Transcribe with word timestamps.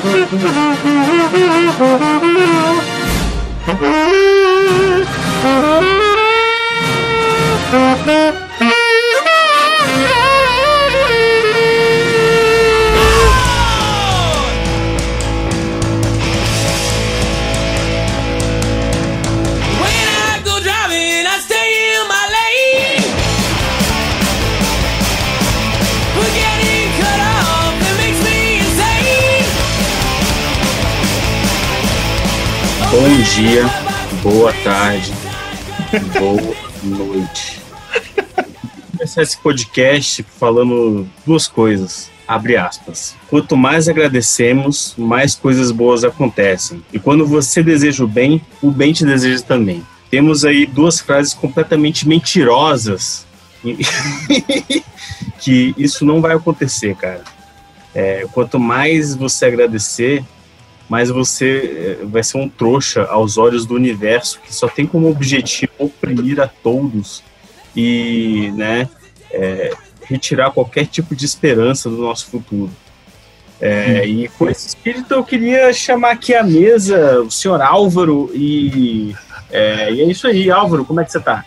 Thank 0.00 0.32
you. 8.42 8.47
Bom 32.90 33.22
dia, 33.34 33.64
boa 34.22 34.52
tarde, 34.64 35.12
boa 36.18 36.56
noite. 36.82 37.60
Começar 38.92 39.22
esse 39.22 39.36
podcast 39.36 40.22
falando 40.22 41.06
duas 41.26 41.46
coisas. 41.46 42.10
Abre 42.26 42.56
aspas. 42.56 43.14
Quanto 43.28 43.56
mais 43.56 43.88
agradecemos, 43.88 44.94
mais 44.96 45.34
coisas 45.34 45.70
boas 45.70 46.02
acontecem. 46.02 46.82
E 46.90 46.98
quando 46.98 47.26
você 47.26 47.62
deseja 47.62 48.02
o 48.04 48.08
bem, 48.08 48.40
o 48.62 48.70
bem 48.70 48.92
te 48.92 49.04
deseja 49.04 49.42
também. 49.42 49.86
Temos 50.10 50.44
aí 50.44 50.64
duas 50.64 50.98
frases 50.98 51.34
completamente 51.34 52.08
mentirosas 52.08 53.26
que 55.38 55.74
isso 55.76 56.04
não 56.04 56.20
vai 56.20 56.34
acontecer, 56.34 56.94
cara. 56.96 57.22
É, 57.94 58.26
quanto 58.32 58.58
mais 58.58 59.14
você 59.14 59.46
agradecer, 59.46 60.24
mas 60.88 61.10
você 61.10 61.98
eh, 62.00 62.04
vai 62.04 62.22
ser 62.22 62.38
um 62.38 62.48
trouxa 62.48 63.04
aos 63.04 63.36
olhos 63.36 63.66
do 63.66 63.74
universo 63.74 64.40
que 64.40 64.54
só 64.54 64.68
tem 64.68 64.86
como 64.86 65.10
objetivo 65.10 65.72
oprimir 65.78 66.40
a 66.40 66.48
todos 66.48 67.22
e 67.76 68.50
né, 68.56 68.88
é, 69.30 69.72
retirar 70.04 70.50
qualquer 70.50 70.86
tipo 70.86 71.14
de 71.14 71.24
esperança 71.24 71.90
do 71.90 71.98
nosso 71.98 72.26
futuro. 72.26 72.70
É. 73.60 74.06
E 74.06 74.28
com 74.28 74.48
esse 74.48 74.68
espírito 74.68 75.12
eu 75.12 75.24
queria 75.24 75.72
chamar 75.72 76.12
aqui 76.12 76.34
à 76.34 76.42
mesa 76.42 77.20
o 77.20 77.30
senhor 77.30 77.60
Álvaro 77.60 78.30
e 78.32 79.14
é, 79.50 79.92
e 79.92 80.00
é 80.02 80.04
isso 80.04 80.26
aí, 80.26 80.50
Álvaro, 80.50 80.84
como 80.84 81.00
é 81.00 81.04
que 81.04 81.12
você 81.12 81.18
está? 81.18 81.44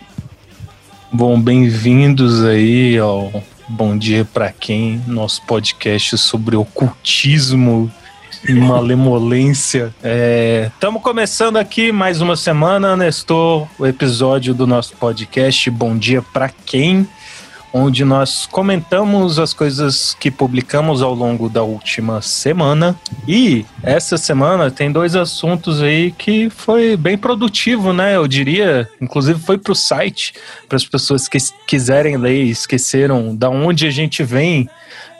Bom, 1.11 1.39
bem-vindos 1.39 2.43
aí 2.43 2.97
ao 2.97 3.43
Bom 3.67 3.97
Dia 3.97 4.25
para 4.25 4.51
Quem, 4.51 5.01
nosso 5.07 5.45
podcast 5.45 6.17
sobre 6.17 6.55
ocultismo 6.55 7.91
malemolência. 8.49 9.93
Estamos 10.73 10.99
é, 10.99 11.03
começando 11.03 11.57
aqui 11.57 11.91
mais 11.91 12.21
uma 12.21 12.35
semana, 12.35 12.97
Nestor, 12.97 13.67
o 13.77 13.85
episódio 13.85 14.53
do 14.53 14.65
nosso 14.65 14.95
podcast 14.95 15.69
Bom 15.69 15.95
Dia 15.95 16.21
para 16.21 16.49
Quem, 16.49 17.07
onde 17.71 18.03
nós 18.03 18.47
comentamos 18.47 19.37
as 19.37 19.53
coisas 19.53 20.15
que 20.19 20.31
publicamos 20.31 21.03
ao 21.03 21.13
longo 21.13 21.47
da 21.47 21.61
última 21.61 22.21
semana. 22.21 22.99
E 23.27 23.63
essa 23.83 24.17
semana 24.17 24.71
tem 24.71 24.91
dois 24.91 25.15
assuntos 25.15 25.81
aí 25.81 26.11
que 26.11 26.49
foi 26.49 26.97
bem 26.97 27.17
produtivo, 27.17 27.93
né? 27.93 28.15
Eu 28.15 28.27
diria, 28.27 28.89
inclusive 28.99 29.39
foi 29.39 29.57
para 29.57 29.71
o 29.71 29.75
site, 29.75 30.33
para 30.67 30.75
as 30.75 30.85
pessoas 30.85 31.27
que 31.27 31.37
quiserem 31.67 32.17
ler 32.17 32.43
e 32.43 32.49
esqueceram 32.49 33.35
da 33.35 33.49
onde 33.49 33.85
a 33.85 33.91
gente 33.91 34.23
vem, 34.23 34.67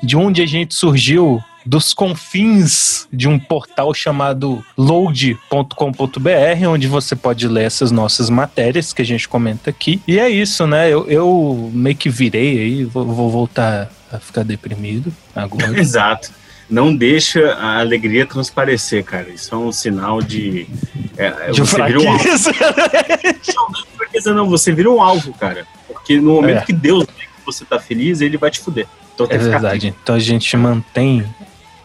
de 0.02 0.17
onde 0.17 0.41
a 0.41 0.45
gente 0.47 0.73
surgiu 0.73 1.41
dos 1.65 1.93
confins 1.93 3.07
de 3.11 3.27
um 3.27 3.37
portal 3.37 3.93
chamado 3.93 4.63
load.com.br, 4.77 6.67
onde 6.67 6.88
você 6.88 7.16
pode 7.16 7.47
ler 7.47 7.63
essas 7.63 7.91
nossas 7.91 8.29
matérias 8.29 8.94
que 8.94 9.01
a 9.01 9.05
gente 9.05 9.27
comenta 9.27 9.69
aqui. 9.69 10.01
E 10.07 10.19
é 10.19 10.29
isso, 10.29 10.66
né? 10.66 10.89
Eu, 10.89 11.07
eu 11.07 11.71
meio 11.73 11.95
que 11.95 12.09
virei 12.09 12.59
aí, 12.59 12.83
vou, 12.83 13.05
vou 13.05 13.29
voltar 13.29 13.91
a 14.11 14.19
ficar 14.19 14.44
deprimido 14.44 15.13
agora. 15.35 15.77
Exato. 15.79 16.31
Não 16.69 16.95
deixa 16.95 17.53
a 17.55 17.79
alegria 17.79 18.25
transparecer, 18.25 19.03
cara. 19.03 19.29
Isso 19.29 19.53
é 19.53 19.57
um 19.57 19.73
sinal 19.73 20.21
de. 20.21 20.67
É, 21.17 21.51
de 21.51 21.59
você 21.59 21.75
fraqueza. 21.75 22.50
Um 22.50 22.53
não, 23.53 23.69
não 23.69 23.79
é 23.79 23.97
fraqueza, 23.97 24.33
não. 24.33 24.50
Você 24.50 24.71
vira 24.71 24.89
um 24.89 25.01
alvo, 25.01 25.33
cara. 25.33 25.67
Porque 25.85 26.16
no 26.16 26.35
momento 26.35 26.59
é. 26.59 26.66
que 26.66 26.71
Deus 26.71 27.05
vê 27.05 27.25
que 27.25 27.45
você 27.45 27.66
tá 27.66 27.77
feliz, 27.77 28.21
ele 28.21 28.38
vai 28.38 28.50
te 28.50 28.61
fuder. 28.61 28.88
Então, 29.13 29.27
é 29.29 29.38
verdade. 29.38 29.94
Então 30.01 30.16
a 30.16 30.19
gente 30.19 30.55
mantém 30.55 31.25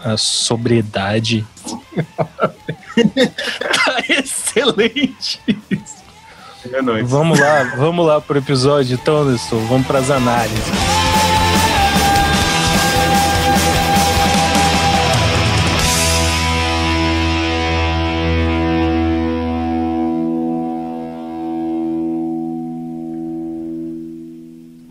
a 0.06 0.16
sobriedade. 0.16 1.44
tá 2.96 4.04
excelente. 4.08 5.40
É 6.72 7.02
vamos 7.02 7.38
lá, 7.38 7.74
vamos 7.76 8.06
lá 8.06 8.20
pro 8.20 8.38
episódio, 8.38 8.94
então, 8.94 9.24
Nestor. 9.24 9.60
Vamos 9.66 9.86
para 9.86 9.98
as 9.98 10.10
análises. 10.10 11.35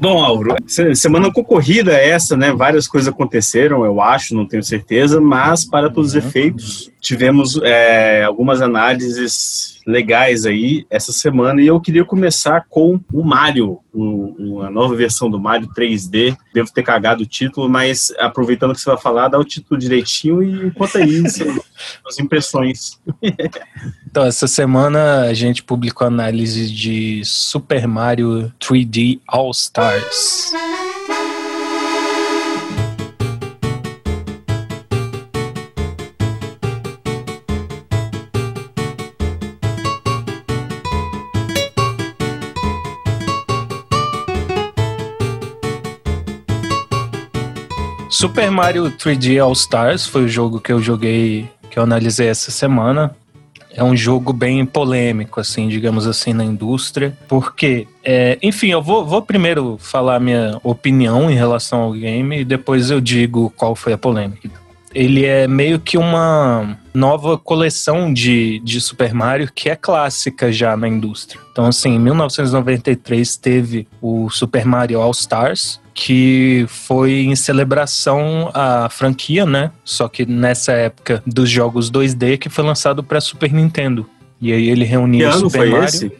Bom, 0.05 0.23
Auro, 0.23 0.55
semana 0.93 1.33
concorrida 1.33 1.91
essa, 1.93 2.37
né? 2.37 2.53
Várias 2.53 2.87
coisas 2.87 3.11
aconteceram, 3.11 3.83
eu 3.83 3.99
acho, 3.99 4.35
não 4.35 4.45
tenho 4.45 4.61
certeza, 4.61 5.19
mas 5.19 5.65
para 5.65 5.89
todos 5.89 6.09
os 6.09 6.13
uhum. 6.13 6.29
efeitos, 6.29 6.91
tivemos 7.01 7.59
é, 7.63 8.23
algumas 8.23 8.61
análises 8.61 9.75
legais 9.85 10.45
aí 10.45 10.85
essa 10.89 11.11
semana 11.11 11.61
e 11.61 11.67
eu 11.67 11.79
queria 11.79 12.03
começar 12.03 12.65
com 12.67 12.99
o 13.13 13.23
Mario, 13.23 13.79
uma 13.93 14.69
nova 14.69 14.95
versão 14.95 15.29
do 15.29 15.39
Mario 15.39 15.69
3D. 15.69 16.35
Devo 16.53 16.73
ter 16.73 16.83
cagado 16.83 17.23
o 17.23 17.25
título, 17.25 17.69
mas 17.69 18.11
aproveitando 18.17 18.73
que 18.73 18.81
você 18.81 18.89
vai 18.89 18.99
falar, 18.99 19.27
dá 19.27 19.37
o 19.37 19.45
título 19.45 19.79
direitinho 19.79 20.41
e 20.43 20.71
conta 20.71 20.97
aí 20.97 21.23
as 22.05 22.19
impressões. 22.19 22.99
então, 24.09 24.25
essa 24.25 24.47
semana 24.47 25.21
a 25.21 25.33
gente 25.33 25.63
publicou 25.63 26.05
a 26.05 26.09
análise 26.09 26.71
de 26.71 27.21
Super 27.23 27.87
Mario 27.87 28.51
3D 28.59 29.19
All 29.27 29.53
Super 48.09 48.49
Mario 48.49 48.85
3D 48.91 49.43
All 49.43 49.53
Stars 49.53 50.07
foi 50.07 50.23
o 50.23 50.27
jogo 50.27 50.59
que 50.59 50.71
eu 50.71 50.81
joguei, 50.81 51.49
que 51.69 51.77
eu 51.77 51.83
analisei 51.83 52.27
essa 52.27 52.49
semana. 52.49 53.15
É 53.75 53.83
um 53.83 53.95
jogo 53.95 54.31
bem 54.31 54.65
polêmico, 54.65 55.39
assim, 55.39 55.67
digamos 55.67 56.07
assim, 56.07 56.31
na 56.33 56.45
indústria, 56.45 57.15
porque, 57.27 57.87
é, 58.03 58.37
enfim, 58.41 58.69
eu 58.69 58.81
vou, 58.81 59.05
vou 59.05 59.21
primeiro 59.21 59.77
falar 59.77 60.19
minha 60.19 60.57
opinião 60.63 61.29
em 61.29 61.35
relação 61.35 61.81
ao 61.81 61.91
game 61.91 62.39
e 62.39 62.45
depois 62.45 62.89
eu 62.89 63.01
digo 63.01 63.51
qual 63.55 63.75
foi 63.75 63.91
a 63.93 63.97
polêmica 63.97 64.64
ele 64.95 65.25
é 65.25 65.45
meio 65.45 65.77
que 65.77 65.97
uma 65.97 66.77
nova 66.93 67.37
coleção 67.37 68.11
de, 68.13 68.59
de 68.59 68.79
Super 68.79 69.13
Mario 69.13 69.51
que 69.53 69.69
é 69.69 69.75
clássica 69.75 70.51
já 70.51 70.77
na 70.77 70.87
indústria. 70.87 71.39
Então, 71.51 71.65
assim, 71.65 71.95
em 71.95 71.99
1993 71.99 73.35
teve 73.35 73.87
o 74.01 74.29
Super 74.29 74.65
Mario 74.65 75.01
All 75.01 75.11
Stars, 75.11 75.81
que 75.93 76.65
foi 76.69 77.25
em 77.25 77.35
celebração 77.35 78.49
à 78.53 78.87
franquia, 78.89 79.45
né? 79.45 79.71
Só 79.83 80.07
que 80.07 80.25
nessa 80.25 80.71
época 80.71 81.21
dos 81.27 81.49
jogos 81.49 81.91
2D 81.91 82.37
que 82.37 82.49
foi 82.49 82.63
lançado 82.63 83.03
para 83.03 83.19
Super 83.19 83.51
Nintendo. 83.51 84.09
E 84.39 84.53
aí 84.53 84.69
ele 84.69 84.85
reunia 84.85 85.29
que 85.29 85.35
o 85.35 85.39
Super 85.39 85.69
Mario. 85.69 85.85
Esse? 85.85 86.11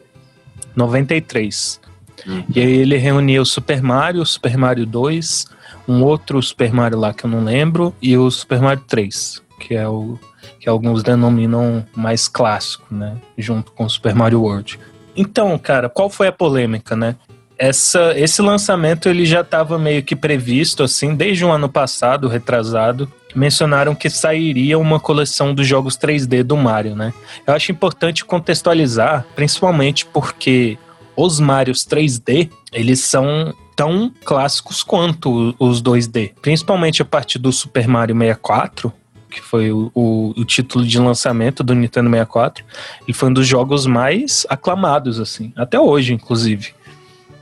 93. 0.76 1.80
Uhum. 2.28 2.44
E 2.54 2.60
aí 2.60 2.74
ele 2.74 2.98
reunia 2.98 3.42
o 3.42 3.46
Super 3.46 3.82
Mario, 3.82 4.22
o 4.22 4.26
Super 4.26 4.58
Mario 4.58 4.86
2, 4.86 5.46
um 5.88 6.04
outro 6.04 6.42
Super 6.42 6.74
Mario 6.74 7.00
lá 7.00 7.14
que 7.14 7.26
eu 7.26 7.30
não 7.30 7.44
lembro, 7.44 7.94
e 8.02 8.18
o 8.18 8.30
Super 8.30 8.62
Mario 8.62 8.84
3, 8.88 9.42
que 9.60 9.76
é 9.76 9.88
o 9.88 10.18
que 10.60 10.70
alguns 10.70 11.04
denominam 11.04 11.86
mais 11.96 12.28
clássico, 12.28 12.86
né? 12.94 13.18
Junto 13.38 13.72
com 13.72 13.86
o 13.86 13.90
Super 13.90 14.16
Mario 14.16 14.42
World. 14.42 14.80
Então, 15.16 15.58
cara, 15.58 15.90
qual 15.90 16.10
foi 16.10 16.28
a 16.28 16.32
polêmica, 16.32 16.96
né? 16.96 17.16
Essa, 17.58 18.14
esse 18.18 18.42
lançamento 18.42 19.08
ele 19.08 19.26
já 19.26 19.42
estava 19.42 19.80
meio 19.80 20.04
que 20.04 20.16
previsto, 20.16 20.84
assim, 20.84 21.16
desde 21.16 21.46
o 21.46 21.52
ano 21.52 21.70
passado, 21.70 22.28
retrasado. 22.28 23.12
Mencionaram 23.34 23.96
que 23.96 24.10
sairia 24.10 24.78
uma 24.78 25.00
coleção 25.00 25.54
dos 25.54 25.66
jogos 25.66 25.98
3D 25.98 26.44
do 26.44 26.58
Mario, 26.58 26.96
né? 26.96 27.14
Eu 27.48 27.54
acho 27.54 27.72
importante 27.72 28.26
contextualizar, 28.26 29.26
principalmente 29.36 30.06
porque 30.06 30.78
os 31.16 31.40
Marios 31.40 31.86
3D, 31.86 32.50
eles 32.74 33.00
são 33.02 33.54
tão 33.76 34.12
clássicos 34.24 34.84
quanto 34.84 35.56
os 35.60 35.82
2D. 35.82 36.34
Principalmente 36.42 37.02
a 37.02 37.06
partir 37.06 37.40
do 37.40 37.52
Super 37.52 37.88
Mario 37.88 38.18
64, 38.18 38.92
que 39.30 39.42
foi 39.42 39.72
o, 39.72 39.92
o, 39.94 40.34
o, 40.38 40.46
título 40.46 40.86
de 40.86 40.98
lançamento 40.98 41.64
do 41.64 41.76
Nintendo 41.76 42.10
64. 42.10 42.64
Ele 43.04 43.14
foi 43.14 43.30
um 43.30 43.34
dos 43.34 43.46
jogos 43.46 43.86
mais 43.86 44.46
aclamados, 44.50 45.20
assim, 45.20 45.52
até 45.56 45.80
hoje, 45.80 46.14
inclusive. 46.14 46.74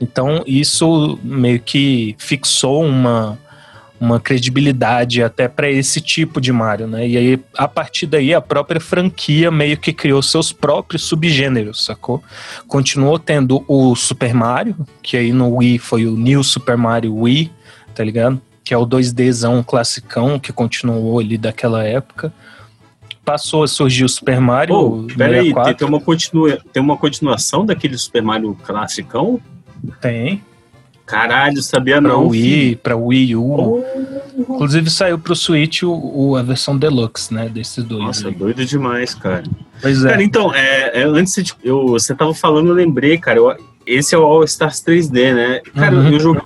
Então, 0.02 0.44
isso 0.48 1.20
meio 1.24 1.60
que 1.60 2.16
fixou 2.18 2.84
uma, 2.84 3.38
uma 4.04 4.20
credibilidade 4.20 5.24
até 5.24 5.48
para 5.48 5.72
esse 5.72 6.02
tipo 6.02 6.42
de 6.42 6.52
Mario, 6.52 6.88
né? 6.88 7.08
E 7.08 7.18
aí, 7.18 7.40
a 7.58 7.70
partir 7.70 8.06
daí, 8.06 8.34
a 8.34 8.42
própria 8.42 8.82
franquia 8.82 9.50
meio 9.50 9.78
que 9.78 9.94
criou 9.94 10.22
seus 10.22 10.52
próprios 10.52 11.04
subgêneros, 11.04 11.86
sacou? 11.86 12.22
Continuou 12.68 13.18
tendo 13.18 13.64
o 13.66 13.96
Super 13.96 14.34
Mario, 14.34 14.76
que 15.02 15.16
aí 15.16 15.32
no 15.32 15.56
Wii 15.56 15.78
foi 15.78 16.06
o 16.06 16.18
New 16.18 16.44
Super 16.44 16.76
Mario 16.76 17.16
Wii, 17.16 17.50
tá 17.96 18.04
ligado? 18.04 18.42
Que 18.62 18.74
é 18.74 18.78
o 18.78 18.86
2Dzão 18.86 19.64
classicão 19.64 20.38
que 20.38 20.52
continuou 20.52 21.20
ali 21.20 21.38
daquela 21.38 21.86
época. 21.86 22.34
Passou 23.24 23.64
a 23.64 23.70
surgir 23.70 24.04
o 24.04 24.10
Super 24.10 24.42
Mario. 24.42 24.76
Oh, 24.76 25.08
peraí, 25.16 25.54
tem, 25.54 25.76
tem, 25.76 25.88
uma 25.88 26.02
continua, 26.02 26.60
tem 26.74 26.84
uma 26.84 26.98
continuação 26.98 27.66
daquele 27.66 27.98
Super 27.98 28.22
Mario 28.22 28.54
classicão? 28.66 29.40
Tem. 30.02 30.44
Caralho, 31.06 31.62
sabia 31.62 32.02
pra 32.02 32.10
não. 32.10 32.28
Wii, 32.30 32.78
pra 32.78 32.96
Wii 32.96 33.36
U. 33.36 33.44
Oh. 33.44 33.84
Inclusive 34.38 34.90
saiu 34.90 35.20
pro 35.20 35.36
Switch 35.36 35.84
o, 35.84 35.92
o, 35.92 36.36
a 36.38 36.42
versão 36.42 36.78
Deluxe, 36.78 37.34
né? 37.34 37.50
Desses 37.50 37.84
dois. 37.84 38.04
Nossa, 38.04 38.28
aí. 38.30 38.34
doido 38.34 38.66
demais, 38.66 39.14
cara. 39.14 39.44
Pois 39.82 40.04
é. 40.04 40.10
Cara, 40.10 40.24
então, 40.24 40.54
é, 40.54 41.02
é 41.02 41.04
antes 41.04 41.44
de, 41.44 41.54
eu, 41.64 41.88
você 41.88 42.16
tava 42.16 42.34
falando, 42.34 42.70
eu 42.70 42.74
lembrei, 42.74 43.18
cara. 43.18 43.38
Eu, 43.38 43.56
esse 43.86 44.16
é 44.16 44.18
o 44.18 44.24
All 44.24 44.44
Stars 44.46 44.82
3D, 44.82 45.34
né? 45.34 45.62
Cara, 45.76 45.96
uhum. 45.96 46.10
eu 46.10 46.20
joguei 46.20 46.42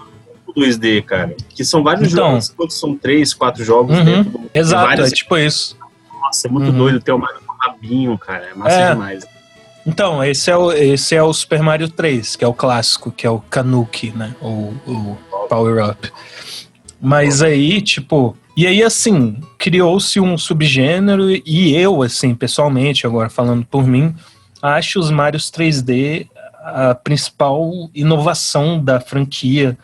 2D, 0.57 1.03
cara. 1.03 1.35
Que 1.49 1.63
são 1.63 1.83
vários 1.83 2.11
então, 2.11 2.31
jogos, 2.31 2.49
quantos 2.49 2.79
são 2.79 2.95
três, 2.95 3.33
quatro 3.33 3.63
jogos 3.63 3.97
uhum. 3.97 4.05
dentro 4.05 4.31
do. 4.31 4.51
Exato, 4.53 5.01
é 5.01 5.09
tipo 5.11 5.37
isso. 5.37 5.77
Nossa, 6.19 6.47
é 6.47 6.51
muito 6.51 6.71
uhum. 6.71 6.77
doido 6.77 6.99
ter 6.99 7.11
o 7.11 7.19
Mario 7.19 7.41
com 7.45 7.53
rabinho, 7.53 8.17
cara. 8.17 8.49
É 8.51 8.55
massa 8.55 8.75
é. 8.75 8.91
demais. 8.91 9.36
Então, 9.87 10.21
esse 10.21 10.51
é, 10.51 10.57
o, 10.57 10.69
esse 10.73 11.15
é 11.15 11.23
o 11.23 11.31
Super 11.31 11.63
Mario 11.63 11.87
3, 11.87 12.35
que 12.35 12.43
é 12.43 12.47
o 12.47 12.53
clássico, 12.53 13.09
que 13.09 13.25
é 13.25 13.29
o 13.29 13.39
Kanuki, 13.39 14.11
né? 14.11 14.35
O, 14.41 14.73
o 14.85 15.17
Power 15.47 15.89
Up. 15.89 16.11
Mas 16.99 17.41
aí, 17.41 17.81
tipo. 17.81 18.35
E 18.57 18.67
aí, 18.67 18.83
assim, 18.83 19.39
criou-se 19.57 20.19
um 20.19 20.37
subgênero, 20.37 21.29
e 21.29 21.73
eu, 21.73 22.03
assim, 22.03 22.35
pessoalmente, 22.35 23.07
agora 23.07 23.29
falando 23.29 23.65
por 23.65 23.87
mim, 23.87 24.13
acho 24.61 24.99
os 24.99 25.09
Marios 25.09 25.49
3D 25.49 26.27
a 26.65 26.93
principal 26.93 27.71
inovação 27.95 28.83
da 28.83 28.99
franquia 28.99 29.77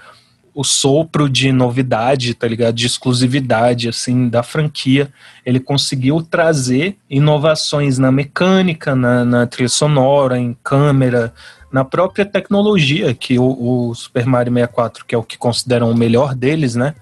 o 0.56 0.64
sopro 0.64 1.28
de 1.28 1.52
novidade, 1.52 2.34
tá 2.34 2.48
ligado? 2.48 2.76
De 2.76 2.86
exclusividade, 2.86 3.90
assim, 3.90 4.30
da 4.30 4.44
franquia. 4.44 5.10
Ele 5.46 5.60
conseguiu 5.60 6.22
trazer 6.22 6.96
inovações 7.10 7.98
na 7.98 8.12
mecânica, 8.12 8.96
na, 8.96 9.26
na 9.26 9.48
trilha 9.48 9.70
sonora, 9.70 10.38
em 10.38 10.56
câmera, 10.64 11.34
na 11.72 11.84
própria 11.84 12.24
tecnologia, 12.24 13.16
que 13.16 13.40
o, 13.40 13.90
o, 13.90 13.96
Super 13.96 14.28
Mario 14.28 14.54
64, 14.54 15.06
que 15.06 15.16
é 15.16 15.18
o 15.18 15.24
que 15.24 15.38
consideram 15.40 15.90
o 15.90 15.98
melhor 15.98 16.36
deles, 16.36 16.76
né? 16.76 16.94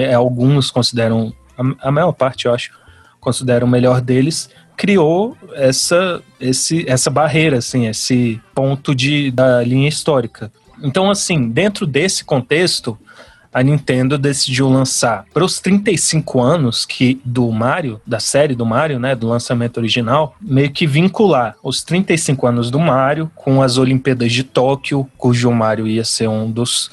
É, 0.00 0.14
alguns 0.14 0.70
consideram, 0.70 1.32
a, 1.58 1.88
a 1.88 1.90
maior 1.90 2.12
parte, 2.12 2.46
eu 2.46 2.54
acho, 2.54 2.70
consideram 3.18 3.66
o 3.66 3.70
melhor 3.70 4.00
deles, 4.00 4.50
criou 4.76 5.36
essa, 5.54 6.22
esse, 6.40 6.88
essa 6.88 7.10
barreira, 7.10 7.58
assim, 7.58 7.88
esse 7.88 8.40
ponto 8.54 8.94
de, 8.94 9.32
da 9.32 9.64
linha 9.64 9.88
histórica. 9.88 10.52
Então, 10.82 11.10
assim, 11.10 11.48
dentro 11.48 11.86
desse 11.86 12.24
contexto, 12.24 12.98
a 13.52 13.62
Nintendo 13.62 14.18
decidiu 14.18 14.68
lançar 14.68 15.24
para 15.32 15.44
os 15.44 15.58
35 15.58 16.40
anos 16.40 16.84
que 16.84 17.20
do 17.24 17.50
Mario, 17.50 18.00
da 18.06 18.20
série 18.20 18.54
do 18.54 18.66
Mario, 18.66 18.98
né, 18.98 19.14
do 19.14 19.26
lançamento 19.26 19.78
original, 19.78 20.36
meio 20.40 20.70
que 20.70 20.86
vincular 20.86 21.56
os 21.62 21.82
35 21.82 22.46
anos 22.46 22.70
do 22.70 22.78
Mario 22.78 23.30
com 23.34 23.62
as 23.62 23.78
Olimpíadas 23.78 24.32
de 24.32 24.44
Tóquio, 24.44 25.08
cujo 25.16 25.50
Mario 25.50 25.86
ia 25.86 26.04
ser 26.04 26.28
um 26.28 26.50
dos, 26.50 26.90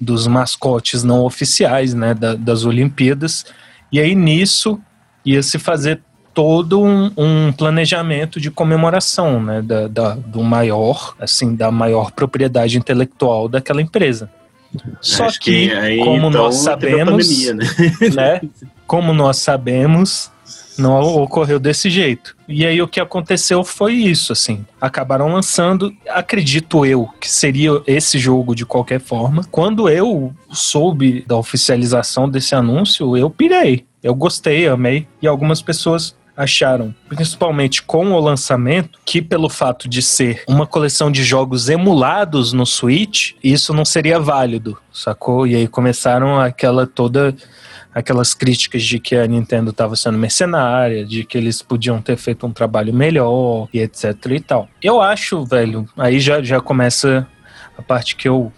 dos 0.00 0.26
mascotes 0.26 1.04
não 1.04 1.20
oficiais, 1.20 1.92
né, 1.94 2.14
da, 2.14 2.34
das 2.34 2.64
Olimpíadas. 2.64 3.44
E 3.92 4.00
aí 4.00 4.14
nisso 4.14 4.80
ia 5.24 5.42
se 5.42 5.58
fazer 5.58 6.00
todo 6.38 6.80
um, 6.80 7.10
um, 7.16 7.52
planejamento 7.52 8.40
de 8.40 8.48
comemoração, 8.48 9.42
né, 9.42 9.60
da, 9.60 9.88
da, 9.88 10.14
do 10.14 10.40
maior, 10.40 11.16
assim, 11.18 11.56
da 11.56 11.68
maior 11.68 12.12
propriedade 12.12 12.78
intelectual 12.78 13.48
daquela 13.48 13.82
empresa. 13.82 14.30
Só 15.00 15.24
Acho 15.24 15.40
que, 15.40 15.66
que 15.66 15.74
aí, 15.74 15.98
como 15.98 16.28
então, 16.28 16.30
nós 16.30 16.54
sabemos, 16.54 17.26
pandemia, 17.26 17.54
né? 17.54 17.66
né? 18.14 18.40
Como 18.86 19.12
nós 19.12 19.38
sabemos, 19.38 20.30
não 20.78 21.00
ocorreu 21.16 21.58
desse 21.58 21.90
jeito. 21.90 22.36
E 22.46 22.64
aí 22.64 22.80
o 22.80 22.86
que 22.86 23.00
aconteceu 23.00 23.64
foi 23.64 23.94
isso, 23.94 24.32
assim. 24.32 24.64
Acabaram 24.80 25.32
lançando, 25.32 25.92
acredito 26.08 26.86
eu, 26.86 27.08
que 27.20 27.28
seria 27.28 27.82
esse 27.84 28.16
jogo 28.16 28.54
de 28.54 28.64
qualquer 28.64 29.00
forma. 29.00 29.42
Quando 29.50 29.88
eu 29.88 30.32
soube 30.52 31.24
da 31.26 31.36
oficialização 31.36 32.28
desse 32.28 32.54
anúncio, 32.54 33.16
eu 33.16 33.28
pirei. 33.28 33.84
Eu 34.00 34.14
gostei, 34.14 34.68
amei. 34.68 35.08
E 35.20 35.26
algumas 35.26 35.60
pessoas 35.60 36.16
acharam, 36.38 36.94
principalmente 37.08 37.82
com 37.82 38.12
o 38.12 38.20
lançamento, 38.20 39.00
que 39.04 39.20
pelo 39.20 39.48
fato 39.48 39.88
de 39.88 40.00
ser 40.00 40.44
uma 40.46 40.68
coleção 40.68 41.10
de 41.10 41.24
jogos 41.24 41.68
emulados 41.68 42.52
no 42.52 42.64
Switch, 42.64 43.32
isso 43.42 43.74
não 43.74 43.84
seria 43.84 44.20
válido, 44.20 44.78
sacou? 44.92 45.48
E 45.48 45.56
aí 45.56 45.66
começaram 45.66 46.38
aquela 46.40 46.86
toda 46.86 47.34
aquelas 47.92 48.32
críticas 48.32 48.84
de 48.84 49.00
que 49.00 49.16
a 49.16 49.26
Nintendo 49.26 49.70
estava 49.70 49.96
sendo 49.96 50.16
mercenária, 50.16 51.04
de 51.04 51.24
que 51.24 51.36
eles 51.36 51.60
podiam 51.60 52.00
ter 52.00 52.16
feito 52.16 52.46
um 52.46 52.52
trabalho 52.52 52.94
melhor 52.94 53.66
e 53.74 53.80
etc 53.80 54.14
e 54.30 54.40
tal. 54.40 54.68
Eu 54.80 55.00
acho, 55.00 55.44
velho, 55.44 55.88
aí 55.96 56.20
já, 56.20 56.40
já 56.40 56.60
começa 56.60 57.26
a 57.76 57.82
parte 57.82 58.14
que 58.14 58.28
eu 58.28 58.52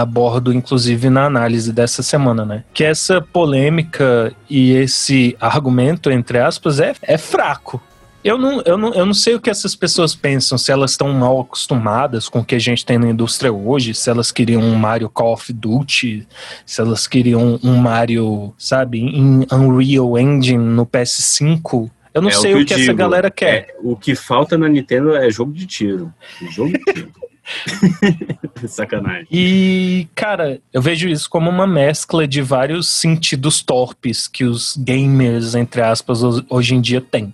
abordo, 0.00 0.52
inclusive, 0.52 1.10
na 1.10 1.26
análise 1.26 1.72
dessa 1.72 2.02
semana, 2.02 2.46
né? 2.46 2.64
Que 2.72 2.82
essa 2.82 3.20
polêmica 3.20 4.32
e 4.48 4.72
esse 4.72 5.36
argumento, 5.38 6.10
entre 6.10 6.38
aspas, 6.38 6.80
é, 6.80 6.94
é 7.02 7.18
fraco. 7.18 7.80
Eu 8.24 8.38
não, 8.38 8.62
eu, 8.62 8.78
não, 8.78 8.94
eu 8.94 9.04
não 9.04 9.12
sei 9.12 9.34
o 9.34 9.40
que 9.40 9.50
essas 9.50 9.74
pessoas 9.74 10.14
pensam, 10.14 10.56
se 10.56 10.70
elas 10.70 10.92
estão 10.92 11.12
mal 11.12 11.40
acostumadas 11.40 12.28
com 12.28 12.38
o 12.38 12.44
que 12.44 12.54
a 12.54 12.58
gente 12.58 12.86
tem 12.86 12.96
na 12.96 13.08
indústria 13.08 13.52
hoje, 13.52 13.94
se 13.94 14.08
elas 14.08 14.30
queriam 14.30 14.62
um 14.62 14.76
Mario 14.76 15.08
Call 15.08 15.32
of 15.32 15.52
Duty, 15.52 16.26
se 16.64 16.80
elas 16.80 17.08
queriam 17.08 17.58
um 17.62 17.76
Mario, 17.76 18.54
sabe, 18.56 19.00
em 19.00 19.44
Unreal 19.52 20.16
Engine 20.18 20.64
no 20.64 20.86
PS5. 20.86 21.90
Eu 22.14 22.22
não 22.22 22.28
é 22.28 22.32
sei 22.32 22.54
o 22.54 22.58
que, 22.58 22.62
o 22.62 22.66
que 22.66 22.74
essa 22.74 22.92
galera 22.92 23.30
quer. 23.30 23.54
É, 23.54 23.74
o 23.82 23.96
que 23.96 24.14
falta 24.14 24.56
na 24.56 24.68
Nintendo 24.68 25.16
é 25.16 25.28
jogo 25.28 25.52
de 25.52 25.66
tiro. 25.66 26.14
Jogo 26.50 26.72
de 26.72 26.78
tiro. 26.78 27.12
Sacanagem. 28.66 29.26
E, 29.30 30.08
cara, 30.14 30.60
eu 30.72 30.80
vejo 30.80 31.08
isso 31.08 31.28
como 31.28 31.50
uma 31.50 31.66
mescla 31.66 32.26
de 32.26 32.40
vários 32.40 32.88
sentidos 32.88 33.62
torpes 33.62 34.28
que 34.28 34.44
os 34.44 34.76
gamers, 34.76 35.54
entre 35.54 35.80
aspas, 35.82 36.20
hoje 36.48 36.74
em 36.74 36.80
dia 36.80 37.00
têm. 37.00 37.32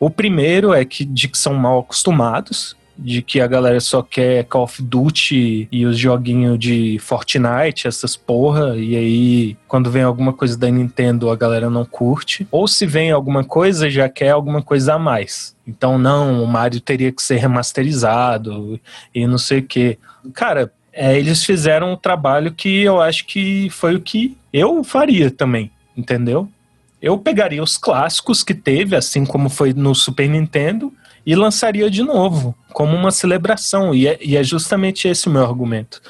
O 0.00 0.08
primeiro 0.08 0.72
é 0.72 0.84
que 0.84 1.04
de 1.04 1.28
que 1.28 1.36
são 1.36 1.54
mal 1.54 1.80
acostumados, 1.80 2.76
de 2.98 3.22
que 3.22 3.40
a 3.40 3.46
galera 3.46 3.78
só 3.80 4.02
quer 4.02 4.44
Call 4.44 4.64
of 4.64 4.82
Duty 4.82 5.68
e 5.70 5.86
os 5.86 5.96
joguinhos 5.96 6.58
de 6.58 6.98
Fortnite, 6.98 7.86
essas 7.86 8.16
porra, 8.16 8.76
e 8.76 8.96
aí 8.96 9.56
quando 9.68 9.90
vem 9.90 10.02
alguma 10.02 10.32
coisa 10.32 10.58
da 10.58 10.68
Nintendo 10.68 11.30
a 11.30 11.36
galera 11.36 11.70
não 11.70 11.84
curte. 11.84 12.46
Ou 12.50 12.66
se 12.66 12.84
vem 12.84 13.12
alguma 13.12 13.44
coisa, 13.44 13.88
já 13.88 14.08
quer 14.08 14.30
alguma 14.30 14.62
coisa 14.62 14.94
a 14.94 14.98
mais. 14.98 15.56
Então, 15.66 15.98
não, 15.98 16.42
o 16.42 16.46
Mario 16.46 16.80
teria 16.80 17.12
que 17.12 17.22
ser 17.22 17.36
remasterizado 17.36 18.80
e 19.14 19.26
não 19.26 19.38
sei 19.38 19.60
o 19.60 19.62
que. 19.62 19.98
Cara, 20.34 20.72
é, 20.92 21.16
eles 21.16 21.44
fizeram 21.44 21.92
um 21.92 21.96
trabalho 21.96 22.52
que 22.52 22.82
eu 22.82 23.00
acho 23.00 23.26
que 23.26 23.68
foi 23.70 23.94
o 23.94 24.00
que 24.00 24.36
eu 24.52 24.82
faria 24.82 25.30
também, 25.30 25.70
entendeu? 25.96 26.48
Eu 27.00 27.16
pegaria 27.18 27.62
os 27.62 27.76
clássicos 27.76 28.42
que 28.42 28.54
teve, 28.54 28.96
assim 28.96 29.24
como 29.24 29.48
foi 29.48 29.72
no 29.72 29.94
Super 29.94 30.28
Nintendo, 30.28 30.92
e 31.28 31.34
lançaria 31.34 31.90
de 31.90 32.02
novo, 32.02 32.54
como 32.72 32.96
uma 32.96 33.10
celebração. 33.10 33.94
E 33.94 34.08
é, 34.08 34.18
e 34.18 34.34
é 34.34 34.42
justamente 34.42 35.06
esse 35.06 35.28
o 35.28 35.30
meu 35.30 35.44
argumento. 35.44 36.00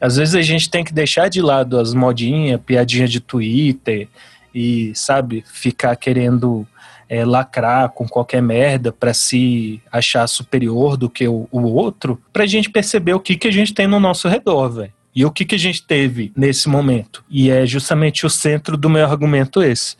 Às 0.00 0.16
vezes 0.16 0.34
a 0.34 0.40
gente 0.40 0.70
tem 0.70 0.82
que 0.82 0.90
deixar 0.90 1.28
de 1.28 1.42
lado 1.42 1.78
as 1.78 1.92
modinhas, 1.92 2.58
piadinha 2.64 3.06
de 3.06 3.20
Twitter 3.20 4.08
e, 4.54 4.90
sabe, 4.94 5.44
ficar 5.46 5.94
querendo 5.96 6.66
é, 7.10 7.26
lacrar 7.26 7.90
com 7.90 8.08
qualquer 8.08 8.40
merda 8.40 8.90
para 8.90 9.12
se 9.12 9.82
achar 9.92 10.26
superior 10.26 10.96
do 10.96 11.10
que 11.10 11.28
o, 11.28 11.46
o 11.52 11.60
outro, 11.60 12.18
pra 12.32 12.46
gente 12.46 12.70
perceber 12.70 13.12
o 13.12 13.20
que, 13.20 13.36
que 13.36 13.48
a 13.48 13.52
gente 13.52 13.74
tem 13.74 13.86
no 13.86 14.00
nosso 14.00 14.28
redor, 14.28 14.70
velho. 14.70 14.92
E 15.14 15.26
o 15.26 15.30
que, 15.30 15.44
que 15.44 15.56
a 15.56 15.58
gente 15.58 15.86
teve 15.86 16.32
nesse 16.34 16.70
momento? 16.70 17.22
E 17.28 17.50
é 17.50 17.66
justamente 17.66 18.24
o 18.24 18.30
centro 18.30 18.78
do 18.78 18.88
meu 18.88 19.04
argumento 19.04 19.62
esse. 19.62 19.96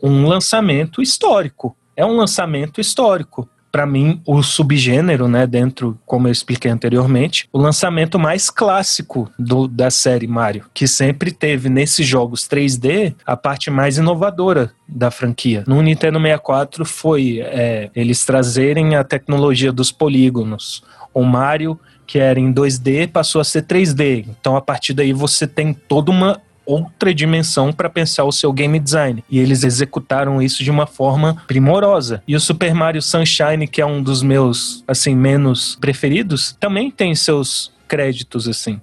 Um 0.00 0.24
lançamento 0.24 1.02
histórico. 1.02 1.76
É 1.96 2.06
um 2.06 2.16
lançamento 2.16 2.80
histórico 2.80 3.48
para 3.74 3.86
mim, 3.86 4.22
o 4.24 4.40
subgênero, 4.40 5.26
né, 5.26 5.48
dentro, 5.48 5.98
como 6.06 6.28
eu 6.28 6.32
expliquei 6.32 6.70
anteriormente, 6.70 7.48
o 7.52 7.58
lançamento 7.58 8.20
mais 8.20 8.48
clássico 8.48 9.28
do, 9.36 9.66
da 9.66 9.90
série 9.90 10.28
Mario, 10.28 10.66
que 10.72 10.86
sempre 10.86 11.32
teve 11.32 11.68
nesses 11.68 12.06
jogos 12.06 12.42
3D 12.46 13.16
a 13.26 13.36
parte 13.36 13.72
mais 13.72 13.98
inovadora 13.98 14.70
da 14.86 15.10
franquia. 15.10 15.64
No 15.66 15.82
Nintendo 15.82 16.20
64 16.20 16.84
foi 16.84 17.40
é, 17.40 17.90
eles 17.96 18.24
trazerem 18.24 18.94
a 18.94 19.02
tecnologia 19.02 19.72
dos 19.72 19.90
polígonos. 19.90 20.84
O 21.12 21.24
Mario 21.24 21.76
que 22.06 22.18
era 22.18 22.38
em 22.38 22.52
2D 22.52 23.08
passou 23.08 23.40
a 23.40 23.44
ser 23.44 23.62
3D. 23.62 24.26
Então 24.38 24.56
a 24.56 24.60
partir 24.60 24.92
daí 24.92 25.12
você 25.12 25.48
tem 25.48 25.72
toda 25.74 26.12
uma 26.12 26.40
outra 26.66 27.14
dimensão 27.14 27.72
para 27.72 27.90
pensar 27.90 28.24
o 28.24 28.32
seu 28.32 28.52
game 28.52 28.78
design. 28.78 29.24
E 29.30 29.38
eles 29.38 29.64
executaram 29.64 30.40
isso 30.40 30.62
de 30.62 30.70
uma 30.70 30.86
forma 30.86 31.42
primorosa. 31.46 32.22
E 32.26 32.34
o 32.34 32.40
Super 32.40 32.74
Mario 32.74 33.02
Sunshine, 33.02 33.66
que 33.66 33.80
é 33.80 33.86
um 33.86 34.02
dos 34.02 34.22
meus 34.22 34.82
assim 34.86 35.14
menos 35.14 35.76
preferidos, 35.80 36.56
também 36.58 36.90
tem 36.90 37.14
seus 37.14 37.72
créditos 37.86 38.48
assim 38.48 38.80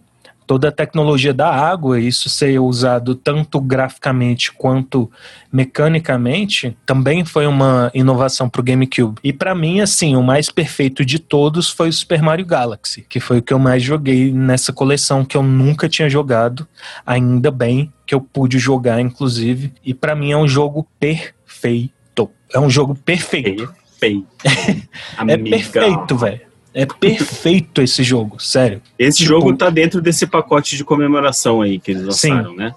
toda 0.52 0.68
a 0.68 0.72
tecnologia 0.72 1.34
da 1.34 1.50
água, 1.50 1.98
isso 1.98 2.28
ser 2.28 2.60
usado 2.60 3.16
tanto 3.16 3.62
graficamente 3.62 4.52
quanto 4.52 5.10
mecanicamente, 5.50 6.76
também 6.86 7.24
foi 7.24 7.48
uma 7.48 7.90
inovação 7.94 8.50
para 8.50 8.60
o 8.60 8.64
GameCube. 8.64 9.18
E 9.24 9.32
para 9.32 9.56
mim, 9.56 9.80
assim, 9.80 10.14
o 10.18 10.22
mais 10.22 10.50
perfeito 10.50 11.06
de 11.06 11.20
todos 11.20 11.70
foi 11.70 11.88
o 11.88 11.94
Super 11.94 12.22
Mario 12.22 12.46
Galaxy, 12.46 13.06
que 13.08 13.18
foi 13.18 13.38
o 13.38 13.42
que 13.42 13.54
eu 13.54 13.60
mais 13.60 13.82
joguei 13.82 14.34
nessa 14.34 14.74
coleção 14.74 15.24
que 15.24 15.38
eu 15.38 15.44
nunca 15.44 15.88
tinha 15.88 16.10
jogado. 16.10 16.68
Ainda 17.06 17.50
bem 17.50 17.90
que 18.06 18.14
eu 18.14 18.20
pude 18.20 18.60
jogar, 18.60 19.00
inclusive. 19.00 19.72
E 19.86 19.94
para 19.94 20.16
mim 20.16 20.34
é 20.34 20.38
um 20.38 20.50
jogo 20.50 20.86
perfeito. 21.00 22.30
É 22.54 22.60
um 22.60 22.70
jogo 22.70 22.94
perfeito. 22.94 23.74
Perfeito. 23.98 24.28
é 25.26 25.38
perfeito, 25.38 26.18
velho. 26.18 26.51
É 26.74 26.86
perfeito 26.86 27.82
esse 27.82 28.02
jogo, 28.02 28.42
sério. 28.42 28.82
Esse 28.98 29.20
tipo, 29.20 29.30
jogo 29.30 29.56
tá 29.56 29.70
dentro 29.70 30.02
desse 30.02 30.26
pacote 30.26 30.78
de 30.78 30.84
comemoração 30.84 31.62
aí 31.62 31.80
que 31.80 31.92
eles 31.92 32.04
lançaram, 32.04 32.52
sim. 32.52 32.58
né? 32.58 32.74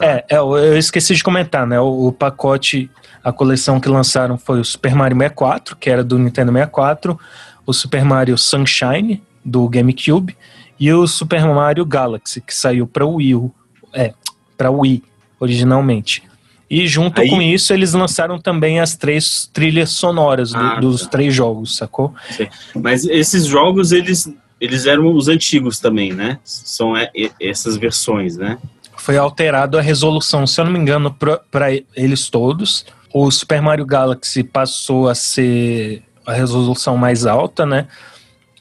É, 0.00 0.24
é, 0.28 0.36
eu 0.38 0.76
esqueci 0.76 1.14
de 1.14 1.24
comentar, 1.24 1.66
né? 1.66 1.80
O, 1.80 2.08
o, 2.08 2.12
pacote, 2.12 2.90
a 3.24 3.32
coleção 3.32 3.80
que 3.80 3.88
lançaram 3.88 4.38
foi 4.38 4.60
o 4.60 4.64
Super 4.64 4.94
Mario 4.94 5.16
64, 5.16 5.76
que 5.76 5.90
era 5.90 6.04
do 6.04 6.18
Nintendo 6.18 6.52
64, 6.52 7.18
o 7.66 7.72
Super 7.72 8.04
Mario 8.04 8.36
Sunshine, 8.38 9.22
do 9.44 9.66
GameCube, 9.68 10.36
e 10.78 10.92
o 10.92 11.06
Super 11.06 11.44
Mario 11.46 11.84
Galaxy, 11.84 12.40
que 12.40 12.54
saiu 12.54 12.86
para 12.86 13.04
o 13.04 13.14
Wii, 13.14 13.50
é, 13.92 14.12
para 14.56 14.70
Wii 14.70 15.02
originalmente. 15.40 16.22
E 16.70 16.86
junto 16.86 17.20
Aí... 17.20 17.30
com 17.30 17.40
isso, 17.40 17.72
eles 17.72 17.94
lançaram 17.94 18.38
também 18.38 18.78
as 18.80 18.94
três 18.94 19.48
trilhas 19.52 19.90
sonoras 19.90 20.52
do, 20.52 20.58
ah, 20.58 20.80
dos 20.80 21.02
tá. 21.02 21.08
três 21.08 21.34
jogos, 21.34 21.76
sacou? 21.76 22.14
Sim. 22.30 22.48
Mas 22.74 23.06
esses 23.06 23.46
jogos, 23.46 23.90
eles, 23.92 24.30
eles 24.60 24.84
eram 24.84 25.14
os 25.14 25.28
antigos 25.28 25.78
também, 25.78 26.12
né? 26.12 26.38
São 26.44 26.92
essas 27.40 27.76
versões, 27.76 28.36
né? 28.36 28.58
Foi 28.96 29.16
alterado 29.16 29.78
a 29.78 29.80
resolução, 29.80 30.46
se 30.46 30.60
eu 30.60 30.66
não 30.66 30.72
me 30.72 30.78
engano, 30.78 31.14
para 31.50 31.72
eles 31.96 32.28
todos. 32.28 32.84
O 33.14 33.30
Super 33.30 33.62
Mario 33.62 33.86
Galaxy 33.86 34.42
passou 34.42 35.08
a 35.08 35.14
ser 35.14 36.02
a 36.26 36.32
resolução 36.34 36.96
mais 36.96 37.24
alta, 37.24 37.64
né? 37.64 37.86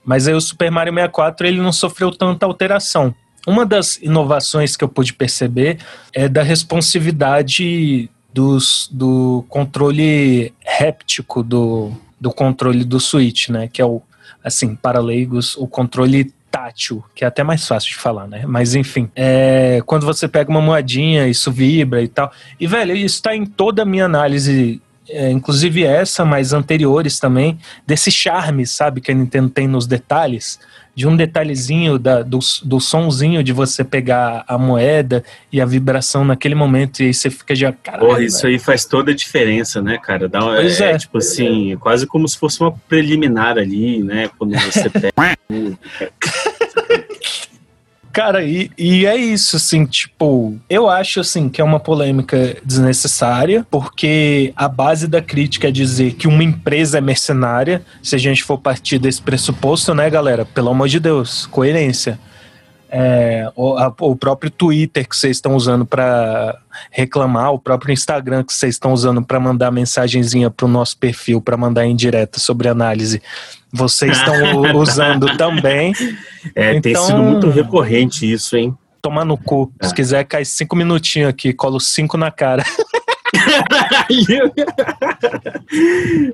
Mas 0.05 0.25
aí 0.25 0.33
o 0.33 0.39
Super 0.39 0.71
Mario 0.71 0.93
64 0.93 1.47
ele 1.47 1.59
não 1.59 1.73
sofreu 1.73 2.11
tanta 2.11 2.45
alteração. 2.45 3.13
Uma 3.47 3.65
das 3.65 3.95
inovações 4.01 4.75
que 4.75 4.83
eu 4.83 4.89
pude 4.89 5.13
perceber 5.13 5.79
é 6.13 6.27
da 6.27 6.43
responsividade 6.43 8.09
dos, 8.33 8.89
do 8.91 9.45
controle 9.47 10.53
réptico 10.65 11.41
do, 11.41 11.93
do 12.19 12.29
controle 12.29 12.83
do 12.83 12.99
Switch, 12.99 13.47
né? 13.47 13.69
Que 13.69 13.81
é 13.81 13.85
o, 13.85 14.01
assim, 14.43 14.75
para 14.75 14.99
leigos, 14.99 15.55
o 15.55 15.65
controle 15.65 16.33
tátil, 16.51 17.01
que 17.15 17.23
é 17.23 17.27
até 17.27 17.41
mais 17.41 17.65
fácil 17.65 17.91
de 17.91 17.95
falar, 17.95 18.27
né? 18.27 18.43
Mas 18.45 18.75
enfim, 18.75 19.09
é, 19.15 19.81
quando 19.85 20.05
você 20.05 20.27
pega 20.27 20.49
uma 20.49 20.61
moedinha, 20.61 21.25
isso 21.25 21.49
vibra 21.49 22.01
e 22.01 22.09
tal. 22.09 22.29
E, 22.59 22.67
velho, 22.67 22.97
isso 22.97 23.15
está 23.15 23.33
em 23.33 23.45
toda 23.45 23.83
a 23.83 23.85
minha 23.85 24.03
análise 24.03 24.81
é, 25.09 25.29
inclusive 25.29 25.83
essa, 25.83 26.25
mas 26.25 26.53
anteriores 26.53 27.19
também, 27.19 27.57
desse 27.85 28.11
charme, 28.11 28.65
sabe, 28.65 29.01
que 29.01 29.11
a 29.11 29.15
Nintendo 29.15 29.49
tem 29.49 29.67
nos 29.67 29.87
detalhes, 29.87 30.59
de 30.95 31.07
um 31.07 31.15
detalhezinho 31.15 31.99
da, 31.99 32.23
do, 32.23 32.39
do 32.63 32.79
sonzinho 32.79 33.43
de 33.43 33.53
você 33.53 33.83
pegar 33.83 34.43
a 34.47 34.57
moeda 34.57 35.23
e 35.51 35.61
a 35.61 35.65
vibração 35.65 36.25
naquele 36.25 36.55
momento, 36.55 37.01
e 37.01 37.05
aí 37.05 37.13
você 37.13 37.29
fica 37.29 37.53
já, 37.53 37.71
caralho. 37.71 38.07
Porra, 38.07 38.23
isso 38.23 38.47
aí 38.47 38.57
faz 38.57 38.83
toda 38.83 39.11
a 39.11 39.15
diferença, 39.15 39.79
né, 39.79 39.99
cara? 40.01 40.27
Dá, 40.27 40.39
pois 40.39 40.81
é, 40.81 40.93
é, 40.93 40.97
tipo 40.97 41.19
assim, 41.19 41.77
quase 41.77 42.07
como 42.07 42.27
se 42.27 42.35
fosse 42.37 42.59
uma 42.61 42.71
preliminar 42.71 43.59
ali, 43.59 44.01
né, 44.01 44.27
quando 44.39 44.57
você 44.59 44.89
pega. 44.89 45.37
Cara, 48.17 48.43
e, 48.43 48.71
e 48.75 49.05
é 49.05 49.15
isso, 49.15 49.57
assim, 49.57 49.85
tipo, 49.85 50.57
eu 50.67 50.89
acho, 50.89 51.19
assim, 51.19 51.47
que 51.47 51.61
é 51.61 51.63
uma 51.63 51.79
polêmica 51.79 52.57
desnecessária, 52.65 53.63
porque 53.69 54.51
a 54.55 54.67
base 54.67 55.07
da 55.07 55.21
crítica 55.21 55.67
é 55.67 55.71
dizer 55.71 56.15
que 56.15 56.27
uma 56.27 56.43
empresa 56.43 56.97
é 56.97 57.01
mercenária, 57.01 57.83
se 58.01 58.15
a 58.15 58.17
gente 58.17 58.43
for 58.43 58.57
partir 58.57 58.97
desse 58.97 59.21
pressuposto, 59.21 59.93
né, 59.93 60.09
galera? 60.09 60.45
Pelo 60.45 60.71
amor 60.71 60.87
de 60.87 60.99
Deus, 60.99 61.45
coerência. 61.45 62.19
É, 62.89 63.51
o, 63.55 63.77
a, 63.77 63.93
o, 63.99 64.15
próprio 64.15 64.49
Twitter 64.49 65.07
que 65.07 65.15
vocês 65.15 65.37
estão 65.37 65.55
usando 65.55 65.85
para 65.85 66.57
reclamar, 66.89 67.53
o 67.53 67.59
próprio 67.59 67.93
Instagram 67.93 68.43
que 68.43 68.53
vocês 68.53 68.75
estão 68.75 68.93
usando 68.93 69.21
para 69.21 69.39
mandar 69.39 69.69
mensagenzinha 69.69 70.49
para 70.49 70.65
o 70.65 70.69
nosso 70.69 70.97
perfil, 70.97 71.39
para 71.39 71.55
mandar 71.55 71.85
em 71.85 71.95
direta 71.95 72.39
sobre 72.39 72.67
análise, 72.67 73.21
vocês 73.71 74.17
estão 74.17 74.35
usando 74.77 75.37
também. 75.37 75.93
É, 76.55 76.71
então, 76.71 76.81
tem 76.81 76.95
sido 76.95 77.21
muito 77.21 77.49
recorrente 77.49 78.31
isso, 78.31 78.55
hein? 78.57 78.75
Tomar 79.01 79.25
no 79.25 79.37
cu. 79.37 79.71
Se 79.81 79.91
é. 79.91 79.95
quiser, 79.95 80.23
cai 80.23 80.45
cinco 80.45 80.75
minutinhos 80.75 81.29
aqui, 81.29 81.53
colo 81.53 81.79
cinco 81.79 82.17
na 82.17 82.31
cara. 82.31 82.63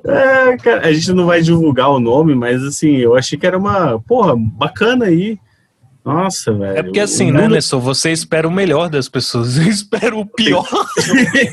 é, 0.04 0.56
cara, 0.58 0.86
a 0.86 0.92
gente 0.92 1.12
não 1.12 1.26
vai 1.26 1.42
divulgar 1.42 1.90
o 1.90 2.00
nome, 2.00 2.34
mas 2.34 2.62
assim, 2.62 2.96
eu 2.96 3.16
achei 3.16 3.38
que 3.38 3.46
era 3.46 3.58
uma, 3.58 4.00
porra, 4.00 4.34
bacana 4.36 5.06
aí. 5.06 5.38
Nossa, 6.04 6.52
velho. 6.52 6.78
É 6.78 6.82
porque 6.82 7.00
assim, 7.00 7.32
né, 7.32 7.48
Nestor? 7.48 7.80
Você 7.80 8.12
espera 8.12 8.46
o 8.46 8.50
melhor 8.50 8.90
das 8.90 9.08
pessoas. 9.08 9.56
Eu 9.64 9.68
espero 9.68 10.20
o 10.20 10.26
pior. 10.26 10.68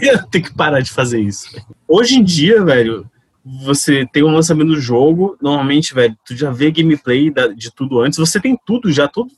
eu 0.01 0.21
tenho 0.27 0.43
que 0.43 0.53
parar 0.53 0.81
de 0.81 0.91
fazer 0.91 1.21
isso. 1.21 1.47
Hoje 1.87 2.17
em 2.17 2.23
dia, 2.23 2.61
velho, 2.63 3.05
você 3.43 4.05
tem 4.11 4.23
um 4.23 4.33
lançamento 4.33 4.69
do 4.69 4.79
jogo, 4.79 5.37
normalmente, 5.41 5.93
velho, 5.93 6.15
tu 6.25 6.35
já 6.35 6.51
vê 6.51 6.71
gameplay 6.71 7.31
de 7.55 7.71
tudo 7.71 7.99
antes, 7.99 8.19
você 8.19 8.39
tem 8.39 8.57
tudo 8.65 8.91
já, 8.91 9.07
toda 9.07 9.31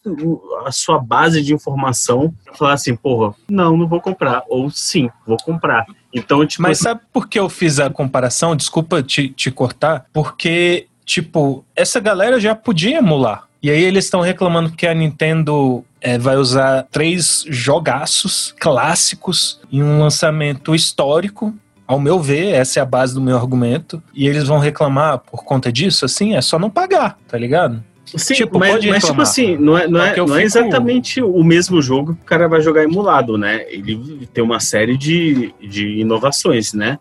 a 0.66 0.72
sua 0.72 1.00
base 1.00 1.42
de 1.42 1.54
informação 1.54 2.34
pra 2.44 2.54
falar 2.54 2.74
assim, 2.74 2.96
porra, 2.96 3.34
não, 3.50 3.78
não 3.78 3.88
vou 3.88 4.02
comprar, 4.02 4.44
ou 4.50 4.70
sim, 4.70 5.10
vou 5.26 5.38
comprar. 5.38 5.86
Então, 6.14 6.46
tipo. 6.46 6.62
Mas 6.62 6.80
sabe 6.80 7.02
por 7.12 7.28
que 7.28 7.40
eu 7.40 7.50
fiz 7.50 7.80
a 7.80 7.90
comparação? 7.90 8.56
Desculpa 8.56 9.02
te, 9.02 9.30
te 9.30 9.50
cortar, 9.50 10.06
porque, 10.14 10.88
tipo, 11.06 11.66
essa 11.76 12.00
galera 12.00 12.40
já 12.40 12.54
podia 12.54 12.98
emular. 12.98 13.48
E 13.62 13.72
aí 13.72 13.82
eles 13.82 14.04
estão 14.04 14.20
reclamando 14.20 14.74
que 14.74 14.86
a 14.86 14.94
Nintendo 14.94 15.86
é, 16.02 16.18
vai 16.18 16.36
usar 16.36 16.86
três 16.92 17.46
jogaços 17.48 18.54
clássicos 18.60 19.62
em 19.72 19.82
um 19.82 20.02
lançamento 20.02 20.76
histórico 20.76 21.56
ao 21.88 22.00
meu 22.00 22.20
ver, 22.20 22.54
essa 22.54 22.80
é 22.80 22.84
a 22.84 22.86
base 22.86 23.14
do 23.14 23.22
meu 23.22 23.38
argumento. 23.38 24.02
E 24.14 24.28
eles 24.28 24.48
vão 24.48 24.60
reclamar 24.60 25.20
por 25.20 25.44
conta 25.44 25.72
disso, 25.72 26.06
assim, 26.06 26.36
é 26.36 26.42
só 26.42 26.58
não 26.58 26.70
pagar, 26.70 27.18
tá 27.28 27.38
ligado? 27.38 27.84
Sim, 28.06 28.34
tipo, 28.34 28.60
mas, 28.60 28.84
mas 28.86 29.04
tipo 29.04 29.22
assim, 29.22 29.58
não 29.58 29.78
é, 29.78 29.88
não 29.88 30.02
é, 30.02 30.16
não 30.16 30.36
é 30.36 30.44
exatamente 30.44 31.22
o 31.22 31.44
mesmo 31.44 31.82
jogo 31.82 32.14
que 32.14 32.22
o 32.22 32.26
cara 32.26 32.48
vai 32.48 32.62
jogar 32.62 32.84
emulado, 32.84 33.38
né? 33.38 33.66
Ele 33.70 34.28
tem 34.32 34.44
uma 34.44 34.60
série 34.60 34.98
de, 34.98 35.54
de 35.60 36.00
inovações, 36.00 36.74
né? 36.74 37.00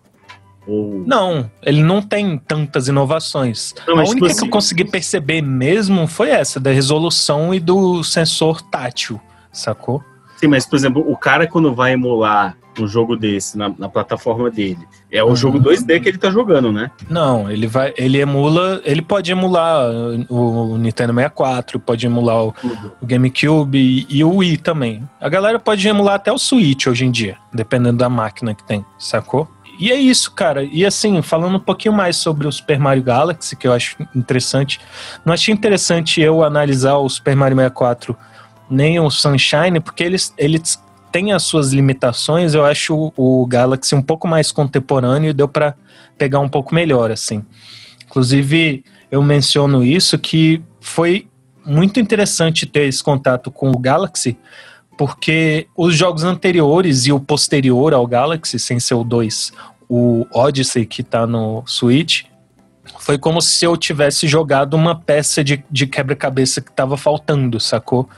Ou... 0.66 1.02
Não, 1.04 1.50
ele 1.62 1.82
não 1.82 2.00
tem 2.00 2.38
tantas 2.38 2.88
inovações. 2.88 3.74
Não, 3.86 3.98
a 3.98 4.00
única 4.00 4.14
tipo 4.14 4.26
assim... 4.26 4.38
que 4.38 4.44
eu 4.44 4.50
consegui 4.50 4.84
perceber 4.84 5.42
mesmo 5.42 6.06
foi 6.06 6.30
essa, 6.30 6.60
da 6.60 6.70
resolução 6.70 7.52
e 7.52 7.58
do 7.58 8.02
sensor 8.04 8.62
tátil, 8.62 9.20
sacou? 9.52 10.02
Sim, 10.36 10.46
mas, 10.46 10.64
por 10.64 10.76
exemplo, 10.76 11.04
o 11.06 11.16
cara 11.16 11.46
quando 11.46 11.74
vai 11.74 11.92
emular 11.92 12.56
um 12.80 12.86
jogo 12.86 13.16
desse 13.16 13.58
na, 13.58 13.68
na 13.76 13.88
plataforma 13.88 14.50
dele. 14.50 14.86
É 15.10 15.22
o 15.22 15.28
uhum. 15.28 15.36
jogo 15.36 15.60
2D 15.60 16.00
que 16.00 16.08
ele 16.08 16.18
tá 16.18 16.30
jogando, 16.30 16.72
né? 16.72 16.90
Não, 17.08 17.50
ele 17.50 17.66
vai, 17.66 17.92
ele 17.96 18.20
emula, 18.20 18.80
ele 18.84 19.02
pode 19.02 19.30
emular 19.30 19.90
o, 20.28 20.72
o 20.72 20.78
Nintendo 20.78 21.12
64, 21.12 21.80
pode 21.80 22.06
emular 22.06 22.44
o, 22.44 22.54
o 23.00 23.06
GameCube 23.06 23.78
e, 23.78 24.06
e, 24.08 24.24
o 24.24 24.36
Wii 24.36 24.58
também. 24.58 25.02
A 25.20 25.28
galera 25.28 25.58
pode 25.58 25.86
emular 25.86 26.14
até 26.14 26.32
o 26.32 26.38
Switch 26.38 26.86
hoje 26.86 27.04
em 27.04 27.10
dia, 27.10 27.36
dependendo 27.52 27.98
da 27.98 28.08
máquina 28.08 28.54
que 28.54 28.64
tem, 28.64 28.84
sacou? 28.98 29.48
E 29.78 29.90
é 29.90 29.96
isso, 29.96 30.30
cara. 30.32 30.62
E 30.62 30.84
assim, 30.84 31.22
falando 31.22 31.56
um 31.56 31.60
pouquinho 31.60 31.94
mais 31.94 32.16
sobre 32.16 32.46
o 32.46 32.52
Super 32.52 32.78
Mario 32.78 33.02
Galaxy, 33.02 33.56
que 33.56 33.66
eu 33.66 33.72
acho 33.72 33.96
interessante. 34.14 34.78
Não 35.24 35.32
achei 35.32 35.52
interessante 35.52 36.20
eu 36.20 36.44
analisar 36.44 36.96
o 36.98 37.08
Super 37.08 37.34
Mario 37.34 37.56
64 37.56 38.16
nem 38.70 38.98
o 38.98 39.10
Sunshine, 39.10 39.80
porque 39.80 40.02
eles, 40.02 40.32
eles 40.38 40.82
tem 41.12 41.32
as 41.32 41.42
suas 41.42 41.72
limitações, 41.72 42.54
eu 42.54 42.64
acho 42.64 43.12
o 43.16 43.46
Galaxy 43.46 43.94
um 43.94 44.02
pouco 44.02 44.26
mais 44.26 44.50
contemporâneo 44.50 45.30
e 45.30 45.34
deu 45.34 45.46
para 45.46 45.74
pegar 46.16 46.40
um 46.40 46.48
pouco 46.48 46.74
melhor, 46.74 47.10
assim. 47.10 47.44
Inclusive, 48.06 48.82
eu 49.10 49.22
menciono 49.22 49.84
isso 49.84 50.18
que 50.18 50.62
foi 50.80 51.28
muito 51.64 52.00
interessante 52.00 52.66
ter 52.66 52.88
esse 52.88 53.04
contato 53.04 53.50
com 53.50 53.70
o 53.70 53.78
Galaxy, 53.78 54.36
porque 54.96 55.66
os 55.76 55.94
jogos 55.94 56.24
anteriores 56.24 57.06
e 57.06 57.12
o 57.12 57.20
posterior 57.20 57.92
ao 57.92 58.06
Galaxy, 58.06 58.58
sem 58.58 58.80
ser 58.80 58.94
o 58.94 59.04
2, 59.04 59.52
o 59.88 60.26
Odyssey 60.32 60.86
que 60.86 61.02
tá 61.02 61.26
no 61.26 61.62
Switch, 61.66 62.24
foi 62.98 63.18
como 63.18 63.40
se 63.40 63.64
eu 63.64 63.76
tivesse 63.76 64.26
jogado 64.26 64.74
uma 64.74 64.98
peça 64.98 65.44
de, 65.44 65.64
de 65.70 65.86
quebra-cabeça 65.86 66.60
que 66.60 66.72
tava 66.72 66.96
faltando, 66.96 67.60
sacou? 67.60 68.08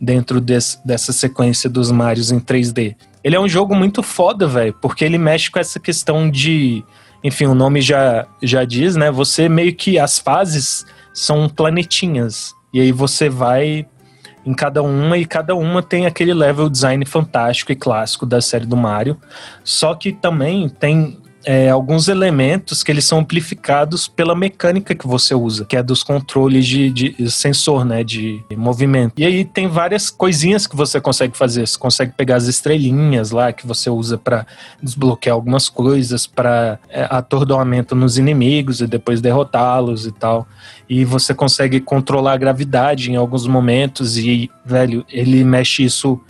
Dentro 0.00 0.40
desse, 0.40 0.78
dessa 0.86 1.12
sequência 1.12 1.68
dos 1.68 1.90
Marios 1.90 2.30
em 2.30 2.38
3D. 2.38 2.94
Ele 3.22 3.34
é 3.34 3.40
um 3.40 3.48
jogo 3.48 3.74
muito 3.74 4.02
foda, 4.02 4.46
velho, 4.46 4.72
porque 4.80 5.04
ele 5.04 5.18
mexe 5.18 5.50
com 5.50 5.58
essa 5.58 5.80
questão 5.80 6.30
de. 6.30 6.84
Enfim, 7.22 7.46
o 7.46 7.54
nome 7.54 7.80
já, 7.80 8.26
já 8.40 8.64
diz, 8.64 8.94
né? 8.94 9.10
Você 9.10 9.48
meio 9.48 9.74
que. 9.74 9.98
As 9.98 10.18
fases 10.18 10.86
são 11.12 11.48
planetinhas. 11.48 12.54
E 12.72 12.80
aí 12.80 12.92
você 12.92 13.28
vai 13.28 13.86
em 14.46 14.54
cada 14.54 14.82
uma 14.82 15.18
e 15.18 15.26
cada 15.26 15.54
uma 15.54 15.82
tem 15.82 16.06
aquele 16.06 16.32
level 16.32 16.70
design 16.70 17.04
fantástico 17.04 17.72
e 17.72 17.76
clássico 17.76 18.24
da 18.24 18.40
série 18.40 18.66
do 18.66 18.76
Mario. 18.76 19.18
Só 19.64 19.94
que 19.94 20.12
também 20.12 20.68
tem 20.68 21.18
é, 21.48 21.70
alguns 21.70 22.08
elementos 22.08 22.82
que 22.82 22.92
eles 22.92 23.06
são 23.06 23.20
amplificados 23.20 24.06
pela 24.06 24.36
mecânica 24.36 24.94
que 24.94 25.06
você 25.06 25.34
usa, 25.34 25.64
que 25.64 25.78
é 25.78 25.82
dos 25.82 26.02
controles 26.02 26.66
de, 26.66 26.90
de, 26.90 27.30
sensor, 27.30 27.86
né, 27.86 28.04
de 28.04 28.44
movimento. 28.54 29.14
E 29.16 29.24
aí 29.24 29.46
tem 29.46 29.66
várias 29.66 30.10
coisinhas 30.10 30.66
que 30.66 30.76
você 30.76 31.00
consegue 31.00 31.34
fazer. 31.34 31.66
Você 31.66 31.78
consegue 31.78 32.12
pegar 32.14 32.36
as 32.36 32.48
estrelinhas 32.48 33.30
lá 33.30 33.50
que 33.50 33.66
você 33.66 33.88
usa 33.88 34.18
para 34.18 34.46
desbloquear 34.82 35.34
algumas 35.34 35.70
coisas, 35.70 36.26
para 36.26 36.78
é, 36.90 37.06
atordoamento 37.08 37.94
nos 37.94 38.18
inimigos 38.18 38.82
e 38.82 38.86
depois 38.86 39.22
derrotá-los 39.22 40.04
e 40.04 40.12
tal. 40.12 40.46
E 40.86 41.02
você 41.02 41.32
consegue 41.32 41.80
controlar 41.80 42.34
a 42.34 42.36
gravidade 42.36 43.10
em 43.10 43.16
alguns 43.16 43.46
momentos 43.46 44.18
e, 44.18 44.50
velho, 44.66 45.02
ele 45.10 45.42
mexe 45.44 45.82
isso 45.82 46.20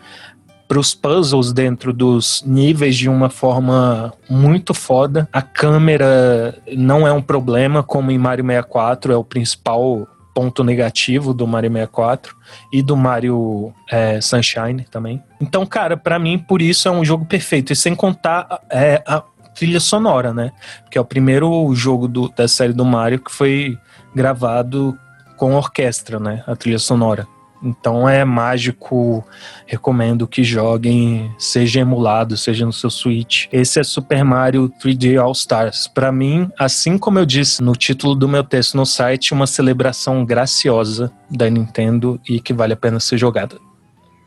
para 0.68 0.78
os 0.78 0.94
puzzles 0.94 1.52
dentro 1.52 1.94
dos 1.94 2.44
níveis 2.46 2.94
de 2.94 3.08
uma 3.08 3.30
forma 3.30 4.12
muito 4.28 4.74
foda. 4.74 5.26
A 5.32 5.40
câmera 5.40 6.54
não 6.76 7.08
é 7.08 7.12
um 7.12 7.22
problema, 7.22 7.82
como 7.82 8.10
em 8.10 8.18
Mario 8.18 8.44
64 8.44 9.12
é 9.12 9.16
o 9.16 9.24
principal 9.24 10.06
ponto 10.34 10.62
negativo 10.62 11.34
do 11.34 11.46
Mario 11.46 11.72
64 11.72 12.36
e 12.72 12.82
do 12.82 12.96
Mario 12.96 13.72
é, 13.90 14.20
Sunshine 14.20 14.84
também. 14.90 15.20
Então, 15.40 15.66
cara, 15.66 15.96
para 15.96 16.18
mim, 16.18 16.38
por 16.38 16.62
isso 16.62 16.86
é 16.86 16.90
um 16.90 17.04
jogo 17.04 17.24
perfeito. 17.24 17.72
E 17.72 17.76
sem 17.76 17.94
contar 17.94 18.60
é, 18.70 19.02
a 19.06 19.22
trilha 19.54 19.80
sonora, 19.80 20.32
né? 20.32 20.52
Que 20.90 20.98
é 20.98 21.00
o 21.00 21.04
primeiro 21.04 21.74
jogo 21.74 22.06
do, 22.06 22.28
da 22.28 22.46
série 22.46 22.72
do 22.72 22.84
Mario 22.84 23.18
que 23.18 23.32
foi 23.32 23.76
gravado 24.14 24.96
com 25.36 25.54
orquestra, 25.54 26.20
né? 26.20 26.44
A 26.46 26.54
trilha 26.54 26.78
sonora. 26.78 27.26
Então 27.62 28.08
é 28.08 28.24
mágico, 28.24 29.24
recomendo 29.66 30.26
que 30.26 30.44
joguem, 30.44 31.32
seja 31.38 31.80
emulado, 31.80 32.36
seja 32.36 32.64
no 32.64 32.72
seu 32.72 32.90
Switch. 32.90 33.46
Esse 33.52 33.80
é 33.80 33.84
Super 33.84 34.24
Mario 34.24 34.72
3D 34.82 35.20
All 35.20 35.32
Stars. 35.32 35.88
Para 35.88 36.12
mim, 36.12 36.50
assim 36.58 36.96
como 36.96 37.18
eu 37.18 37.26
disse 37.26 37.62
no 37.62 37.74
título 37.74 38.14
do 38.14 38.28
meu 38.28 38.44
texto 38.44 38.76
no 38.76 38.86
site, 38.86 39.32
uma 39.32 39.46
celebração 39.46 40.24
graciosa 40.24 41.12
da 41.30 41.50
Nintendo 41.50 42.20
e 42.28 42.40
que 42.40 42.52
vale 42.52 42.72
a 42.72 42.76
pena 42.76 43.00
ser 43.00 43.18
jogada. 43.18 43.58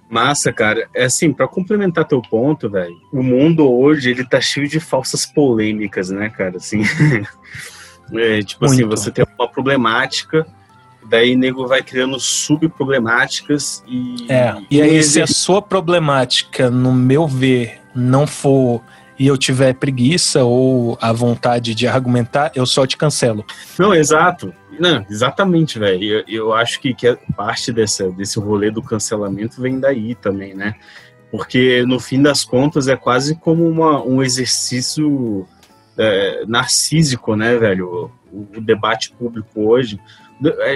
Massa, 0.10 0.52
cara. 0.52 0.90
É 0.94 1.06
assim, 1.06 1.32
para 1.32 1.48
complementar 1.48 2.04
teu 2.04 2.22
ponto, 2.22 2.70
velho, 2.70 2.96
o 3.14 3.24
mundo 3.24 3.72
hoje 3.72 4.10
ele 4.10 4.26
tá 4.26 4.42
cheio 4.42 4.68
de 4.68 4.78
falsas 4.78 5.26
polêmicas, 5.26 6.10
né, 6.10 6.30
cara? 6.30 6.58
Assim, 6.58 6.82
é, 8.14 8.42
tipo 8.42 8.66
assim, 8.66 8.82
Muito. 8.82 8.94
assim, 8.94 9.04
você 9.06 9.12
tem 9.12 9.26
uma 9.40 9.48
problemática 9.48 10.46
daí 11.12 11.36
nego 11.36 11.68
vai 11.68 11.84
criando 11.84 12.18
subproblemáticas 12.18 13.84
e. 13.86 14.26
É, 14.30 14.56
e 14.72 14.82
aí, 14.82 15.04
se 15.04 15.22
a 15.22 15.28
sua 15.28 15.62
problemática, 15.62 16.72
no 16.72 16.94
meu 16.94 17.28
ver, 17.28 17.82
não 17.94 18.26
for 18.26 18.82
e 19.20 19.28
eu 19.28 19.38
tiver 19.38 19.74
preguiça 19.74 20.44
ou 20.46 20.98
a 21.02 21.12
vontade 21.12 21.76
de 21.76 21.86
argumentar, 21.86 22.52
eu 22.56 22.66
só 22.66 22.88
te 22.88 22.96
cancelo. 22.96 23.46
Não, 23.78 23.94
exato. 23.94 24.54
Não, 24.80 25.06
exatamente, 25.10 25.78
velho. 25.78 26.04
Eu, 26.04 26.24
eu, 26.28 26.54
acho 26.54 26.80
que, 26.80 26.94
que 26.94 27.16
parte 27.36 27.74
dessa, 27.74 28.10
desse 28.10 28.40
rolê 28.40 28.72
do 28.72 28.82
cancelamento 28.82 29.62
vem 29.62 29.80
daí 29.80 30.16
também, 30.16 30.56
né? 30.56 30.74
Porque 31.30 31.86
no 31.86 32.00
fim 32.00 32.22
das 32.22 32.44
contas 32.44 32.88
é 32.88 32.96
quase 32.96 33.36
como 33.36 33.68
uma, 33.68 34.02
um 34.04 34.24
exercício 34.24 35.46
é, 35.98 36.44
narcísico, 36.48 37.36
né, 37.36 37.58
velho? 37.58 38.12
O, 38.32 38.58
o 38.58 38.62
debate 38.62 39.12
público 39.12 39.68
hoje 39.70 40.00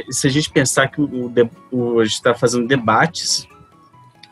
se 0.10 0.28
a 0.28 0.30
gente 0.30 0.50
pensar 0.50 0.88
que 0.88 1.02
o, 1.02 1.32
o, 1.72 2.00
a 2.00 2.06
gente 2.06 2.14
está 2.14 2.34
fazendo 2.34 2.68
debates, 2.68 3.48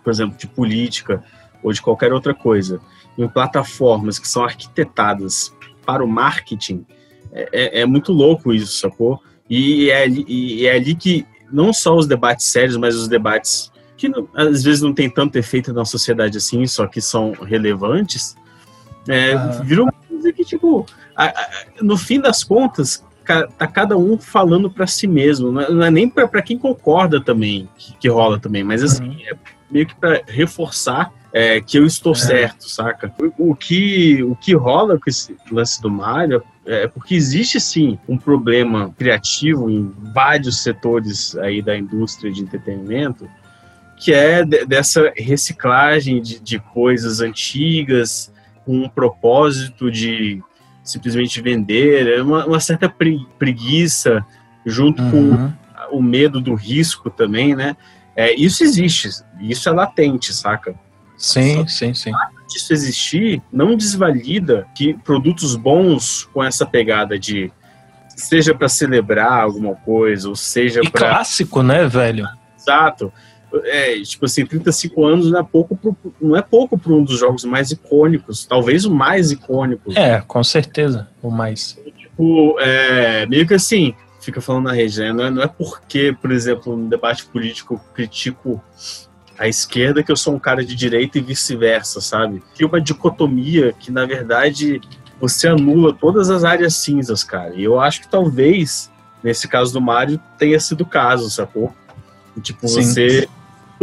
por 0.04 0.12
exemplo, 0.12 0.38
de 0.38 0.48
política 0.48 1.24
ou 1.62 1.72
de 1.72 1.82
qualquer 1.82 2.14
outra 2.14 2.34
coisa, 2.34 2.80
em 3.18 3.28
plataformas 3.28 4.20
que 4.20 4.28
são 4.28 4.44
arquitetadas 4.44 5.54
para 5.86 6.04
o 6.04 6.08
marketing, 6.08 6.86
é, 7.32 7.50
é, 7.52 7.82
é 7.82 7.86
muito 7.86 8.12
louco 8.12 8.54
isso, 8.54 8.80
sacou? 8.80 9.22
E 9.50 9.90
é, 9.90 10.08
e 10.08 10.66
é 10.66 10.76
ali 10.76 10.96
que 10.96 11.26
não 11.52 11.74
só 11.74 11.96
os 11.96 12.08
debates 12.08 12.48
sérios, 12.48 12.78
mas 12.78 12.96
os 12.96 13.08
debates 13.08 13.72
que 13.96 14.10
não, 14.10 14.28
às 14.34 14.64
vezes 14.64 14.82
não 14.82 14.94
tem 14.94 15.10
tanto 15.10 15.38
efeito 15.38 15.72
na 15.74 15.86
sociedade 15.86 16.38
assim, 16.38 16.66
só 16.68 16.88
que 16.88 17.00
são 17.00 17.32
relevantes, 17.32 18.36
é, 19.08 19.36
viram 19.64 19.88
que, 20.36 20.44
tipo, 20.44 20.86
a, 21.16 21.26
a, 21.26 21.50
no 21.82 21.98
fim 21.98 22.20
das 22.20 22.44
contas, 22.44 23.04
tá 23.24 23.68
cada 23.68 23.98
um 23.98 24.18
falando 24.18 24.70
para 24.70 24.88
si 24.88 25.08
mesmo. 25.08 25.52
Não 25.52 25.84
é, 25.84 25.88
é 25.88 25.92
nem 25.92 26.10
para 26.10 26.42
quem 26.42 26.58
concorda 26.58 27.22
também 27.22 27.70
que, 27.78 27.96
que, 27.98 28.10
rola 28.10 28.40
também, 28.40 28.64
mas 28.64 28.84
assim, 28.84 29.10
uhum. 29.10 29.18
é 29.28 29.36
meio 29.72 29.88
que 29.88 29.96
para 29.96 30.22
reforçar 30.28 31.12
é, 31.34 31.60
que 31.60 31.80
eu 31.80 31.86
estou 31.86 32.14
é. 32.14 32.16
certo, 32.16 32.70
saca? 32.70 33.12
O, 33.38 33.52
o, 33.52 33.56
que, 33.56 34.24
o 34.24 34.36
que 34.36 34.54
rola 34.54 35.00
com 35.00 35.10
esse 35.10 35.36
lance 35.52 35.82
do 35.82 35.90
Mario 35.90 36.44
é 36.66 36.88
porque 36.88 37.16
existe 37.16 37.60
sim 37.60 37.98
um 38.08 38.18
problema 38.18 38.94
criativo 38.98 39.70
em 39.70 39.92
vários 40.14 40.62
setores 40.62 41.36
aí 41.38 41.62
da 41.62 41.78
indústria 41.78 42.32
de 42.32 42.42
entretenimento, 42.42 43.28
que 43.98 44.14
é 44.14 44.46
de, 44.46 44.66
dessa 44.66 45.12
reciclagem 45.16 46.22
de, 46.22 46.40
de 46.40 46.60
coisas 46.60 47.20
antigas 47.20 48.32
com 48.64 48.78
um 48.78 48.90
propósito 48.90 49.92
de 49.92 50.42
simplesmente 50.84 51.42
vender, 51.42 52.08
é 52.08 52.22
uma, 52.22 52.46
uma 52.46 52.60
certa 52.60 52.94
preguiça 53.40 54.26
junto 54.66 55.02
uhum. 55.02 55.12
com 55.90 55.98
o 55.98 56.02
medo 56.02 56.42
do 56.42 56.54
risco 56.54 57.10
também, 57.10 57.56
né? 57.56 57.76
É, 58.16 58.34
isso 58.34 58.64
existe, 58.64 59.10
isso 59.40 59.68
é 59.70 59.72
latente, 59.72 60.34
saca? 60.34 60.76
Sim, 61.18 61.68
sim, 61.68 61.94
sim. 61.94 62.12
Isso 62.56 62.74
existir 62.74 63.42
não 63.52 63.76
desvalida 63.76 64.68
que 64.76 64.94
produtos 64.94 65.56
bons 65.56 66.30
com 66.34 66.44
essa 66.44 66.66
pegada 66.66 67.18
de 67.18 67.52
seja 68.10 68.54
para 68.54 68.70
celebrar 68.70 69.42
alguma 69.42 69.74
coisa, 69.76 70.30
ou 70.30 70.36
seja 70.36 70.82
para 70.92 71.14
clássico, 71.14 71.64
né, 71.64 71.88
velho? 71.88 72.28
Exato 72.60 73.12
é, 73.64 74.00
tipo 74.02 74.26
assim, 74.26 74.46
35 74.46 75.06
anos 75.06 75.32
não 75.32 75.40
é 75.40 75.44
pouco 75.44 75.76
pro, 75.76 75.96
não 76.22 76.36
é 76.36 76.42
pouco 76.42 76.78
para 76.78 76.92
um 76.92 77.04
dos 77.04 77.20
jogos 77.20 77.44
mais 77.46 77.72
icônicos, 77.72 78.46
talvez 78.46 78.86
o 78.86 78.94
mais 78.94 79.32
icônico. 79.32 79.92
É, 79.98 80.22
com 80.22 80.44
certeza, 80.44 81.08
o 81.22 81.30
mais. 81.30 81.78
Tipo, 81.98 82.60
é, 82.60 83.26
meio 83.26 83.48
que 83.48 83.54
assim, 83.54 83.94
fica 84.20 84.42
falando 84.42 84.66
na 84.66 84.74
rede, 84.74 85.00
né? 85.00 85.14
Não 85.14 85.26
é, 85.26 85.30
não 85.30 85.42
é 85.44 85.48
porque, 85.48 86.16
por 86.22 86.32
exemplo, 86.32 86.76
no 86.76 86.90
debate 86.90 87.26
político 87.26 87.76
eu 87.76 87.94
critico 87.94 88.64
a 89.38 89.48
esquerda 89.48 90.04
que 90.04 90.12
eu 90.12 90.16
sou 90.16 90.36
um 90.36 90.40
cara 90.40 90.64
de 90.64 90.76
direita 90.76 91.18
e 91.18 91.22
vice-versa, 91.22 92.00
sabe? 92.00 92.42
Que 92.56 92.64
uma 92.64 92.80
dicotomia 92.80 93.74
que, 93.74 93.92
na 93.92 94.06
verdade, 94.06 94.80
você 95.20 95.48
anula 95.48 95.94
todas 95.94 96.30
as 96.30 96.44
áreas 96.44 96.76
cinzas, 96.76 97.24
cara. 97.24 97.56
E 97.56 97.64
eu 97.64 97.80
acho 97.80 98.02
que 98.02 98.08
talvez, 98.08 98.92
nesse 99.24 99.48
caso 99.48 99.74
do 99.74 99.82
Mario, 99.82 100.20
tenha 100.38 100.60
sido 100.60 100.82
o 100.82 100.86
caso, 100.86 101.30
sacou? 101.30 101.74
Tipo, 102.42 102.68
Sim. 102.68 102.84
você 102.84 103.28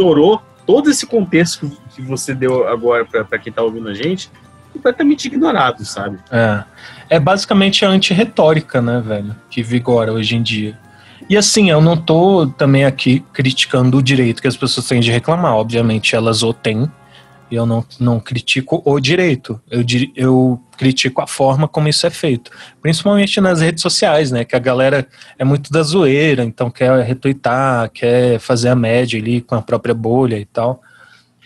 ignorou 0.01 0.41
todo 0.65 0.89
esse 0.89 1.05
contexto 1.05 1.71
que 1.95 2.01
você 2.01 2.33
deu 2.33 2.67
agora 2.67 3.05
para 3.05 3.37
quem 3.37 3.53
tá 3.53 3.61
ouvindo 3.61 3.87
a 3.87 3.93
gente, 3.93 4.31
completamente 4.73 5.25
ignorado, 5.25 5.85
sabe? 5.85 6.17
É. 6.31 6.63
É 7.09 7.19
basicamente 7.19 7.85
a 7.85 7.89
anti-retórica, 7.89 8.81
né, 8.81 9.01
velho, 9.05 9.35
que 9.49 9.61
vigora 9.61 10.13
hoje 10.13 10.35
em 10.35 10.41
dia. 10.41 10.77
E 11.29 11.37
assim, 11.37 11.69
eu 11.69 11.81
não 11.81 11.95
tô 11.95 12.47
também 12.47 12.85
aqui 12.85 13.23
criticando 13.33 13.97
o 13.97 14.01
direito 14.01 14.41
que 14.41 14.47
as 14.47 14.57
pessoas 14.57 14.87
têm 14.87 14.99
de 14.99 15.11
reclamar. 15.11 15.55
Obviamente, 15.55 16.15
elas 16.15 16.41
o 16.41 16.53
têm, 16.53 16.89
eu 17.51 17.65
não, 17.65 17.85
não 17.99 18.19
critico 18.19 18.81
o 18.85 18.99
direito, 18.99 19.61
eu, 19.69 19.83
eu 20.15 20.63
critico 20.77 21.21
a 21.21 21.27
forma 21.27 21.67
como 21.67 21.87
isso 21.87 22.07
é 22.07 22.09
feito. 22.09 22.49
Principalmente 22.81 23.39
nas 23.41 23.61
redes 23.61 23.81
sociais, 23.81 24.31
né? 24.31 24.43
Que 24.45 24.55
a 24.55 24.59
galera 24.59 25.07
é 25.37 25.43
muito 25.43 25.71
da 25.71 25.83
zoeira, 25.83 26.43
então 26.43 26.71
quer 26.71 27.03
retweetar, 27.03 27.89
quer 27.91 28.39
fazer 28.39 28.69
a 28.69 28.75
média 28.75 29.19
ali 29.19 29.41
com 29.41 29.55
a 29.55 29.61
própria 29.61 29.93
bolha 29.93 30.37
e 30.37 30.45
tal. 30.45 30.81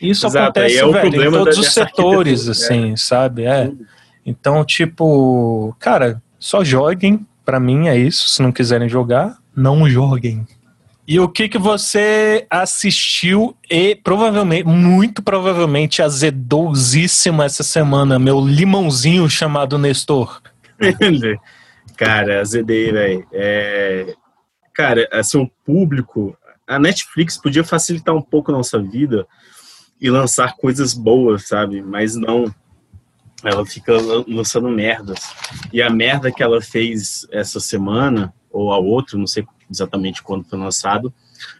Isso 0.01 0.27
Exato, 0.27 0.59
acontece, 0.59 0.77
é 0.77 0.87
velho, 0.87 1.23
em 1.23 1.31
todos 1.31 1.57
os 1.57 1.73
setores, 1.73 2.47
assim, 2.47 2.91
né? 2.91 2.95
sabe? 2.97 3.43
É. 3.45 3.71
Então, 4.25 4.63
tipo, 4.65 5.75
cara, 5.79 6.21
só 6.39 6.63
joguem, 6.63 7.25
Para 7.45 7.59
mim 7.59 7.87
é 7.87 7.97
isso. 7.97 8.27
Se 8.27 8.41
não 8.41 8.51
quiserem 8.51 8.89
jogar, 8.89 9.37
não 9.55 9.87
joguem. 9.87 10.47
E 11.07 11.19
o 11.19 11.29
que 11.29 11.47
que 11.47 11.59
você 11.59 12.47
assistiu 12.49 13.55
e 13.69 13.95
provavelmente, 13.95 14.65
muito 14.65 15.21
provavelmente, 15.21 16.01
azedousíssima 16.01 17.45
essa 17.45 17.63
semana, 17.63 18.17
meu 18.17 18.39
limãozinho 18.39 19.29
chamado 19.29 19.77
Nestor? 19.77 20.41
cara, 21.95 22.41
azedei, 22.41 22.91
velho. 22.91 23.27
É... 23.31 24.15
Cara, 24.73 25.07
assim, 25.11 25.37
o 25.37 25.49
público, 25.63 26.35
a 26.67 26.79
Netflix 26.79 27.37
podia 27.37 27.63
facilitar 27.63 28.15
um 28.15 28.21
pouco 28.21 28.51
a 28.51 28.57
nossa 28.57 28.81
vida 28.81 29.27
e 30.01 30.09
lançar 30.09 30.55
coisas 30.55 30.93
boas, 30.93 31.47
sabe? 31.47 31.83
Mas 31.83 32.15
não. 32.15 32.53
Ela 33.43 33.63
fica 33.63 33.93
lançando 34.27 34.69
merdas. 34.69 35.19
E 35.71 35.83
a 35.83 35.89
merda 35.89 36.31
que 36.31 36.41
ela 36.41 36.59
fez 36.61 37.27
essa 37.31 37.59
semana, 37.59 38.33
ou 38.49 38.73
a 38.73 38.79
outra, 38.79 39.19
não 39.19 39.27
sei 39.27 39.45
exatamente 39.69 40.21
quando 40.21 40.43
foi 40.45 40.59
lançado, 40.59 41.13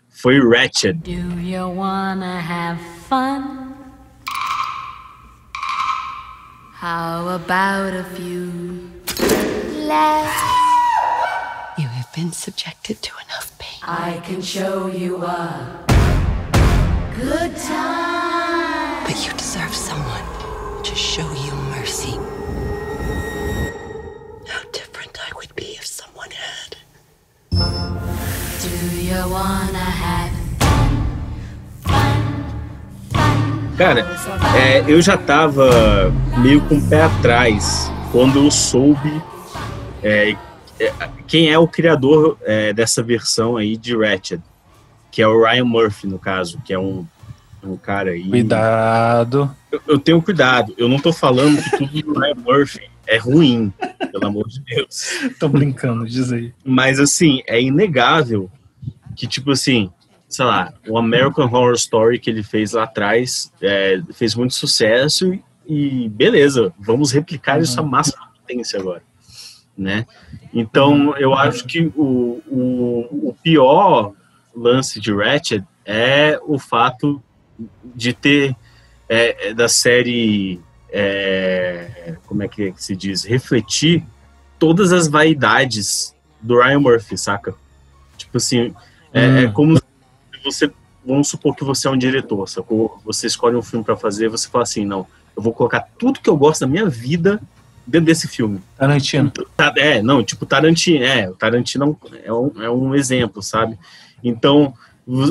foi 0.10 0.39
Ratchet. 0.39 0.94
Do 0.94 1.39
you 1.41 1.68
wanna 1.76 2.39
have 2.39 2.80
fun? 3.10 3.74
How 6.82 7.28
about 7.30 7.96
a 7.96 8.04
few 8.15 8.91
laughs? 9.88 10.41
You 11.78 11.88
have 11.88 12.08
been 12.15 12.32
subjected 12.32 13.02
to 13.02 13.12
enough 13.26 13.52
pain. 13.58 13.80
I 13.84 14.22
can 14.26 14.41
show 14.41 14.88
you 14.88 15.24
a 15.26 15.84
good 17.20 17.56
time. 17.58 19.04
But 19.06 19.26
you 19.26 19.34
deserve 19.34 19.74
someone 19.74 20.24
to 20.84 20.96
show 20.96 21.28
you 21.34 21.44
Cara, 33.78 34.08
é, 34.58 34.84
eu 34.88 35.02
já 35.02 35.17
tava 35.17 36.13
meio 36.38 36.62
com 36.62 36.78
o 36.78 36.89
pé 36.89 37.04
atrás 37.04 37.91
quando 38.12 38.39
eu 38.39 38.50
soube 38.50 39.21
é, 40.02 40.36
é, 40.80 40.93
quem 41.28 41.52
é 41.52 41.58
o 41.58 41.67
criador 41.67 42.38
é, 42.43 42.71
dessa 42.71 43.02
versão 43.02 43.58
aí 43.58 43.76
de 43.76 43.98
Ratchet, 43.98 44.41
que 45.12 45.21
é 45.21 45.28
o 45.28 45.43
Ryan 45.43 45.65
Murphy, 45.65 46.08
no 46.08 46.19
caso, 46.19 46.62
que 46.63 46.74
é 46.74 46.80
um, 46.80 47.06
um 47.63 47.76
cara 47.76 48.12
aí. 48.12 48.30
Cuidado. 48.30 49.54
Eu, 49.71 49.82
eu, 49.88 50.00
tenho 50.00 50.21
cuidado. 50.21 50.74
Eu 50.78 50.88
não 50.88 51.00
tô 51.00 51.12
falando 51.12 51.62
que 51.62 51.78
tudo 51.78 52.02
do 52.02 52.19
Ryan 52.19 52.36
Murphy 52.36 52.89
é 53.08 53.17
ruim, 53.17 53.74
pelo 54.12 54.28
amor 54.28 54.48
de 54.48 54.62
Deus. 54.62 55.19
tô 55.39 55.50
brincando, 55.50 56.06
diz 56.06 56.32
aí. 56.32 56.54
Mas 56.63 57.00
assim, 57.00 57.41
é 57.48 57.62
inegável 57.62 58.50
que, 59.15 59.28
tipo 59.28 59.51
assim, 59.51 59.91
sei 60.28 60.45
lá, 60.45 60.73
o 60.88 60.97
American 60.97 61.45
Horror 61.45 61.73
Story 61.73 62.19
que 62.19 62.30
ele 62.30 62.43
fez 62.43 62.73
lá 62.73 62.84
atrás 62.84 63.51
é, 63.62 64.01
fez 64.13 64.36
muito 64.36 64.54
sucesso 64.54 65.34
e, 65.34 65.43
e 65.67 66.10
beleza, 66.10 66.73
vamos 66.80 67.12
replicar 67.12 67.62
isso 67.62 67.80
a 67.80 67.84
máxima 67.84 68.28
potência 68.36 68.80
agora, 68.80 69.01
né? 69.78 70.06
Então, 70.54 71.15
eu 71.17 71.34
acho 71.34 71.65
que 71.65 71.91
o, 71.95 72.41
o, 72.47 73.30
o 73.30 73.38
pior 73.41 74.13
lance 74.56 74.99
de 74.99 75.13
Ratchet 75.13 75.63
é 75.86 76.39
o 76.43 76.58
fato 76.58 77.21
de 77.84 78.13
ter 78.13 78.56
é, 79.08 79.49
é 79.49 79.54
da 79.54 79.67
série 79.67 80.60
é, 80.89 82.15
como 82.25 82.43
é 82.43 82.47
que 82.47 82.73
se 82.78 82.95
diz 82.95 83.23
refletir 83.23 84.04
todas 84.58 84.93
as 84.93 85.08
vaidades 85.08 86.15
do 86.41 86.62
Ryan 86.62 86.80
Murphy, 86.80 87.17
saca? 87.17 87.54
Tipo 88.17 88.38
assim, 88.38 88.73
é, 89.15 89.23
é 89.23 89.28
hum. 89.28 89.38
é 89.38 89.47
como 89.47 89.78
se 89.78 89.84
você, 90.43 90.71
vamos 91.06 91.28
supor 91.30 91.56
que 91.56 91.63
você 91.63 91.88
é 91.88 91.91
um 91.91 91.97
diretor, 91.97 92.47
sacou? 92.47 92.99
Você 93.06 93.28
escolhe 93.28 93.56
um 93.56 93.62
filme 93.62 93.84
para 93.84 93.95
fazer, 93.95 94.30
você 94.30 94.49
fala 94.49 94.63
assim, 94.63 94.86
não, 94.86 95.08
eu 95.36 95.41
vou 95.41 95.54
colocar 95.54 95.88
tudo 95.97 96.19
que 96.19 96.30
eu 96.30 96.38
gosto 96.38 96.62
da 96.62 96.67
minha 96.67 96.88
vida 96.88 97.41
dentro 97.88 98.08
desse 98.08 98.28
filme. 98.28 98.62
Tarantino. 98.78 99.32
Tá, 99.56 99.73
é, 99.78 100.01
não, 100.01 100.23
tipo 100.23 100.45
Tarantino, 100.45 101.04
é, 101.04 101.30
o 101.30 101.34
Tarantino 101.36 101.97
é 102.23 102.34
um, 102.34 102.51
é 102.62 102.69
um 102.69 102.93
exemplo, 102.93 103.41
sabe? 103.41 103.80
Então, 104.23 104.73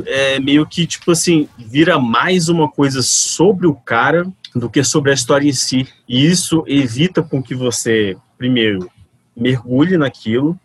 é 0.07 0.39
meio 0.39 0.65
que, 0.67 0.87
tipo 0.87 1.11
assim, 1.11 1.49
vira 1.59 1.99
mais 1.99 2.49
uma 2.49 2.69
coisa 2.69 3.03
sobre 3.03 3.67
o 3.67 3.75
cara 3.75 4.27
do 4.55 4.71
que 4.71 4.85
sobre 4.85 5.11
a 5.11 5.15
história 5.15 5.49
em 5.49 5.53
si. 5.53 5.89
E 6.09 6.25
isso 6.25 6.65
evita 6.67 7.23
com 7.23 7.43
que 7.43 7.55
você, 7.55 8.17
primeiro, 8.39 8.89
mergulhe 9.37 9.99
naquilo, 9.99 10.59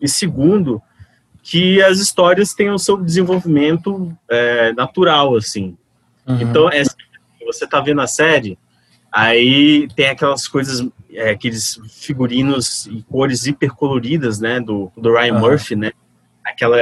e 0.00 0.08
segundo, 0.08 0.82
que 1.42 1.82
as 1.82 1.98
histórias 1.98 2.54
tenham 2.54 2.74
o 2.74 2.78
seu 2.78 2.96
desenvolvimento 2.96 4.16
é, 4.28 4.72
natural, 4.72 5.36
assim. 5.36 5.76
Uhum. 6.26 6.40
Então, 6.40 6.70
é, 6.70 6.82
você 7.46 7.66
tá 7.66 7.80
vendo 7.80 8.00
a 8.00 8.06
série, 8.06 8.58
aí 9.10 9.88
tem 9.96 10.08
aquelas 10.08 10.46
coisas, 10.46 10.86
é, 11.10 11.30
aqueles 11.30 11.80
figurinos 11.90 12.86
e 12.86 13.02
cores 13.02 13.46
hipercoloridas, 13.46 14.38
né, 14.38 14.60
do, 14.60 14.92
do 14.96 15.12
Ryan 15.12 15.34
uhum. 15.34 15.40
Murphy, 15.40 15.76
né, 15.76 15.90
aquela, 16.44 16.76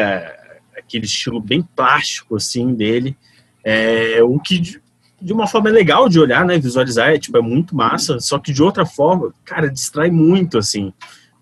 aquele 0.76 1.06
estilo 1.06 1.40
bem 1.40 1.62
plástico, 1.62 2.36
assim, 2.36 2.74
dele, 2.74 3.16
é, 3.62 4.22
o 4.22 4.38
que 4.40 4.58
de, 4.58 4.82
de 5.20 5.32
uma 5.32 5.46
forma 5.46 5.68
é 5.68 5.72
legal 5.72 6.08
de 6.08 6.18
olhar, 6.18 6.44
né, 6.44 6.58
visualizar, 6.58 7.10
é, 7.10 7.18
tipo, 7.18 7.38
é 7.38 7.42
muito 7.42 7.76
massa, 7.76 8.18
só 8.18 8.38
que 8.38 8.52
de 8.52 8.62
outra 8.62 8.84
forma, 8.84 9.32
cara, 9.44 9.70
distrai 9.70 10.10
muito, 10.10 10.58
assim, 10.58 10.92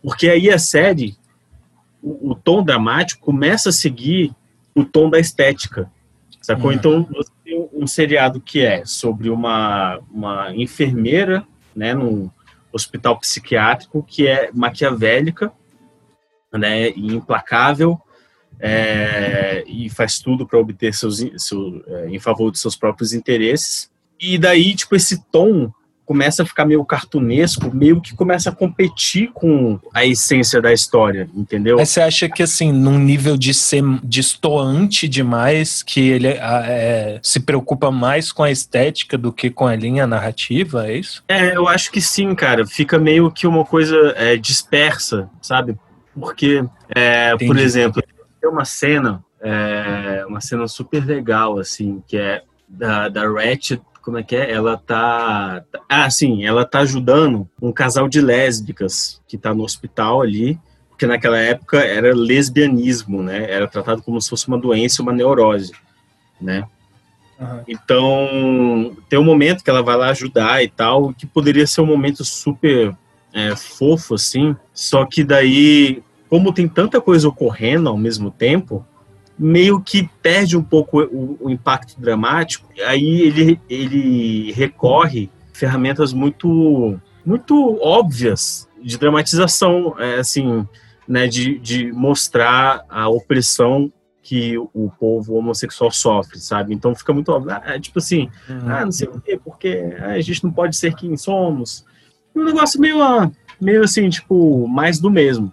porque 0.02 0.28
aí 0.28 0.50
a 0.50 0.58
série 0.58 1.16
o, 2.04 2.32
o, 2.32 2.34
tom 2.34 2.62
dramático 2.62 3.24
começa 3.24 3.70
a 3.70 3.72
seguir 3.72 4.30
o 4.74 4.84
tom 4.84 5.08
da 5.08 5.18
estética, 5.18 5.90
sacou? 6.42 6.66
Uhum. 6.70 6.76
Então, 6.76 7.08
você 7.10 7.30
tem 7.42 7.68
um 7.72 7.86
seriado 7.86 8.40
que 8.40 8.60
é 8.60 8.84
sobre 8.84 9.30
uma, 9.30 9.98
uma 10.10 10.54
enfermeira, 10.54 11.46
né, 11.74 11.94
num 11.94 12.30
hospital 12.70 13.18
psiquiátrico, 13.18 14.02
que 14.02 14.26
é 14.26 14.50
maquiavélica, 14.52 15.50
né, 16.52 16.90
e 16.90 17.14
implacável, 17.14 17.98
é, 18.60 19.64
e 19.66 19.88
faz 19.88 20.18
tudo 20.18 20.46
para 20.46 20.58
obter 20.58 20.92
seus, 20.94 21.24
seu, 21.38 21.82
é, 21.86 22.10
em 22.10 22.18
favor 22.18 22.50
de 22.50 22.58
seus 22.58 22.76
próprios 22.76 23.12
interesses. 23.14 23.90
E 24.20 24.36
daí, 24.36 24.74
tipo, 24.74 24.94
esse 24.94 25.24
tom 25.30 25.72
começa 26.04 26.42
a 26.42 26.46
ficar 26.46 26.64
meio 26.64 26.84
cartunesco, 26.84 27.74
meio 27.74 28.00
que 28.00 28.14
começa 28.14 28.50
a 28.50 28.54
competir 28.54 29.30
com 29.32 29.78
a 29.92 30.04
essência 30.04 30.60
da 30.60 30.72
história, 30.72 31.28
entendeu? 31.34 31.76
Mas 31.76 31.90
você 31.90 32.00
acha 32.00 32.28
que, 32.28 32.42
assim, 32.42 32.72
num 32.72 32.98
nível 32.98 33.36
de 33.36 33.54
ser 33.54 33.82
distoante 34.02 35.08
demais, 35.08 35.82
que 35.82 36.00
ele 36.08 36.28
é, 36.28 37.18
se 37.22 37.40
preocupa 37.40 37.90
mais 37.90 38.32
com 38.32 38.42
a 38.42 38.50
estética 38.50 39.16
do 39.16 39.32
que 39.32 39.50
com 39.50 39.66
a 39.66 39.74
linha 39.74 40.06
narrativa, 40.06 40.88
é 40.88 40.98
isso? 40.98 41.24
É, 41.28 41.56
eu 41.56 41.68
acho 41.68 41.90
que 41.90 42.00
sim, 42.00 42.34
cara. 42.34 42.66
Fica 42.66 42.98
meio 42.98 43.30
que 43.30 43.46
uma 43.46 43.64
coisa 43.64 43.96
é, 44.16 44.36
dispersa, 44.36 45.28
sabe? 45.40 45.76
Porque, 46.18 46.64
é, 46.94 47.36
por 47.36 47.58
exemplo, 47.58 48.02
tem 48.40 48.50
uma 48.50 48.64
cena, 48.64 49.24
é, 49.40 50.24
uma 50.28 50.40
cena 50.40 50.68
super 50.68 51.04
legal, 51.04 51.58
assim, 51.58 52.02
que 52.06 52.16
é 52.16 52.42
da, 52.68 53.08
da 53.08 53.28
Ratchet 53.28 53.80
como 54.04 54.18
é 54.18 54.22
que 54.22 54.36
é? 54.36 54.52
Ela 54.52 54.76
tá. 54.76 55.64
Ah, 55.88 56.10
sim, 56.10 56.44
ela 56.44 56.64
tá 56.64 56.80
ajudando 56.80 57.48
um 57.60 57.72
casal 57.72 58.06
de 58.06 58.20
lésbicas 58.20 59.20
que 59.26 59.38
tá 59.38 59.54
no 59.54 59.64
hospital 59.64 60.20
ali, 60.20 60.58
porque 60.90 61.06
naquela 61.06 61.38
época 61.38 61.78
era 61.78 62.14
lesbianismo, 62.14 63.22
né? 63.22 63.50
Era 63.50 63.66
tratado 63.66 64.02
como 64.02 64.20
se 64.20 64.28
fosse 64.28 64.46
uma 64.46 64.58
doença, 64.58 65.02
uma 65.02 65.12
neurose, 65.12 65.72
né? 66.38 66.68
Uhum. 67.40 67.62
Então, 67.66 68.96
tem 69.08 69.18
um 69.18 69.24
momento 69.24 69.64
que 69.64 69.70
ela 69.70 69.82
vai 69.82 69.96
lá 69.96 70.10
ajudar 70.10 70.62
e 70.62 70.68
tal, 70.68 71.14
que 71.14 71.26
poderia 71.26 71.66
ser 71.66 71.80
um 71.80 71.86
momento 71.86 72.24
super 72.24 72.94
é, 73.32 73.56
fofo, 73.56 74.14
assim, 74.14 74.54
só 74.72 75.04
que 75.06 75.24
daí, 75.24 76.02
como 76.28 76.52
tem 76.52 76.68
tanta 76.68 77.00
coisa 77.00 77.26
ocorrendo 77.26 77.88
ao 77.88 77.96
mesmo 77.96 78.30
tempo, 78.30 78.86
meio 79.38 79.80
que 79.80 80.08
perde 80.22 80.56
um 80.56 80.62
pouco 80.62 81.02
o, 81.02 81.36
o 81.40 81.50
impacto 81.50 82.00
dramático. 82.00 82.68
Aí 82.86 83.22
ele, 83.22 83.60
ele 83.68 84.52
recorre 84.52 85.30
ferramentas 85.52 86.12
muito, 86.12 86.98
muito 87.24 87.78
óbvias 87.80 88.68
de 88.82 88.98
dramatização, 88.98 89.94
é, 89.98 90.16
assim, 90.16 90.66
né, 91.08 91.26
de, 91.26 91.58
de 91.58 91.92
mostrar 91.92 92.84
a 92.88 93.08
opressão 93.08 93.92
que 94.22 94.56
o 94.58 94.90
povo 94.98 95.34
homossexual 95.34 95.90
sofre, 95.90 96.40
sabe? 96.40 96.72
Então 96.72 96.94
fica 96.94 97.12
muito 97.12 97.30
óbvio, 97.30 97.52
ah, 97.52 97.78
tipo 97.78 97.98
assim, 97.98 98.30
uhum. 98.48 98.68
ah, 98.68 98.84
não 98.84 98.92
sei 98.92 99.06
o 99.06 99.20
quê, 99.20 99.38
porque 99.42 99.94
ah, 99.98 100.12
a 100.12 100.20
gente 100.20 100.42
não 100.42 100.50
pode 100.50 100.76
ser 100.76 100.94
quem 100.94 101.14
somos. 101.16 101.84
Um 102.34 102.42
negócio 102.42 102.80
meio, 102.80 102.96
meio 103.60 103.84
assim, 103.84 104.08
tipo, 104.08 104.66
mais 104.66 104.98
do 104.98 105.10
mesmo. 105.10 105.52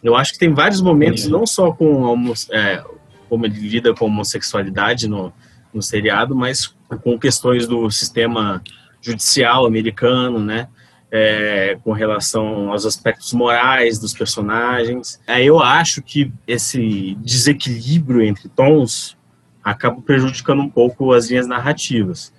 Eu 0.00 0.14
acho 0.14 0.32
que 0.32 0.38
tem 0.38 0.52
vários 0.52 0.80
momentos, 0.80 1.26
não 1.26 1.44
só 1.44 1.72
com 1.72 2.32
é, 2.52 2.84
como 3.28 3.46
ele 3.46 3.58
lida 3.58 3.94
com 3.94 4.04
a 4.04 4.08
homossexualidade 4.08 5.08
no, 5.08 5.32
no 5.72 5.82
seriado, 5.82 6.34
mas 6.34 6.74
com 7.02 7.18
questões 7.18 7.66
do 7.66 7.90
sistema 7.90 8.62
judicial 9.00 9.66
americano, 9.66 10.38
né? 10.38 10.68
é, 11.16 11.78
com 11.84 11.92
relação 11.92 12.72
aos 12.72 12.84
aspectos 12.84 13.32
morais 13.32 14.00
dos 14.00 14.12
personagens. 14.12 15.20
Aí 15.28 15.46
eu 15.46 15.60
acho 15.60 16.02
que 16.02 16.32
esse 16.44 17.16
desequilíbrio 17.20 18.20
entre 18.20 18.48
tons 18.48 19.16
acaba 19.62 20.00
prejudicando 20.00 20.60
um 20.60 20.68
pouco 20.68 21.12
as 21.12 21.30
linhas 21.30 21.46
narrativas. 21.46 22.32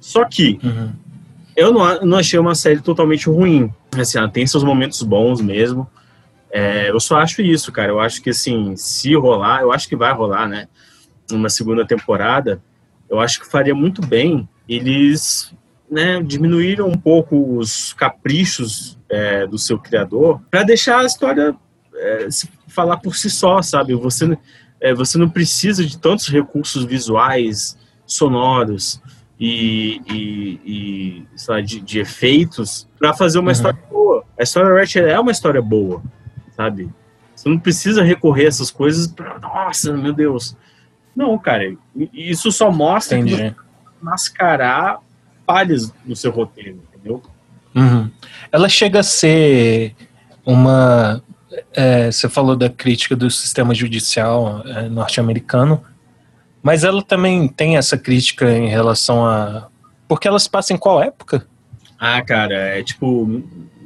Só 0.00 0.24
que 0.24 0.58
uhum. 0.64 0.92
eu 1.54 1.70
não, 1.70 2.00
não 2.00 2.18
achei 2.18 2.38
uma 2.38 2.54
série 2.54 2.80
totalmente 2.80 3.28
ruim. 3.28 3.70
Assim, 3.92 4.16
ela 4.16 4.30
tem 4.30 4.46
seus 4.46 4.64
momentos 4.64 5.02
bons 5.02 5.42
mesmo. 5.42 5.86
É, 6.56 6.88
eu 6.88 7.00
só 7.00 7.16
acho 7.16 7.42
isso, 7.42 7.72
cara. 7.72 7.90
Eu 7.90 7.98
acho 7.98 8.22
que, 8.22 8.30
assim, 8.30 8.76
se 8.76 9.12
rolar, 9.16 9.62
eu 9.62 9.72
acho 9.72 9.88
que 9.88 9.96
vai 9.96 10.12
rolar, 10.12 10.46
né? 10.46 10.68
Uma 11.32 11.48
segunda 11.48 11.84
temporada, 11.84 12.62
eu 13.10 13.18
acho 13.18 13.40
que 13.40 13.50
faria 13.50 13.74
muito 13.74 14.00
bem 14.00 14.48
eles 14.68 15.52
né, 15.90 16.22
diminuíram 16.22 16.88
um 16.88 16.96
pouco 16.96 17.58
os 17.58 17.92
caprichos 17.92 18.98
é, 19.08 19.46
do 19.46 19.58
seu 19.58 19.78
criador 19.78 20.40
para 20.50 20.62
deixar 20.62 21.00
a 21.00 21.04
história 21.04 21.54
é, 21.94 22.30
se 22.30 22.48
falar 22.68 22.98
por 22.98 23.16
si 23.16 23.28
só, 23.30 23.60
sabe? 23.60 23.94
Você, 23.94 24.38
é, 24.80 24.94
você 24.94 25.18
não 25.18 25.28
precisa 25.28 25.84
de 25.84 25.98
tantos 25.98 26.28
recursos 26.28 26.84
visuais, 26.84 27.76
sonoros 28.06 29.00
e, 29.38 30.00
e, 30.08 30.60
e 30.64 31.26
lá, 31.48 31.60
de, 31.60 31.80
de, 31.80 31.98
efeitos 31.98 32.88
para 32.98 33.12
fazer 33.12 33.38
uma 33.38 33.46
uhum. 33.46 33.52
história 33.52 33.78
boa. 33.90 34.24
A 34.38 34.42
história 34.42 34.78
Ratchet 34.78 35.04
é 35.04 35.18
uma 35.18 35.32
história 35.32 35.62
boa, 35.62 36.02
sabe? 36.56 36.90
Você 37.34 37.48
não 37.48 37.58
precisa 37.58 38.02
recorrer 38.02 38.44
a 38.44 38.48
essas 38.48 38.70
coisas 38.70 39.06
para, 39.06 39.38
nossa, 39.38 39.92
meu 39.92 40.12
Deus. 40.12 40.56
Não, 41.14 41.36
cara, 41.38 41.74
isso 42.12 42.50
só 42.50 42.70
mostra 42.70 43.18
mascarar 44.00 44.98
falhas 45.46 45.92
no 46.04 46.14
seu 46.16 46.30
roteiro, 46.30 46.80
entendeu? 46.92 47.22
Uhum. 47.74 48.10
Ela 48.50 48.68
chega 48.68 49.00
a 49.00 49.02
ser 49.02 49.94
uma. 50.44 51.22
É, 51.72 52.10
você 52.10 52.28
falou 52.28 52.56
da 52.56 52.68
crítica 52.68 53.14
do 53.14 53.30
sistema 53.30 53.74
judicial 53.74 54.62
é, 54.66 54.88
norte-americano, 54.88 55.82
mas 56.62 56.82
ela 56.82 57.02
também 57.02 57.46
tem 57.48 57.76
essa 57.76 57.96
crítica 57.96 58.50
em 58.50 58.68
relação 58.68 59.24
a. 59.24 59.68
Porque 60.06 60.28
elas 60.28 60.46
passam 60.46 60.76
em 60.76 60.78
qual 60.78 61.02
época? 61.02 61.46
Ah, 61.98 62.20
cara, 62.22 62.54
é 62.54 62.82
tipo 62.82 63.42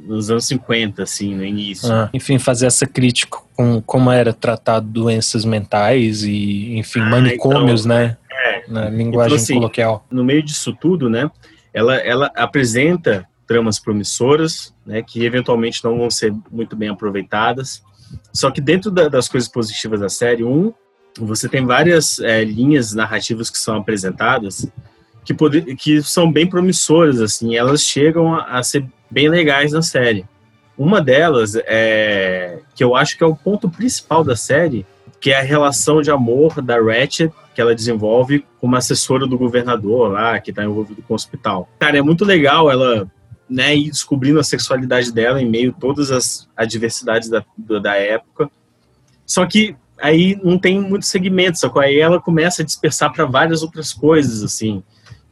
nos 0.09 0.31
anos 0.31 0.45
50, 0.45 1.03
assim, 1.03 1.35
no 1.35 1.45
início. 1.45 1.91
Ah, 1.91 2.09
enfim, 2.13 2.39
fazer 2.39 2.65
essa 2.65 2.87
crítica 2.87 3.37
com 3.55 3.81
como 3.81 4.11
era 4.11 4.33
tratado 4.33 4.87
doenças 4.87 5.45
mentais 5.45 6.23
e, 6.23 6.77
enfim, 6.77 6.99
ah, 6.99 7.09
manicômios, 7.09 7.85
então, 7.85 7.97
né? 7.97 8.17
É. 8.31 8.63
Na 8.67 8.89
linguagem 8.89 9.35
então, 9.35 9.43
assim, 9.43 9.53
coloquial. 9.55 10.05
No 10.09 10.23
meio 10.23 10.41
disso 10.41 10.73
tudo, 10.73 11.09
né? 11.09 11.29
Ela, 11.73 11.97
ela 11.97 12.31
apresenta 12.35 13.27
tramas 13.47 13.79
promissoras, 13.79 14.73
né? 14.85 15.03
Que 15.03 15.23
eventualmente 15.23 15.83
não 15.83 15.97
vão 15.97 16.09
ser 16.09 16.33
muito 16.51 16.75
bem 16.75 16.89
aproveitadas. 16.89 17.83
Só 18.33 18.49
que 18.49 18.59
dentro 18.59 18.89
da, 18.89 19.07
das 19.07 19.27
coisas 19.27 19.47
positivas 19.47 19.99
da 19.99 20.09
série, 20.09 20.43
um, 20.43 20.73
você 21.19 21.47
tem 21.47 21.63
várias 21.65 22.19
é, 22.19 22.43
linhas 22.43 22.93
narrativas 22.93 23.49
que 23.51 23.59
são 23.59 23.77
apresentadas 23.77 24.67
que, 25.23 25.33
poder, 25.33 25.75
que 25.75 26.01
são 26.01 26.31
bem 26.31 26.47
promissoras, 26.47 27.21
assim, 27.21 27.55
elas 27.55 27.81
chegam 27.81 28.33
a, 28.33 28.57
a, 28.57 28.63
ser 28.63 28.83
bem 29.09 29.29
legais 29.29 29.71
na 29.71 29.81
série. 29.81 30.25
Uma 30.77 31.01
delas 31.01 31.55
é 31.65 32.59
que 32.73 32.83
eu 32.83 32.95
acho 32.95 33.17
que 33.17 33.23
é 33.23 33.27
o 33.27 33.35
ponto 33.35 33.69
principal 33.69 34.23
da 34.23 34.35
série, 34.35 34.85
que 35.19 35.31
é 35.31 35.39
a 35.39 35.43
relação 35.43 36.01
de 36.01 36.09
amor 36.09 36.61
da 36.61 36.81
Ratchet 36.81 37.33
que 37.53 37.59
ela 37.59 37.75
desenvolve 37.75 38.45
com 38.61 38.67
uma 38.67 38.77
assessora 38.77 39.27
do 39.27 39.37
governador 39.37 40.13
lá, 40.13 40.39
que 40.39 40.51
está 40.51 40.63
envolvido 40.63 41.01
com 41.01 41.13
o 41.13 41.15
hospital. 41.15 41.67
Cara, 41.77 41.97
é 41.97 42.01
muito 42.01 42.23
legal 42.23 42.71
ela 42.71 43.11
né, 43.49 43.75
ir 43.75 43.89
descobrindo 43.89 44.39
a 44.39 44.43
sexualidade 44.43 45.11
dela 45.11 45.41
em 45.41 45.49
meio 45.49 45.71
a 45.71 45.79
todas 45.79 46.09
as 46.11 46.47
adversidades 46.55 47.27
da, 47.27 47.43
da 47.81 47.95
época. 47.95 48.49
Só 49.25 49.45
que 49.45 49.75
aí 50.01 50.39
não 50.41 50.57
tem 50.57 50.79
muitos 50.79 51.09
segmentos, 51.09 51.59
só 51.59 51.67
que 51.67 51.79
aí 51.79 51.99
ela 51.99 52.21
começa 52.21 52.61
a 52.61 52.65
dispersar 52.65 53.11
para 53.11 53.25
várias 53.25 53.61
outras 53.61 53.91
coisas, 53.91 54.41
assim 54.41 54.81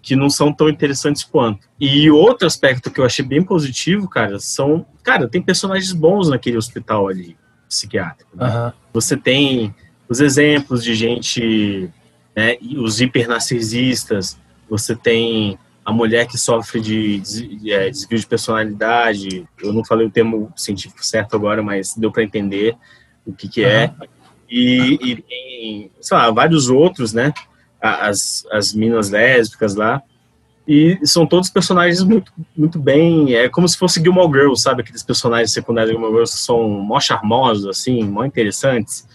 que 0.08 0.16
não 0.16 0.30
são 0.30 0.54
tão 0.54 0.70
interessantes 0.70 1.22
quanto. 1.22 1.68
E 1.78 2.10
outro 2.10 2.48
aspecto 2.48 2.90
que 2.90 2.98
eu 2.98 3.04
achei 3.04 3.26
bem 3.26 3.44
positivo, 3.44 4.08
cara, 4.08 4.40
são. 4.40 4.86
Cara, 5.04 5.28
tem 5.28 5.42
personagens 5.42 5.92
bons 5.92 6.30
naquele 6.30 6.56
hospital 6.56 7.10
ali, 7.10 7.36
psiquiátrico. 7.68 8.32
Né? 8.34 8.48
Uhum. 8.48 8.72
Você 8.94 9.18
tem 9.18 9.76
os 10.08 10.22
exemplos 10.22 10.82
de 10.82 10.96
gente, 10.96 11.90
né, 12.34 12.56
os 12.78 13.02
hipernarcisistas, 13.02 14.40
você 14.70 14.96
tem 14.96 15.60
a 15.84 15.92
mulher 15.92 16.26
que 16.26 16.38
sofre 16.38 16.80
de, 16.80 17.20
de 17.20 17.74
é, 17.74 17.90
desvio 17.90 18.18
de 18.18 18.28
personalidade. 18.28 19.46
Eu 19.62 19.74
não 19.74 19.84
falei 19.84 20.08
o 20.08 20.12
termo 20.12 20.54
científico 20.56 21.06
certo 21.06 21.36
agora, 21.36 21.62
mas 21.62 21.96
deu 21.98 22.14
para 22.14 22.24
entender 22.24 22.78
o 23.26 23.34
que, 23.34 23.50
que 23.50 23.66
é. 23.66 23.92
E, 24.50 24.98
e 25.02 25.16
tem, 25.22 25.92
sei 26.00 26.16
lá, 26.16 26.32
vários 26.32 26.70
outros, 26.70 27.12
né? 27.12 27.34
As, 27.82 28.46
as 28.52 28.74
minas 28.74 29.10
lésbicas 29.10 29.76
lá. 29.76 30.02
E 30.68 31.00
são 31.04 31.26
todos 31.26 31.50
personagens 31.50 32.04
muito, 32.04 32.32
muito 32.56 32.78
bem. 32.78 33.34
É 33.34 33.48
como 33.48 33.68
se 33.68 33.78
fosse 33.78 34.02
Gilmore 34.02 34.32
Girls, 34.32 34.62
sabe? 34.62 34.82
Aqueles 34.82 35.02
personagens 35.02 35.54
secundários 35.54 35.92
de 35.92 35.96
Gilmore 35.96 36.14
Girls 36.14 36.34
que 36.34 36.44
são 36.44 36.68
mó 36.68 37.00
charmosos, 37.00 37.66
assim, 37.68 38.04
mó 38.04 38.26
interessantes. 38.26 39.08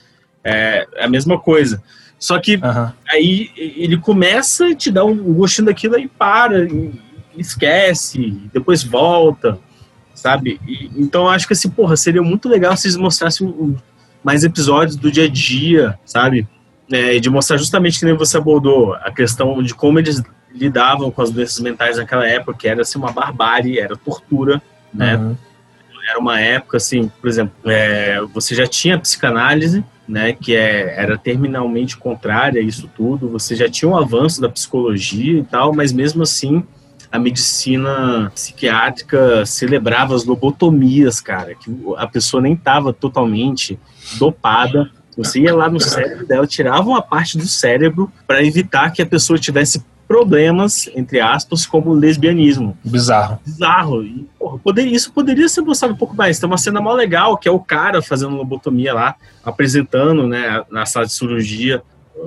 É, 0.42 0.86
é 0.94 1.04
a 1.04 1.08
mesma 1.08 1.38
coisa. 1.38 1.82
Só 2.18 2.38
que 2.38 2.54
uhum. 2.54 2.92
aí 3.10 3.50
ele 3.56 3.98
começa 3.98 4.68
a 4.68 4.74
te 4.74 4.90
dar 4.90 5.04
um 5.04 5.34
gostinho 5.34 5.66
daquilo 5.66 5.98
e 5.98 6.08
para, 6.08 6.64
e 6.64 6.92
esquece, 7.36 8.40
depois 8.52 8.82
volta, 8.82 9.58
sabe? 10.14 10.60
E, 10.66 10.88
então 10.96 11.28
acho 11.28 11.46
que 11.46 11.52
assim, 11.52 11.68
porra, 11.68 11.96
seria 11.96 12.22
muito 12.22 12.48
legal 12.48 12.76
se 12.76 12.86
eles 12.86 12.96
mostrassem 12.96 13.76
mais 14.22 14.44
episódios 14.44 14.96
do 14.96 15.10
dia 15.10 15.24
a 15.24 15.28
dia, 15.28 15.98
sabe? 16.04 16.46
É, 16.92 17.18
de 17.18 17.30
mostrar 17.30 17.56
justamente 17.56 17.98
que 17.98 18.04
nem 18.04 18.14
você 18.14 18.36
abordou 18.36 18.94
a 18.94 19.10
questão 19.10 19.62
de 19.62 19.74
como 19.74 19.98
eles 19.98 20.22
lidavam 20.54 21.10
com 21.10 21.22
as 21.22 21.30
doenças 21.30 21.58
mentais 21.60 21.96
naquela 21.96 22.26
época, 22.28 22.58
que 22.58 22.68
era 22.68 22.82
assim, 22.82 22.98
uma 22.98 23.10
barbárie, 23.10 23.80
era 23.80 23.96
tortura, 23.96 24.60
né? 24.92 25.16
Uhum. 25.16 25.36
Era 26.08 26.18
uma 26.18 26.38
época, 26.40 26.76
assim, 26.76 27.10
por 27.20 27.28
exemplo, 27.28 27.54
é, 27.64 28.20
você 28.34 28.54
já 28.54 28.66
tinha 28.66 28.98
psicanálise, 28.98 29.84
né, 30.06 30.32
que 30.32 30.54
é, 30.54 31.00
era 31.00 31.16
terminalmente 31.16 31.96
contrária 31.96 32.60
a 32.60 32.64
isso 32.64 32.90
tudo, 32.94 33.28
você 33.28 33.54
já 33.54 33.68
tinha 33.68 33.88
um 33.88 33.96
avanço 33.96 34.40
da 34.40 34.48
psicologia 34.48 35.38
e 35.38 35.44
tal, 35.44 35.72
mas 35.72 35.92
mesmo 35.92 36.24
assim 36.24 36.64
a 37.10 37.18
medicina 37.18 38.32
psiquiátrica 38.34 39.46
celebrava 39.46 40.14
as 40.14 40.24
lobotomias, 40.24 41.20
cara, 41.20 41.54
que 41.54 41.70
a 41.96 42.06
pessoa 42.06 42.42
nem 42.42 42.54
estava 42.54 42.92
totalmente 42.92 43.78
dopada, 44.18 44.90
você 45.16 45.40
ia 45.40 45.54
lá 45.54 45.68
no 45.68 45.80
cérebro 45.80 46.26
dela, 46.26 46.46
tirava 46.46 46.88
uma 46.88 47.02
parte 47.02 47.36
do 47.36 47.46
cérebro 47.46 48.10
para 48.26 48.42
evitar 48.42 48.90
que 48.90 49.02
a 49.02 49.06
pessoa 49.06 49.38
tivesse 49.38 49.84
problemas, 50.12 50.90
entre 50.94 51.20
aspas, 51.20 51.64
como 51.64 51.94
lesbianismo. 51.94 52.76
Bizarro. 52.84 53.38
Bizarro. 53.46 54.04
E, 54.04 54.28
porra, 54.38 54.58
poderia, 54.58 54.94
isso 54.94 55.10
poderia 55.10 55.48
ser 55.48 55.62
mostrado 55.62 55.94
um 55.94 55.96
pouco 55.96 56.14
mais. 56.14 56.38
Tem 56.38 56.46
uma 56.46 56.58
cena 56.58 56.82
mó 56.82 56.92
legal, 56.92 57.38
que 57.38 57.48
é 57.48 57.50
o 57.50 57.58
cara 57.58 58.02
fazendo 58.02 58.36
lobotomia 58.36 58.92
lá, 58.92 59.16
apresentando, 59.42 60.26
né, 60.26 60.64
na 60.70 60.84
sala 60.84 61.06
de 61.06 61.12
cirurgia 61.12 61.82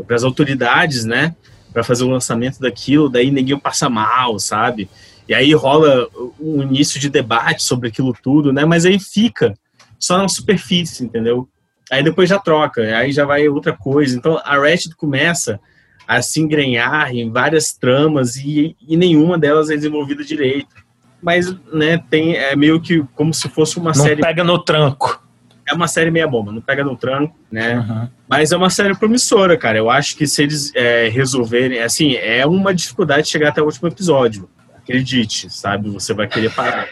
para 0.07 0.15
as 0.15 0.23
autoridades, 0.23 1.05
né, 1.05 1.35
para 1.71 1.83
fazer 1.83 2.03
o 2.03 2.09
lançamento 2.09 2.59
daquilo, 2.59 3.07
daí 3.09 3.29
ninguém 3.29 3.59
passa 3.59 3.87
mal, 3.87 4.39
sabe? 4.39 4.89
E 5.29 5.33
aí 5.33 5.53
rola 5.53 6.07
um 6.39 6.63
início 6.63 6.99
de 6.99 7.09
debate 7.09 7.61
sobre 7.61 7.89
aquilo 7.89 8.15
tudo, 8.19 8.51
né, 8.51 8.65
mas 8.65 8.85
aí 8.85 8.99
fica 8.99 9.53
só 9.99 10.17
na 10.17 10.27
superfície, 10.27 11.03
entendeu? 11.03 11.47
Aí 11.91 12.03
depois 12.03 12.29
já 12.29 12.39
troca, 12.39 12.81
aí 12.97 13.11
já 13.11 13.25
vai 13.25 13.47
outra 13.47 13.73
coisa. 13.73 14.17
Então 14.17 14.39
a 14.43 14.57
Ratchet 14.57 14.95
começa 14.95 15.59
a 16.07 16.21
se 16.21 16.39
engrenhar 16.39 17.13
em 17.13 17.31
várias 17.31 17.73
tramas 17.73 18.35
e, 18.35 18.75
e 18.87 18.95
nenhuma 18.95 19.37
delas 19.37 19.69
é 19.69 19.75
desenvolvida 19.75 20.23
direito. 20.23 20.85
Mas, 21.21 21.55
né, 21.73 21.97
tem, 22.09 22.35
é 22.35 22.55
meio 22.55 22.79
que 22.79 23.03
como 23.15 23.33
se 23.33 23.49
fosse 23.49 23.77
uma 23.77 23.91
não 23.91 23.95
série. 23.95 24.21
Não 24.21 24.27
pega 24.27 24.43
no 24.43 24.59
tranco. 24.59 25.23
É 25.67 25.73
uma 25.73 25.87
série 25.87 26.11
meia 26.11 26.27
bomba, 26.27 26.51
não 26.51 26.61
pega 26.61 26.83
no 26.83 26.95
tranco, 26.95 27.35
né? 27.51 27.79
Uhum. 27.79 28.07
Mas 28.27 28.51
é 28.51 28.57
uma 28.57 28.69
série 28.69 28.95
promissora, 28.95 29.57
cara. 29.57 29.79
Eu 29.79 29.89
acho 29.89 30.15
que 30.15 30.27
se 30.27 30.43
eles 30.43 30.71
é, 30.75 31.09
resolverem, 31.09 31.79
assim, 31.79 32.13
é 32.13 32.45
uma 32.45 32.71
dificuldade 32.71 33.27
chegar 33.27 33.49
até 33.49 33.63
o 33.63 33.65
último 33.65 33.87
episódio. 33.87 34.47
Acredite, 34.77 35.49
sabe? 35.49 35.89
Você 35.89 36.13
vai 36.13 36.27
querer 36.27 36.53
parar. 36.53 36.87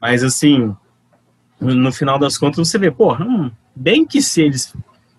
Mas, 0.00 0.22
assim, 0.22 0.72
no 1.62 1.92
final 1.92 2.18
das 2.18 2.36
contas, 2.36 2.68
você 2.68 2.78
vê, 2.78 2.90
pô, 2.90 3.14
hum, 3.14 3.50
bem 3.74 4.04
que 4.04 4.20
se 4.20 4.42
eles 4.42 4.74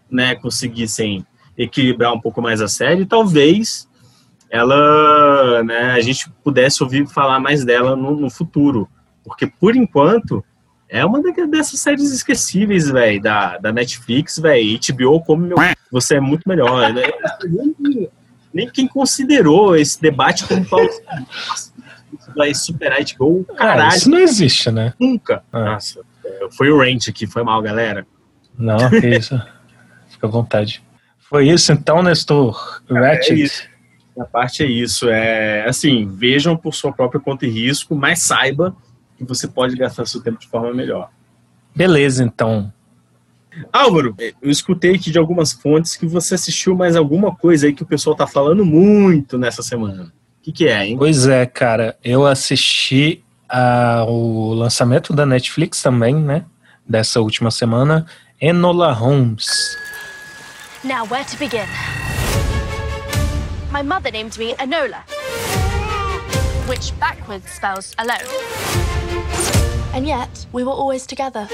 né, 0.10 0.36
conseguissem 0.36 1.26
equilibrar 1.58 2.14
um 2.14 2.20
pouco 2.20 2.42
mais 2.42 2.62
a 2.62 2.68
série, 2.68 3.06
talvez 3.06 3.88
ela, 4.50 5.64
né, 5.64 5.92
a 5.92 6.02
gente 6.02 6.30
pudesse 6.44 6.84
ouvir 6.84 7.08
falar 7.08 7.40
mais 7.40 7.64
dela 7.66 7.96
no, 7.96 8.16
no 8.16 8.30
futuro, 8.30 8.88
porque 9.24 9.48
por 9.48 9.76
enquanto 9.76 10.44
é 10.88 11.04
uma 11.04 11.22
dessas 11.48 11.80
séries 11.80 12.12
esquecíveis, 12.12 12.90
velho, 12.90 13.22
da, 13.22 13.58
da 13.58 13.72
Netflix, 13.72 14.38
velho, 14.38 14.80
HBO 14.80 15.22
como 15.22 15.48
meu, 15.48 15.58
você 15.92 16.18
é 16.18 16.20
muito 16.20 16.48
melhor, 16.48 16.94
né? 16.94 17.04
nem, 17.80 18.10
nem 18.54 18.70
quem 18.70 18.88
considerou 18.88 19.76
esse 19.76 20.00
debate 20.00 20.46
como 20.46 20.64
vai 22.36 22.54
superar 22.54 23.00
HBO, 23.04 23.44
caralho. 23.56 23.98
Isso 23.98 24.10
não 24.10 24.20
existe, 24.20 24.72
né? 24.72 24.94
Nunca. 25.00 25.44
Ah. 25.52 25.74
Nossa, 25.74 26.02
foi 26.52 26.70
o 26.70 26.78
rant 26.78 27.08
aqui, 27.08 27.28
foi 27.28 27.44
mal, 27.44 27.62
galera. 27.62 28.06
Não, 28.58 28.90
que 28.90 29.08
isso. 29.08 29.40
Fica 30.10 30.28
à 30.28 30.30
vontade. 30.30 30.84
Foi 31.20 31.48
isso 31.50 31.72
então, 31.72 32.04
Nestor? 32.04 32.82
Ratchet? 32.90 33.42
isso. 33.42 33.64
A 34.20 34.26
parte 34.26 34.64
é 34.64 34.68
isso. 34.68 35.10
É 35.10 35.68
assim, 35.68 36.06
vejam 36.06 36.56
por 36.56 36.74
sua 36.74 36.92
própria 36.94 37.20
conta 37.20 37.46
e 37.46 37.50
risco, 37.50 37.96
mas 37.96 38.20
saiba 38.20 38.76
que 39.18 39.24
você 39.24 39.48
pode 39.48 39.76
gastar 39.76 40.06
seu 40.06 40.22
tempo 40.22 40.40
de 40.40 40.48
forma 40.48 40.74
melhor. 40.74 41.10
Beleza, 41.76 42.24
então. 42.24 42.72
Álvaro, 43.72 44.16
eu 44.42 44.50
escutei 44.50 44.96
aqui 44.96 45.12
de 45.12 45.18
algumas 45.18 45.54
fontes 45.54 45.96
que 45.96 46.06
você 46.06 46.36
assistiu 46.36 46.76
mais 46.76 46.96
alguma 46.96 47.36
coisa 47.36 47.68
aí 47.68 47.74
que 47.74 47.84
o 47.84 47.86
pessoal 47.86 48.16
tá 48.16 48.28
falando 48.28 48.66
muito 48.66 49.38
nessa 49.38 49.62
semana. 49.62 50.06
O 50.40 50.44
que, 50.44 50.52
que 50.52 50.68
é, 50.68 50.86
hein? 50.86 50.98
Pois 50.98 51.28
é, 51.28 51.46
cara. 51.46 51.98
Eu 52.04 52.26
assisti 52.26 53.23
a, 53.54 54.04
o 54.08 54.54
lançamento 54.54 55.14
da 55.14 55.28
Netflix 55.28 55.82
também, 55.82 56.16
né? 56.16 56.44
Dessa 56.88 57.22
última 57.22 57.52
semana. 57.52 58.06
Enola 58.42 58.92
Holmes. 58.92 59.78
Now, 60.84 61.06
where 61.06 61.24
to 61.24 61.38
begin? 61.38 61.68
My 63.72 63.84
mother 63.84 64.12
named 64.12 64.38
me 64.38 64.56
Enola, 64.56 65.04
which 66.68 66.92
backwards 67.00 67.50
spells 67.50 67.94
alone. 67.98 68.28
And 69.96 70.08
yet, 70.08 70.48
we 70.52 70.64
were 70.64 70.76
always 70.76 71.06
together. 71.06 71.48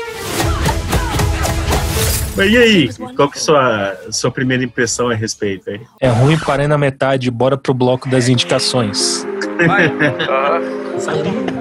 E 2.38 2.57
aí? 2.57 2.89
Qual 3.15 3.29
que 3.29 3.38
é 3.38 3.41
a 3.41 3.43
sua, 3.43 3.97
sua 4.12 4.31
primeira 4.31 4.63
impressão 4.63 5.09
a 5.09 5.13
respeito 5.13 5.69
aí? 5.69 5.81
É 5.99 6.07
ruim, 6.07 6.39
parei 6.39 6.67
na 6.67 6.77
metade. 6.77 7.29
Bora 7.29 7.57
pro 7.57 7.73
bloco 7.73 8.09
das 8.09 8.29
indicações. 8.29 9.27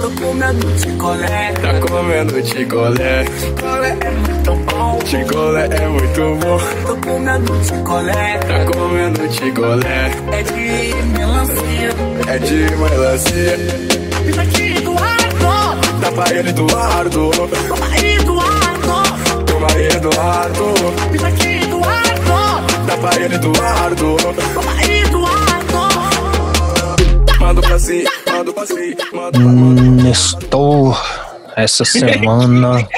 Tô 0.00 0.10
comendo 0.20 0.66
picolé, 0.80 1.52
Tá 1.60 1.80
comendo 1.88 2.44
chicolé, 2.46 3.24
picolé 3.24 3.96
é 4.00 4.10
muito 4.10 4.54
bom. 4.72 4.98
chicolé 5.06 5.68
é 5.70 5.86
muito 5.88 6.34
bom. 6.44 6.58
Tô 6.86 6.96
comendo 6.96 7.52
picolé, 7.52 8.38
Tá 8.38 8.64
comendo 8.72 9.32
chicolé, 9.32 10.10
é 10.32 10.42
de 10.42 10.94
melancia. 11.16 11.90
é 12.26 12.38
de 12.38 12.76
melancia. 12.76 13.56
Pitaquinho 14.26 14.78
Eduardo, 14.78 16.00
Da 16.00 16.10
Bahia 16.10 16.40
Eduardo, 16.40 17.30
papai 17.68 18.14
Eduardo. 18.14 19.44
do 19.46 19.60
Bahia 19.60 19.92
Eduardo, 19.94 20.64
Pitaquinho 21.12 21.62
Eduardo, 21.62 21.67
Bahia 22.96 23.26
Eduardo. 23.26 24.16
papai 24.54 25.00
Eduardo. 25.00 25.78
Mando 27.38 27.60
pra 27.60 27.78
si, 27.78 28.04
mando 28.26 28.52
pra 28.52 28.66
si, 28.66 28.96
mando 29.12 29.38
Hum, 29.38 30.02
Nestor, 30.02 31.00
essa 31.56 31.84
semana 31.84 32.88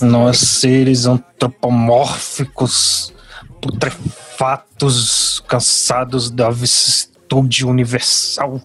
nós 0.00 0.38
seres 0.38 1.04
antropomórficos, 1.06 3.12
putrefatos, 3.60 5.42
cansados 5.46 6.30
da 6.30 6.48
vicissitude 6.50 7.66
universal 7.66 8.60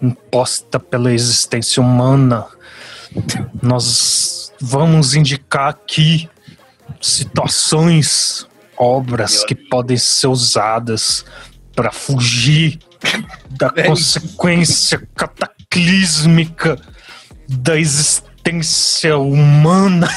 imposta 0.00 0.78
pela 0.78 1.12
existência 1.12 1.82
humana, 1.82 2.46
nós 3.62 4.52
vamos 4.60 5.14
indicar 5.14 5.68
aqui 5.68 6.28
situações, 7.00 8.46
obras 8.76 9.44
que 9.44 9.54
podem 9.54 9.96
ser 9.96 10.28
usadas 10.28 11.24
para 11.74 11.92
fugir 11.92 12.78
da 13.50 13.70
consequência 13.84 15.06
cataclísmica 15.14 16.80
da 17.48 17.78
existência 17.78 19.16
humana. 19.18 20.08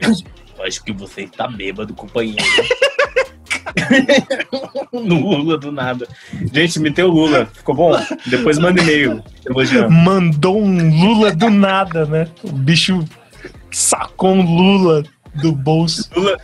Acho 0.64 0.82
que 0.82 0.92
você 0.92 1.22
está 1.22 1.46
bêbado, 1.46 1.92
companheiro. 1.92 2.42
no 4.92 5.20
Lula 5.20 5.58
do 5.58 5.70
nada. 5.70 6.08
Gente, 6.52 6.80
meteu 6.80 7.08
o 7.08 7.10
Lula. 7.10 7.46
Ficou 7.52 7.74
bom? 7.74 7.92
Depois 8.26 8.58
manda 8.58 8.80
e-mail. 8.80 9.22
Mandou 9.90 10.62
um 10.62 11.04
Lula 11.04 11.32
do 11.32 11.50
nada, 11.50 12.06
né? 12.06 12.28
O 12.42 12.52
bicho 12.52 13.04
sacou 13.70 14.32
um 14.32 14.56
Lula 14.56 15.04
do 15.34 15.52
bolso. 15.52 16.08
Lula, 16.16 16.38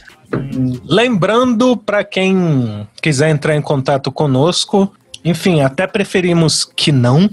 Lembrando 0.85 1.77
para 1.77 2.05
quem 2.05 2.87
quiser 3.03 3.31
entrar 3.31 3.57
em 3.57 3.63
contato 3.63 4.13
conosco, 4.13 4.93
enfim, 5.25 5.61
até 5.61 5.87
preferimos 5.87 6.65
que 6.65 6.93
não, 6.93 7.29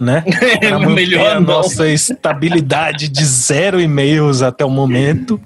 né? 0.00 0.24
Pra 0.60 0.78
manter 0.78 1.18
a 1.20 1.34
não. 1.34 1.40
nossa 1.42 1.88
estabilidade 1.88 3.08
de 3.08 3.24
zero 3.24 3.80
e-mails 3.80 4.42
até 4.42 4.64
o 4.64 4.70
momento. 4.70 5.40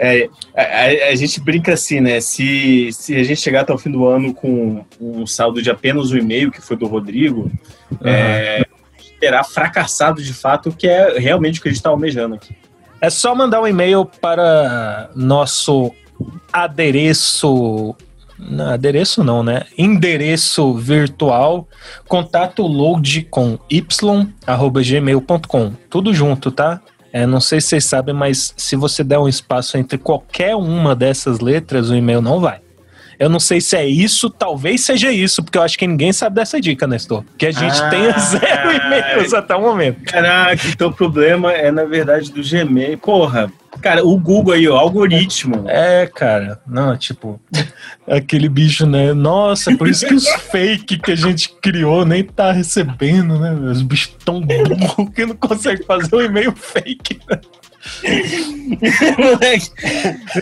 É, 0.00 0.28
a, 0.56 1.10
a- 1.10 1.14
gente 1.16 1.40
brinca 1.40 1.74
assim, 1.74 2.00
né? 2.00 2.20
Se, 2.20 2.90
se 2.92 3.16
a 3.16 3.24
gente 3.24 3.40
chegar 3.40 3.62
até 3.62 3.72
o 3.72 3.78
fim 3.78 3.90
do 3.90 4.06
ano 4.06 4.32
com 4.32 4.84
um 5.00 5.26
saldo 5.26 5.60
de 5.60 5.70
apenas 5.70 6.12
um 6.12 6.16
e-mail, 6.16 6.52
que 6.52 6.62
foi 6.62 6.76
do 6.76 6.86
Rodrigo, 6.86 7.50
é, 8.04 8.64
terá 9.20 9.42
fracassado 9.42 10.22
de 10.22 10.32
fato, 10.32 10.70
que 10.70 10.86
é 10.86 11.18
realmente 11.18 11.58
o 11.58 11.62
que 11.62 11.68
a 11.68 11.72
gente 11.72 11.80
está 11.80 11.90
almejando 11.90 12.36
aqui. 12.36 12.54
É 13.00 13.10
só 13.10 13.34
mandar 13.34 13.60
um 13.60 13.66
e-mail 13.66 14.04
para 14.04 15.10
nosso 15.16 15.92
adereço. 16.52 17.94
Não, 18.38 18.70
adereço 18.70 19.24
não, 19.24 19.42
né? 19.42 19.64
Endereço 19.76 20.72
virtual, 20.74 21.66
contato 22.06 22.62
load 22.62 23.22
com 23.30 23.58
y, 23.68 24.28
arroba 24.46 24.80
gmail.com. 24.80 25.72
Tudo 25.90 26.14
junto, 26.14 26.50
tá? 26.52 26.80
É, 27.12 27.26
não 27.26 27.40
sei 27.40 27.60
se 27.60 27.68
vocês 27.68 27.84
sabem, 27.84 28.14
mas 28.14 28.54
se 28.56 28.76
você 28.76 29.02
der 29.02 29.18
um 29.18 29.28
espaço 29.28 29.76
entre 29.76 29.98
qualquer 29.98 30.54
uma 30.54 30.94
dessas 30.94 31.40
letras, 31.40 31.90
o 31.90 31.96
e-mail 31.96 32.20
não 32.20 32.38
vai. 32.38 32.60
Eu 33.18 33.28
não 33.28 33.40
sei 33.40 33.60
se 33.60 33.76
é 33.76 33.84
isso, 33.84 34.30
talvez 34.30 34.82
seja 34.82 35.10
isso, 35.10 35.42
porque 35.42 35.58
eu 35.58 35.62
acho 35.62 35.76
que 35.76 35.88
ninguém 35.88 36.12
sabe 36.12 36.36
dessa 36.36 36.60
dica, 36.60 36.86
Nestor. 36.86 37.24
Que 37.36 37.46
a 37.46 37.50
gente 37.50 37.82
Ah, 37.82 37.88
tenha 37.88 38.16
zero 38.16 38.70
e-mails 38.72 39.34
até 39.34 39.56
o 39.56 39.60
momento. 39.60 40.02
Caraca, 40.04 40.62
então 40.68 40.90
o 40.90 40.94
problema 40.94 41.52
é, 41.52 41.72
na 41.72 41.84
verdade, 41.84 42.30
do 42.30 42.40
Gmail. 42.48 42.96
Porra, 42.98 43.50
cara, 43.80 44.04
o 44.04 44.18
Google 44.18 44.54
aí, 44.54 44.68
o 44.68 44.76
algoritmo. 44.76 45.64
É, 45.68 46.06
cara, 46.06 46.60
não, 46.66 46.96
tipo, 46.96 47.40
aquele 48.06 48.48
bicho, 48.48 48.86
né? 48.86 49.12
Nossa, 49.12 49.76
por 49.76 49.88
isso 49.88 50.06
que 50.06 50.14
os 50.14 50.28
fake 50.50 50.98
que 50.98 51.12
a 51.12 51.16
gente 51.16 51.48
criou 51.60 52.04
nem 52.04 52.24
tá 52.24 52.52
recebendo, 52.52 53.38
né? 53.38 53.52
Os 53.52 53.82
bichos 53.82 54.14
tão 54.24 54.40
burros 54.40 55.10
que 55.14 55.26
não 55.26 55.36
conseguem 55.36 55.84
fazer 55.84 56.14
um 56.14 56.20
e-mail 56.20 56.52
fake. 56.52 57.20
né? 57.28 57.40
Moleque, 59.18 59.70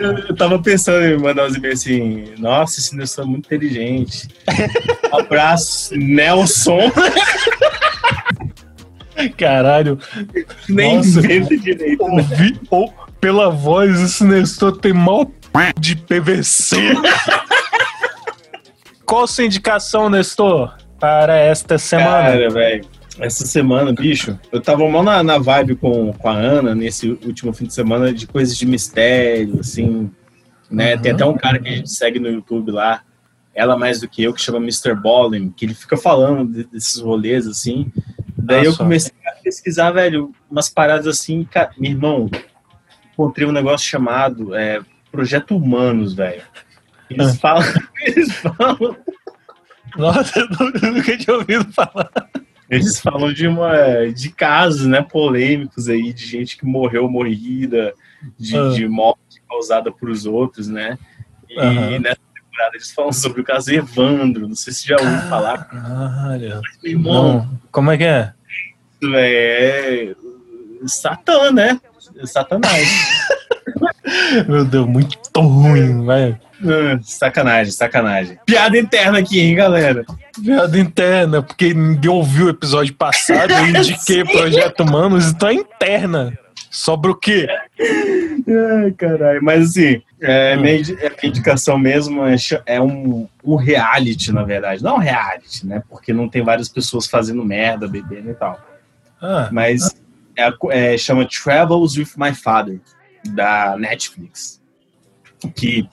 eu, 0.01 0.35
tava 0.35 0.59
pensando 0.59 1.05
em 1.05 1.19
mandar 1.19 1.47
uns 1.47 1.57
e-mails 1.57 1.81
assim, 1.81 2.25
nossa, 2.39 2.81
esse 2.81 2.97
Nelson 2.97 3.23
é 3.23 3.25
muito 3.27 3.47
inteligente. 3.47 4.29
Abraço, 5.13 5.95
Nelson. 5.97 6.91
Caralho, 9.37 9.99
Nem 10.69 10.97
Nossa. 10.97 11.23
direito. 11.23 12.07
né? 12.07 12.23
ouvi 12.23 12.61
ou 12.71 12.93
pela 13.27 13.51
voz, 13.51 14.01
esse 14.01 14.23
Nestor 14.23 14.77
tem 14.77 14.93
mal 14.93 15.29
de 15.81 15.97
PVC. 15.97 16.77
Qual 19.05 19.27
sua 19.27 19.43
indicação, 19.43 20.09
Nestor, 20.09 20.77
para 21.01 21.35
esta 21.35 21.77
semana? 21.77 22.31
Cara, 22.31 22.51
velho, 22.51 22.85
essa 23.19 23.45
semana, 23.45 23.93
bicho, 23.93 24.39
eu 24.53 24.61
tava 24.61 24.89
mal 24.89 25.03
na, 25.03 25.25
na 25.25 25.39
vibe 25.39 25.75
com, 25.75 26.13
com 26.13 26.29
a 26.29 26.35
Ana 26.35 26.73
nesse 26.73 27.19
último 27.27 27.53
fim 27.53 27.67
de 27.67 27.75
semana 27.75 28.15
de 28.15 28.29
coisas 28.29 28.57
de 28.57 28.65
mistério, 28.65 29.59
assim, 29.59 30.09
né? 30.71 30.95
Uhum. 30.95 31.03
Tem 31.03 31.11
até 31.11 31.25
um 31.25 31.35
cara 31.35 31.59
que 31.59 31.69
a 31.69 31.73
gente 31.73 31.91
segue 31.91 32.21
no 32.21 32.29
YouTube 32.29 32.71
lá, 32.71 33.03
ela 33.53 33.77
mais 33.77 34.01
do 34.01 34.09
que 34.09 34.23
eu, 34.23 34.33
que 34.33 34.41
chama 34.41 34.59
Mr. 34.59 34.95
Bolin, 34.95 35.51
que 35.51 35.65
ele 35.65 35.75
fica 35.75 35.97
falando 35.97 36.53
de- 36.53 36.65
desses 36.69 37.01
rolês, 37.01 37.45
assim. 37.49 37.91
Daí 38.39 38.61
eu 38.61 38.67
Nossa. 38.67 38.79
comecei 38.79 39.13
a 39.27 39.33
pesquisar, 39.43 39.91
velho, 39.91 40.31
umas 40.49 40.69
paradas 40.69 41.09
assim, 41.09 41.43
cara, 41.43 41.73
meu 41.77 41.91
irmão, 41.91 42.31
encontrei 43.17 43.49
um 43.49 43.53
negócio 43.53 43.89
chamado 43.89 44.55
é, 44.55 44.81
Projeto 45.11 45.57
Humanos, 45.57 46.13
velho. 46.15 46.43
Eles 47.09 47.29
Ah. 47.29 47.35
falam, 47.41 47.63
eles 48.05 48.33
falam 48.35 48.97
Nossa, 49.97 50.39
eu 50.41 50.93
nunca 50.93 51.17
tinha 51.17 51.37
ouvido 51.37 51.73
falar. 51.73 52.11
Eles 52.69 53.01
falam 53.01 53.33
de 53.33 53.47
uma 53.47 54.07
de 54.15 54.29
casos, 54.31 54.87
né, 54.87 55.01
polêmicos 55.01 55.89
aí 55.89 56.13
de 56.13 56.27
gente 56.27 56.57
que 56.59 56.67
morreu 56.67 57.09
morrida, 57.09 57.95
de, 58.39 58.57
Ah. 58.57 58.69
de 58.71 58.87
morte 58.89 59.41
causada 59.49 59.91
por 59.91 60.11
os 60.11 60.27
outros, 60.27 60.69
né? 60.69 60.99
E 61.49 61.59
Aham. 61.59 61.99
nessa 62.01 62.19
temporada 62.35 62.75
eles 62.75 62.91
falam 62.93 63.13
sobre 63.13 63.41
o 63.41 63.45
caso 63.45 63.73
Evandro. 63.73 64.49
Não 64.49 64.57
sei 64.57 64.73
se 64.73 64.87
já 64.87 64.97
ouviu 65.01 65.21
falar. 65.29 65.65
Caralho. 65.69 66.61
Meu 66.83 66.93
irmão, 66.93 67.39
Não, 67.39 67.61
como 67.71 67.91
é 67.93 67.97
que 67.97 68.05
é? 68.05 68.33
isso 69.01 69.13
é 69.15 70.15
Satã, 70.87 71.51
né? 71.53 71.81
Satanás. 72.25 72.89
Meu 74.49 74.65
Deus, 74.65 74.87
muito 74.87 75.19
ruim, 75.41 76.07
velho. 76.07 76.39
Ah, 76.65 76.99
sacanagem, 77.03 77.73
sacanagem. 77.73 78.39
Piada 78.47 78.79
interna 78.79 79.19
aqui, 79.19 79.41
hein, 79.41 79.55
galera? 79.55 80.05
Piada 80.43 80.79
interna, 80.79 81.43
porque 81.43 81.75
ninguém 81.75 82.11
ouviu 82.11 82.47
o 82.47 82.51
episódio 82.51 82.95
passado, 82.95 83.53
eu 83.53 83.67
indiquei 83.67 84.25
Projeto 84.25 84.81
Humanos, 84.83 85.27
então 85.31 85.49
é 85.49 85.55
interna. 85.55 86.39
Sobra 86.71 87.11
o 87.11 87.15
quê? 87.15 87.47
Ai, 87.81 88.91
caralho. 88.93 89.43
Mas 89.43 89.71
assim, 89.71 90.03
é, 90.21 90.57
minha, 90.57 90.79
indi- 90.79 90.93
a 90.95 91.09
minha 91.11 91.17
indicação 91.25 91.79
mesmo 91.79 92.23
é, 92.25 92.37
é 92.67 92.81
um, 92.81 93.27
um 93.45 93.57
reality, 93.57 94.31
na 94.33 94.43
verdade. 94.43 94.83
Não 94.83 94.97
um 94.97 94.99
reality, 95.01 95.67
né? 95.67 95.83
Porque 95.89 96.13
não 96.13 96.29
tem 96.29 96.43
várias 96.43 96.69
pessoas 96.69 97.07
fazendo 97.07 97.43
merda, 97.45 97.89
bebendo 97.89 98.31
e 98.31 98.35
tal. 98.35 98.59
Ah, 99.23 99.49
Mas 99.51 99.95
é, 100.37 100.53
é, 100.71 100.99
chama 100.99 101.27
Travels 101.27 101.97
with 101.97 102.11
My 102.17 102.35
Father, 102.35 102.81
da 103.25 103.77
Netflix. 103.77 104.61
Que 105.55 105.89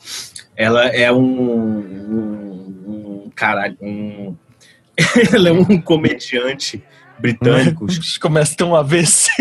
ela 0.56 0.86
é 0.88 1.12
um. 1.12 1.20
um, 1.20 3.24
um 3.26 3.32
caralho. 3.36 3.78
Um, 3.82 4.36
ela 5.34 5.50
é 5.50 5.52
um 5.52 5.82
comediante 5.82 6.84
britânico. 7.20 7.86
começa 8.20 8.54
a 8.54 8.58
ter 8.58 8.64
um 8.64 8.76
AVC. 8.76 9.32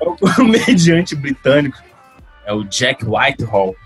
É 0.00 0.08
um 0.08 0.16
comediante 0.16 1.14
britânico, 1.14 1.78
é 2.46 2.52
o 2.52 2.64
Jack 2.64 3.04
Whitehall, 3.04 3.76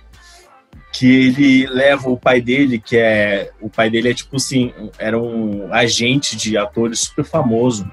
que 0.92 1.06
ele 1.06 1.66
leva 1.66 2.08
o 2.08 2.16
pai 2.16 2.40
dele, 2.40 2.78
que 2.78 2.96
é. 2.96 3.50
O 3.60 3.68
pai 3.68 3.90
dele 3.90 4.10
é 4.10 4.14
tipo 4.14 4.36
assim, 4.36 4.72
era 4.98 5.18
um 5.18 5.72
agente 5.72 6.36
de 6.36 6.56
atores 6.56 7.00
super 7.00 7.24
famoso 7.24 7.88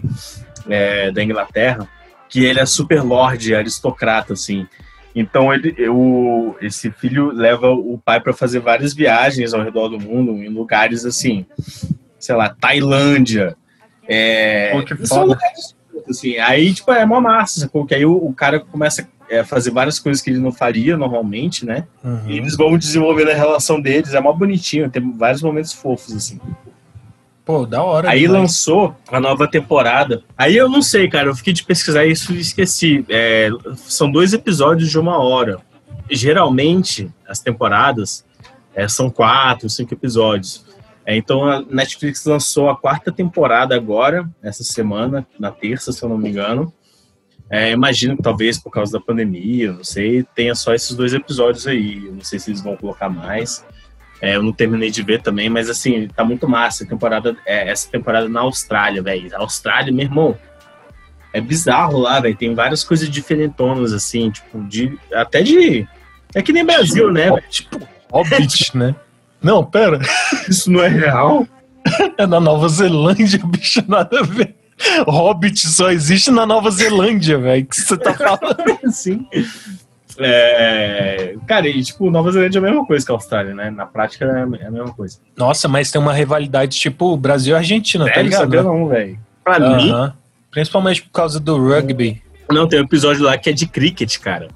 é, 0.69 1.11
da 1.11 1.23
Inglaterra, 1.23 1.87
que 2.29 2.43
ele 2.45 2.59
é 2.59 2.65
super 2.65 3.01
lord, 3.03 3.53
aristocrata, 3.53 4.33
assim. 4.33 4.67
Então 5.13 5.53
ele, 5.53 5.75
eu, 5.77 6.55
esse 6.61 6.89
filho 6.91 7.31
leva 7.31 7.69
o 7.69 7.97
pai 8.03 8.21
para 8.21 8.31
fazer 8.33 8.59
várias 8.59 8.93
viagens 8.93 9.53
ao 9.53 9.61
redor 9.61 9.89
do 9.89 9.99
mundo, 9.99 10.31
em 10.41 10.47
lugares 10.47 11.05
assim, 11.05 11.45
sei 12.17 12.35
lá, 12.35 12.49
Tailândia. 12.49 13.55
É, 14.07 14.71
Pô, 14.71 14.83
que 14.83 15.05
são 15.05 15.27
foda. 15.27 15.39
assim. 16.09 16.37
Aí, 16.37 16.73
tipo, 16.73 16.91
é 16.91 17.03
uma 17.03 17.19
massa, 17.21 17.59
sacou? 17.61 17.85
Que 17.85 17.95
aí 17.95 18.05
o, 18.05 18.13
o 18.15 18.33
cara 18.33 18.59
começa 18.59 19.07
a 19.31 19.43
fazer 19.45 19.71
várias 19.71 19.97
coisas 19.99 20.21
que 20.21 20.29
ele 20.29 20.39
não 20.39 20.51
faria 20.51 20.97
normalmente, 20.97 21.65
né? 21.65 21.85
E 22.03 22.07
Uhum. 22.07 22.29
eles 22.29 22.55
vão 22.57 22.77
desenvolvendo 22.77 23.31
a 23.31 23.35
relação 23.35 23.79
deles, 23.81 24.13
é 24.13 24.19
mó 24.19 24.33
bonitinho, 24.33 24.89
tem 24.89 25.11
vários 25.17 25.41
momentos 25.41 25.71
fofos, 25.73 26.13
assim. 26.15 26.39
Pô, 27.43 27.65
da 27.65 27.81
hora. 27.83 28.09
Aí 28.09 28.21
demais. 28.21 28.41
lançou 28.41 28.95
a 29.11 29.19
nova 29.19 29.47
temporada. 29.47 30.23
Aí 30.37 30.55
eu 30.55 30.69
não 30.69 30.81
sei, 30.81 31.09
cara, 31.09 31.29
eu 31.29 31.35
fiquei 31.35 31.53
de 31.53 31.63
pesquisar 31.63 32.05
isso 32.05 32.33
e 32.33 32.39
esqueci. 32.39 33.03
É, 33.09 33.49
são 33.75 34.11
dois 34.11 34.33
episódios 34.33 34.89
de 34.89 34.99
uma 34.99 35.17
hora. 35.17 35.59
Geralmente, 36.09 37.09
as 37.27 37.39
temporadas 37.39 38.23
é, 38.75 38.87
são 38.87 39.09
quatro, 39.09 39.69
cinco 39.69 39.93
episódios. 39.93 40.65
É, 41.05 41.15
então 41.15 41.45
a 41.45 41.61
Netflix 41.61 42.25
lançou 42.25 42.69
a 42.69 42.77
quarta 42.77 43.11
temporada 43.11 43.75
agora, 43.75 44.29
essa 44.41 44.63
semana, 44.63 45.25
na 45.39 45.51
terça, 45.51 45.91
se 45.91 46.03
eu 46.03 46.09
não 46.09 46.17
me 46.17 46.29
engano. 46.29 46.71
É, 47.49 47.71
imagino 47.71 48.15
que 48.15 48.23
talvez 48.23 48.57
por 48.57 48.69
causa 48.69 48.93
da 48.93 48.99
pandemia, 48.99 49.73
não 49.73 49.83
sei, 49.83 50.23
tenha 50.35 50.55
só 50.55 50.73
esses 50.73 50.95
dois 50.95 51.13
episódios 51.13 51.67
aí. 51.67 51.99
Não 52.11 52.21
sei 52.21 52.39
se 52.39 52.51
eles 52.51 52.61
vão 52.61 52.77
colocar 52.77 53.09
mais. 53.09 53.65
É, 54.21 54.35
eu 54.35 54.43
não 54.43 54.53
terminei 54.53 54.91
de 54.91 55.01
ver 55.01 55.21
também, 55.21 55.49
mas 55.49 55.69
assim, 55.69 56.07
tá 56.07 56.23
muito 56.23 56.47
massa. 56.47 56.83
A 56.83 56.87
temporada, 56.87 57.35
é, 57.45 57.69
essa 57.69 57.89
temporada 57.89 58.29
na 58.29 58.41
Austrália, 58.41 59.01
velho. 59.01 59.29
Austrália, 59.35 59.91
meu 59.91 60.05
irmão. 60.05 60.37
É 61.33 61.41
bizarro 61.41 61.97
lá, 61.99 62.19
velho. 62.19 62.35
Tem 62.35 62.53
várias 62.53 62.83
coisas 62.83 63.09
diferentonas, 63.09 63.93
assim, 63.93 64.29
tipo, 64.29 64.61
de. 64.67 64.97
Até 65.13 65.41
de. 65.41 65.87
É 66.35 66.41
que 66.41 66.53
nem 66.53 66.63
Brasil, 66.63 67.11
né? 67.11 67.31
velho? 67.31 67.43
Tipo, 67.49 67.79
Hobbit, 68.11 68.77
né? 68.77 68.95
Não, 69.41 69.63
pera. 69.65 69.99
Isso 70.47 70.71
não 70.71 70.83
é 70.83 70.87
real? 70.87 71.47
É 72.17 72.27
na 72.27 72.39
Nova 72.39 72.69
Zelândia, 72.69 73.39
bicho, 73.43 73.83
nada 73.87 74.19
a 74.19 74.23
ver. 74.23 74.55
Hobbit 75.07 75.67
só 75.67 75.91
existe 75.91 76.29
na 76.29 76.45
Nova 76.45 76.69
Zelândia, 76.69 77.39
velho. 77.39 77.65
que 77.65 77.75
você 77.75 77.97
tá 77.97 78.13
falando? 78.15 78.91
Sim. 78.91 79.25
É, 80.27 81.35
Cara, 81.47 81.67
e 81.67 81.83
tipo, 81.83 82.09
Nova 82.09 82.31
Zelândia 82.31 82.59
é 82.59 82.61
a 82.61 82.63
mesma 82.63 82.85
coisa 82.85 83.05
que 83.05 83.11
a 83.11 83.15
Austrália, 83.15 83.53
né? 83.53 83.69
Na 83.69 83.85
prática 83.85 84.25
é 84.25 84.41
a 84.41 84.71
mesma 84.71 84.93
coisa. 84.93 85.17
Nossa, 85.37 85.67
mas 85.67 85.91
tem 85.91 85.99
uma 86.01 86.13
rivalidade 86.13 86.77
tipo 86.79 87.15
Brasil 87.17 87.55
e 87.55 87.57
Argentina, 87.57 88.05
tá 88.05 88.11
Velho, 88.15 88.23
ligado? 88.23 88.49
né? 88.49 88.61
não, 88.63 88.87
velho. 88.87 89.19
Pra 89.43 89.59
mim. 89.59 89.91
Principalmente 90.49 91.01
por 91.03 91.11
causa 91.11 91.39
do 91.39 91.57
rugby. 91.57 92.21
não, 92.51 92.67
tem 92.67 92.79
um 92.79 92.83
episódio 92.83 93.23
lá 93.23 93.37
que 93.37 93.49
é 93.49 93.53
de 93.53 93.65
cricket, 93.65 94.17
cara. 94.19 94.49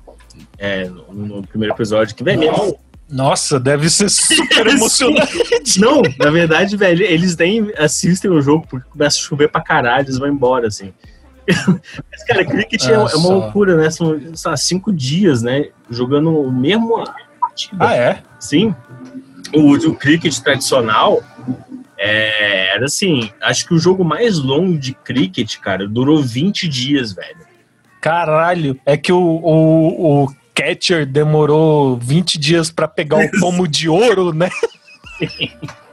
É, 0.57 0.85
no, 0.85 1.05
no 1.11 1.47
primeiro 1.47 1.73
episódio, 1.73 2.15
que, 2.15 2.23
velho, 2.23 2.39
mesmo. 2.39 2.77
Nossa, 3.09 3.59
deve 3.59 3.89
ser 3.89 4.09
super 4.09 4.65
emocionante. 4.67 5.79
Não, 5.79 6.01
na 6.17 6.31
verdade, 6.31 6.75
velho, 6.75 7.03
eles 7.03 7.35
nem 7.37 7.71
assistem 7.77 8.31
o 8.31 8.41
jogo 8.41 8.65
porque 8.69 8.89
começa 8.89 9.17
a 9.17 9.21
chover 9.21 9.47
pra 9.49 9.61
caralho, 9.61 10.05
eles 10.05 10.17
vão 10.17 10.27
embora, 10.27 10.67
assim. 10.67 10.93
Mas, 12.11 12.23
cara, 12.25 12.45
cricket 12.45 12.87
é, 12.87 12.93
é 12.93 12.97
uma 12.97 13.29
loucura, 13.29 13.75
né? 13.77 13.89
São, 13.89 14.19
lá, 14.45 14.57
cinco 14.57 14.91
dias, 14.91 15.41
né? 15.41 15.69
Jogando 15.89 16.29
o 16.29 16.51
mesmo 16.51 17.03
partida. 17.39 17.77
Ah, 17.79 17.95
é? 17.95 18.23
Sim. 18.39 18.75
O, 19.53 19.73
o 19.73 19.95
cricket 19.95 20.37
tradicional 20.39 21.23
é, 21.97 22.75
era 22.75 22.85
assim, 22.85 23.29
acho 23.41 23.67
que 23.67 23.73
o 23.73 23.79
jogo 23.79 24.03
mais 24.03 24.37
longo 24.37 24.77
de 24.77 24.93
cricket, 24.93 25.57
cara, 25.57 25.87
durou 25.87 26.21
20 26.21 26.67
dias, 26.67 27.13
velho. 27.13 27.45
Caralho. 28.01 28.79
É 28.85 28.97
que 28.97 29.11
o, 29.11 29.17
o, 29.19 30.23
o 30.23 30.35
catcher 30.53 31.05
demorou 31.05 31.97
20 31.97 32.37
dias 32.37 32.71
pra 32.71 32.87
pegar 32.87 33.17
o 33.17 33.39
pomo 33.39 33.67
de 33.67 33.89
ouro, 33.89 34.33
né? 34.33 34.49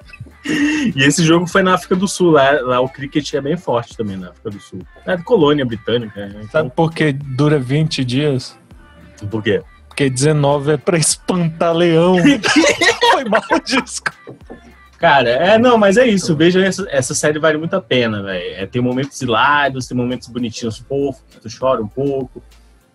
E 0.45 1.03
esse 1.03 1.25
jogo 1.25 1.47
foi 1.47 1.63
na 1.63 1.75
África 1.75 1.95
do 1.95 2.09
Sul, 2.09 2.33
lá, 2.33 2.51
lá 2.61 2.81
o 2.81 2.89
cricket 2.89 3.33
é 3.35 3.41
bem 3.41 3.57
forte 3.57 3.97
também 3.97 4.17
na 4.17 4.31
África 4.31 4.51
do 4.51 4.61
Sul. 4.61 4.81
É 5.07 5.17
colônia 5.17 5.65
britânica, 5.65 6.27
né? 6.27 6.33
Sabe 6.33 6.45
Então, 6.45 6.69
por 6.69 6.93
que 6.93 7.13
dura 7.13 7.59
20 7.59 8.05
dias? 8.05 8.59
por 9.31 9.43
quê? 9.43 9.63
Porque 9.89 10.09
19 10.11 10.73
é 10.73 10.77
pra 10.77 10.97
espantar 10.99 11.73
leão. 11.75 12.17
Foi 13.13 13.25
mal, 13.25 13.43
desculpa. 13.65 14.19
Cara, 14.99 15.29
é, 15.29 15.59
não, 15.59 15.77
mas 15.77 15.97
é 15.97 16.07
isso. 16.07 16.35
Veja, 16.35 16.65
essa, 16.65 16.87
essa 16.89 17.15
série 17.15 17.39
vale 17.39 17.59
muito 17.59 17.75
a 17.75 17.81
pena, 17.81 18.23
velho. 18.23 18.55
É, 18.55 18.67
tem 18.67 18.81
momentos 18.81 19.21
hilários, 19.21 19.87
tem 19.87 19.97
momentos 19.97 20.29
bonitinhos, 20.29 20.79
fofos, 20.79 21.23
que 21.31 21.41
tu 21.41 21.49
chora 21.59 21.83
um 21.83 21.89
pouco. 21.89 22.43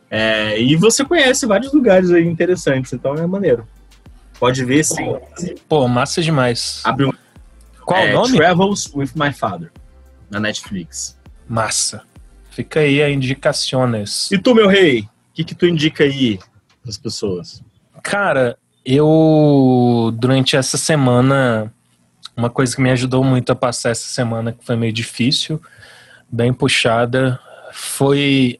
É, 0.09 0.59
e 0.59 0.75
você 0.75 1.03
conhece 1.03 1.45
vários 1.45 1.73
lugares 1.73 2.11
aí 2.11 2.25
interessantes, 2.25 2.93
então 2.93 3.13
é 3.15 3.27
maneiro. 3.27 3.67
Pode 4.39 4.63
ver 4.63 4.83
sim. 4.83 5.17
Pô, 5.67 5.87
massa 5.87 6.21
demais. 6.21 6.81
Abre 6.85 7.05
um 7.05 7.13
Qual 7.87 8.01
é, 8.01 8.11
o 8.11 8.15
nome? 8.15 8.35
Travels 8.35 8.91
with 8.93 9.11
My 9.15 9.31
Father, 9.31 9.71
na 10.29 10.41
Netflix. 10.41 11.17
Massa. 11.47 12.03
Fica 12.51 12.81
aí 12.81 13.01
a 13.01 13.09
indicações. 13.09 14.29
E 14.29 14.37
tu, 14.37 14.53
meu 14.53 14.67
rei, 14.67 15.03
o 15.03 15.07
que, 15.33 15.45
que 15.45 15.55
tu 15.55 15.65
indica 15.65 16.03
aí 16.03 16.37
pras 16.83 16.97
pessoas? 16.97 17.63
Cara, 18.03 18.57
eu 18.85 20.13
durante 20.19 20.57
essa 20.57 20.77
semana, 20.77 21.73
uma 22.35 22.49
coisa 22.49 22.75
que 22.75 22.81
me 22.81 22.91
ajudou 22.91 23.23
muito 23.23 23.53
a 23.53 23.55
passar 23.55 23.91
essa 23.91 24.09
semana, 24.09 24.51
que 24.51 24.65
foi 24.65 24.75
meio 24.75 24.91
difícil, 24.91 25.61
bem 26.29 26.51
puxada, 26.51 27.39
foi 27.71 28.59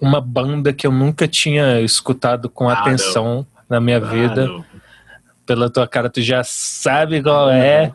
uma 0.00 0.20
banda 0.20 0.72
que 0.72 0.86
eu 0.86 0.92
nunca 0.92 1.26
tinha 1.26 1.80
escutado 1.80 2.48
com 2.48 2.68
Ah, 2.68 2.74
atenção 2.74 3.44
na 3.68 3.80
minha 3.80 3.98
vida. 3.98 4.44
Ah, 4.44 4.46
não. 4.46 4.64
Pela 5.44 5.68
tua 5.68 5.88
cara, 5.88 6.08
tu 6.08 6.22
já 6.22 6.44
sabe 6.44 7.20
qual 7.20 7.50
é. 7.50 7.92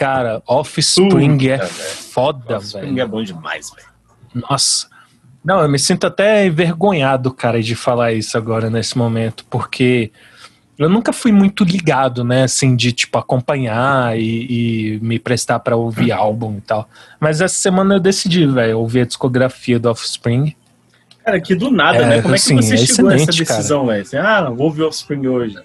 Cara, 0.00 0.42
Offspring 0.46 1.36
Puta, 1.36 1.44
é 1.44 1.56
velho. 1.58 1.68
foda, 1.68 2.56
Offspring 2.56 2.94
velho. 2.94 3.00
é 3.02 3.06
bom 3.06 3.22
demais, 3.22 3.70
velho. 3.70 3.86
Nossa. 4.48 4.88
Não, 5.44 5.60
eu 5.60 5.68
me 5.68 5.78
sinto 5.78 6.06
até 6.06 6.46
envergonhado, 6.46 7.30
cara, 7.30 7.62
de 7.62 7.74
falar 7.74 8.14
isso 8.14 8.38
agora 8.38 8.70
nesse 8.70 8.96
momento, 8.96 9.44
porque 9.50 10.10
eu 10.78 10.88
nunca 10.88 11.12
fui 11.12 11.32
muito 11.32 11.64
ligado, 11.64 12.24
né, 12.24 12.44
assim, 12.44 12.74
de 12.74 12.92
tipo 12.92 13.18
acompanhar 13.18 14.18
e, 14.18 14.94
e 14.94 15.00
me 15.02 15.18
prestar 15.18 15.58
pra 15.58 15.76
ouvir 15.76 16.12
álbum 16.12 16.56
e 16.56 16.60
tal. 16.62 16.88
Mas 17.20 17.42
essa 17.42 17.56
semana 17.56 17.96
eu 17.96 18.00
decidi, 18.00 18.46
velho, 18.46 18.78
ouvir 18.78 19.02
a 19.02 19.04
discografia 19.04 19.78
do 19.78 19.90
Offspring. 19.90 20.56
Cara, 21.22 21.38
que 21.42 21.54
do 21.54 21.70
nada, 21.70 21.98
É, 21.98 22.06
né? 22.06 22.22
Como 22.22 22.34
assim, 22.34 22.54
é 22.54 22.56
que 22.56 22.64
você 22.64 22.74
é 22.74 22.78
chegou 22.78 23.10
a 23.10 23.14
essa 23.16 23.26
decisão, 23.32 23.86
velho? 23.86 24.00
Assim, 24.00 24.16
ah, 24.16 24.48
vou 24.48 24.68
ouvir 24.68 24.84
Offspring 24.84 25.26
hoje. 25.26 25.56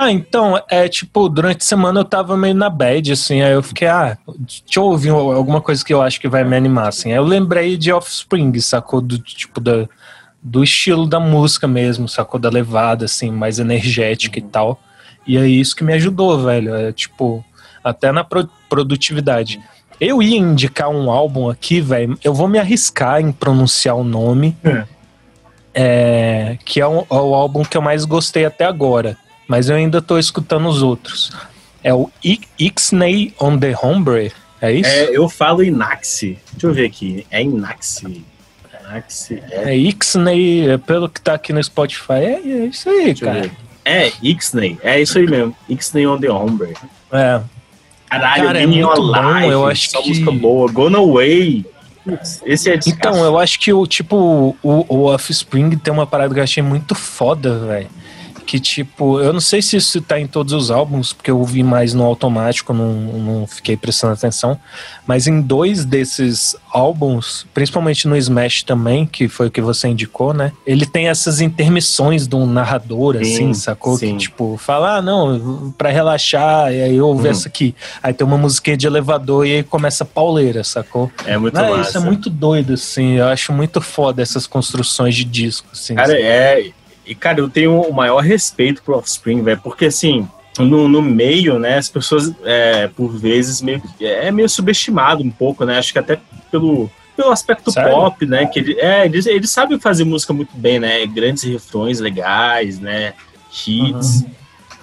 Ah, 0.00 0.12
então, 0.12 0.62
é 0.70 0.88
tipo, 0.88 1.28
durante 1.28 1.62
a 1.62 1.66
semana 1.66 1.98
eu 1.98 2.04
tava 2.04 2.36
meio 2.36 2.54
na 2.54 2.70
bad, 2.70 3.10
assim, 3.10 3.42
aí 3.42 3.52
eu 3.52 3.62
fiquei, 3.64 3.88
ah, 3.88 4.16
deixa 4.38 4.78
eu 4.78 4.84
ouvir 4.84 5.08
alguma 5.10 5.60
coisa 5.60 5.84
que 5.84 5.92
eu 5.92 6.00
acho 6.00 6.20
que 6.20 6.28
vai 6.28 6.44
me 6.44 6.56
animar, 6.56 6.86
assim. 6.86 7.10
Aí 7.10 7.18
eu 7.18 7.24
lembrei 7.24 7.76
de 7.76 7.92
Offspring, 7.92 8.56
sacou? 8.60 9.00
Do 9.00 9.18
tipo, 9.18 9.60
da, 9.60 9.88
do 10.40 10.62
estilo 10.62 11.04
da 11.04 11.18
música 11.18 11.66
mesmo, 11.66 12.08
sacou? 12.08 12.38
Da 12.38 12.48
levada, 12.48 13.06
assim, 13.06 13.28
mais 13.32 13.58
energética 13.58 14.38
e 14.38 14.42
tal. 14.42 14.80
E 15.26 15.36
é 15.36 15.44
isso 15.48 15.74
que 15.74 15.82
me 15.82 15.92
ajudou, 15.94 16.44
velho. 16.44 16.76
É 16.76 16.92
tipo, 16.92 17.44
até 17.82 18.12
na 18.12 18.22
pro- 18.22 18.48
produtividade. 18.68 19.60
Eu 20.00 20.22
ia 20.22 20.38
indicar 20.38 20.90
um 20.90 21.10
álbum 21.10 21.50
aqui, 21.50 21.80
velho. 21.80 22.16
Eu 22.22 22.32
vou 22.32 22.46
me 22.46 22.60
arriscar 22.60 23.20
em 23.20 23.32
pronunciar 23.32 23.96
o 23.96 24.04
nome. 24.04 24.56
É. 24.62 24.84
é, 25.74 26.58
que 26.64 26.80
é 26.80 26.86
o, 26.86 27.00
é 27.00 27.14
o 27.14 27.34
álbum 27.34 27.64
que 27.64 27.76
eu 27.76 27.82
mais 27.82 28.04
gostei 28.04 28.44
até 28.44 28.64
agora, 28.64 29.16
mas 29.48 29.68
eu 29.68 29.74
ainda 29.76 30.00
tô 30.00 30.18
escutando 30.18 30.68
os 30.68 30.82
outros. 30.82 31.32
É 31.82 31.92
o 31.92 32.10
I- 32.24 32.40
Ixnay 32.58 33.32
on 33.40 33.58
the 33.58 33.74
Hombre, 33.82 34.30
é 34.60 34.72
isso? 34.72 34.88
É, 34.90 35.08
eu 35.10 35.28
falo 35.28 35.62
Inaxi. 35.64 36.38
Deixa 36.52 36.66
eu 36.66 36.72
ver 36.74 36.86
aqui. 36.86 37.26
É 37.30 37.42
Inaxi. 37.42 38.24
Inaxi. 38.80 39.42
É, 39.50 39.72
É 39.72 39.76
Ixnay, 39.76 40.70
é 40.70 40.78
pelo 40.78 41.08
que 41.08 41.20
tá 41.20 41.34
aqui 41.34 41.52
no 41.52 41.62
Spotify, 41.62 42.12
é, 42.12 42.40
é 42.44 42.66
isso 42.66 42.88
aí, 42.88 43.04
deixa 43.06 43.24
cara. 43.24 43.50
É, 43.84 44.12
Ixnay. 44.22 44.78
É 44.82 45.00
isso 45.00 45.16
aí 45.18 45.26
mesmo. 45.26 45.56
Ixnay 45.68 46.06
on 46.06 46.18
the 46.20 46.30
Hombre. 46.30 46.74
É, 47.12 47.40
Caralho, 48.10 48.44
Cara, 48.44 48.62
é 48.62 48.66
muito 48.66 48.86
bom, 49.02 49.14
Alive, 49.14 49.52
eu 49.52 49.66
acho 49.66 49.86
essa 49.86 50.02
que- 50.02 50.08
música 50.08 50.30
boa. 50.30 50.70
Gone 50.72 50.96
Away. 50.96 51.66
Esse 52.46 52.70
é 52.70 52.80
Então, 52.86 53.22
eu 53.22 53.38
acho 53.38 53.58
que 53.60 53.70
o 53.70 53.86
tipo, 53.86 54.56
o, 54.62 54.84
o 54.88 55.04
Offspring 55.04 55.76
tem 55.76 55.92
uma 55.92 56.06
parada 56.06 56.32
que 56.32 56.40
eu 56.40 56.44
achei 56.44 56.62
muito 56.62 56.94
foda, 56.94 57.58
velho. 57.66 57.88
Que 58.48 58.58
tipo, 58.58 59.20
eu 59.20 59.30
não 59.30 59.40
sei 59.40 59.60
se 59.60 59.76
isso 59.76 60.00
tá 60.00 60.18
em 60.18 60.26
todos 60.26 60.54
os 60.54 60.70
álbuns, 60.70 61.12
porque 61.12 61.30
eu 61.30 61.38
ouvi 61.38 61.62
mais 61.62 61.92
no 61.92 62.02
automático, 62.02 62.72
não, 62.72 62.94
não 62.94 63.46
fiquei 63.46 63.76
prestando 63.76 64.14
atenção. 64.14 64.58
Mas 65.06 65.26
em 65.26 65.42
dois 65.42 65.84
desses 65.84 66.56
álbuns, 66.72 67.44
principalmente 67.52 68.08
no 68.08 68.16
Smash 68.16 68.62
também, 68.62 69.04
que 69.04 69.28
foi 69.28 69.48
o 69.48 69.50
que 69.50 69.60
você 69.60 69.88
indicou, 69.88 70.32
né? 70.32 70.50
Ele 70.66 70.86
tem 70.86 71.08
essas 71.08 71.42
intermissões 71.42 72.26
de 72.26 72.34
um 72.36 72.46
narrador, 72.46 73.16
Sim, 73.16 73.20
assim, 73.20 73.52
sacou? 73.54 73.98
sim. 73.98 74.12
Que 74.12 74.22
tipo, 74.22 74.56
fala, 74.56 74.96
ah, 74.96 75.02
não, 75.02 75.70
pra 75.76 75.90
relaxar, 75.90 76.72
e 76.72 76.80
aí 76.80 76.96
eu 76.96 77.06
ouvo 77.06 77.26
Hum. 77.26 77.30
essa 77.30 77.48
aqui. 77.48 77.74
Aí 78.02 78.14
tem 78.14 78.26
uma 78.26 78.38
musiquinha 78.38 78.78
de 78.78 78.86
elevador 78.86 79.46
e 79.46 79.56
aí 79.56 79.62
começa 79.62 80.04
a 80.04 80.06
pauleira, 80.06 80.64
sacou? 80.64 81.12
É 81.26 81.36
muito 81.36 81.54
Não, 81.54 81.76
massa. 81.76 81.90
isso 81.90 81.98
é 81.98 82.00
muito 82.00 82.30
doido, 82.30 82.72
assim. 82.72 83.16
Eu 83.18 83.26
acho 83.28 83.52
muito 83.52 83.82
foda 83.82 84.22
essas 84.22 84.46
construções 84.46 85.14
de 85.14 85.24
disco, 85.24 85.68
assim. 85.70 85.94
Cara, 85.94 86.14
é. 86.18 86.70
E, 87.08 87.14
cara, 87.14 87.40
eu 87.40 87.48
tenho 87.48 87.80
o 87.80 87.92
maior 87.92 88.20
respeito 88.20 88.82
pro 88.82 88.96
Offspring, 88.96 89.42
velho, 89.42 89.60
porque 89.62 89.86
assim. 89.86 90.28
No, 90.58 90.88
no 90.88 91.00
meio, 91.00 91.56
né, 91.56 91.78
as 91.78 91.88
pessoas, 91.88 92.34
é, 92.42 92.88
por 92.88 93.16
vezes, 93.16 93.62
meio, 93.62 93.80
que- 93.80 94.04
é 94.04 94.28
meio 94.32 94.48
subestimado 94.48 95.22
um 95.22 95.30
pouco, 95.30 95.64
né? 95.64 95.78
Acho 95.78 95.92
que 95.92 96.00
até 96.00 96.18
pelo, 96.50 96.90
pelo 97.16 97.30
aspecto 97.30 97.70
Sério? 97.70 97.92
pop, 97.92 98.26
né? 98.26 98.44
Que 98.46 98.58
ele, 98.58 98.80
é, 98.80 99.04
eles, 99.06 99.24
eles 99.26 99.50
sabem 99.50 99.78
fazer 99.78 100.02
música 100.02 100.32
muito 100.32 100.56
bem, 100.56 100.80
né? 100.80 101.06
Grandes 101.06 101.44
refrões 101.44 102.00
legais, 102.00 102.80
né? 102.80 103.14
Hits, 103.64 104.26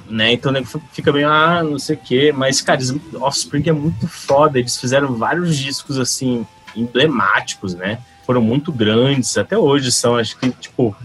né? 0.10 0.32
Então 0.32 0.50
né, 0.50 0.64
fica 0.94 1.12
meio, 1.12 1.28
ah, 1.28 1.62
não 1.62 1.78
sei 1.78 1.98
o 1.98 2.00
quê. 2.00 2.34
Mas, 2.34 2.62
cara, 2.62 2.80
Offspring 3.16 3.64
é 3.68 3.74
muito 3.74 4.08
foda. 4.08 4.58
Eles 4.58 4.78
fizeram 4.80 5.14
vários 5.16 5.58
discos, 5.58 6.00
assim, 6.00 6.48
emblemáticos, 6.74 7.74
né? 7.76 8.00
Foram 8.26 8.42
muito 8.42 8.72
grandes, 8.72 9.38
até 9.38 9.58
hoje 9.58 9.92
são. 9.92 10.16
Acho 10.16 10.38
que, 10.38 10.50
tipo, 10.52 10.96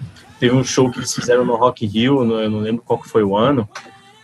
teve 0.41 0.55
um 0.57 0.64
show 0.64 0.91
que 0.91 0.99
eles 0.99 1.14
fizeram 1.14 1.45
no 1.45 1.55
Rock 1.55 1.84
Hill, 1.86 2.24
no- 2.24 2.41
eu 2.41 2.51
não 2.51 2.59
lembro 2.61 2.82
qual 2.84 2.99
que 2.99 3.09
foi 3.09 3.22
o 3.22 3.36
ano, 3.36 3.68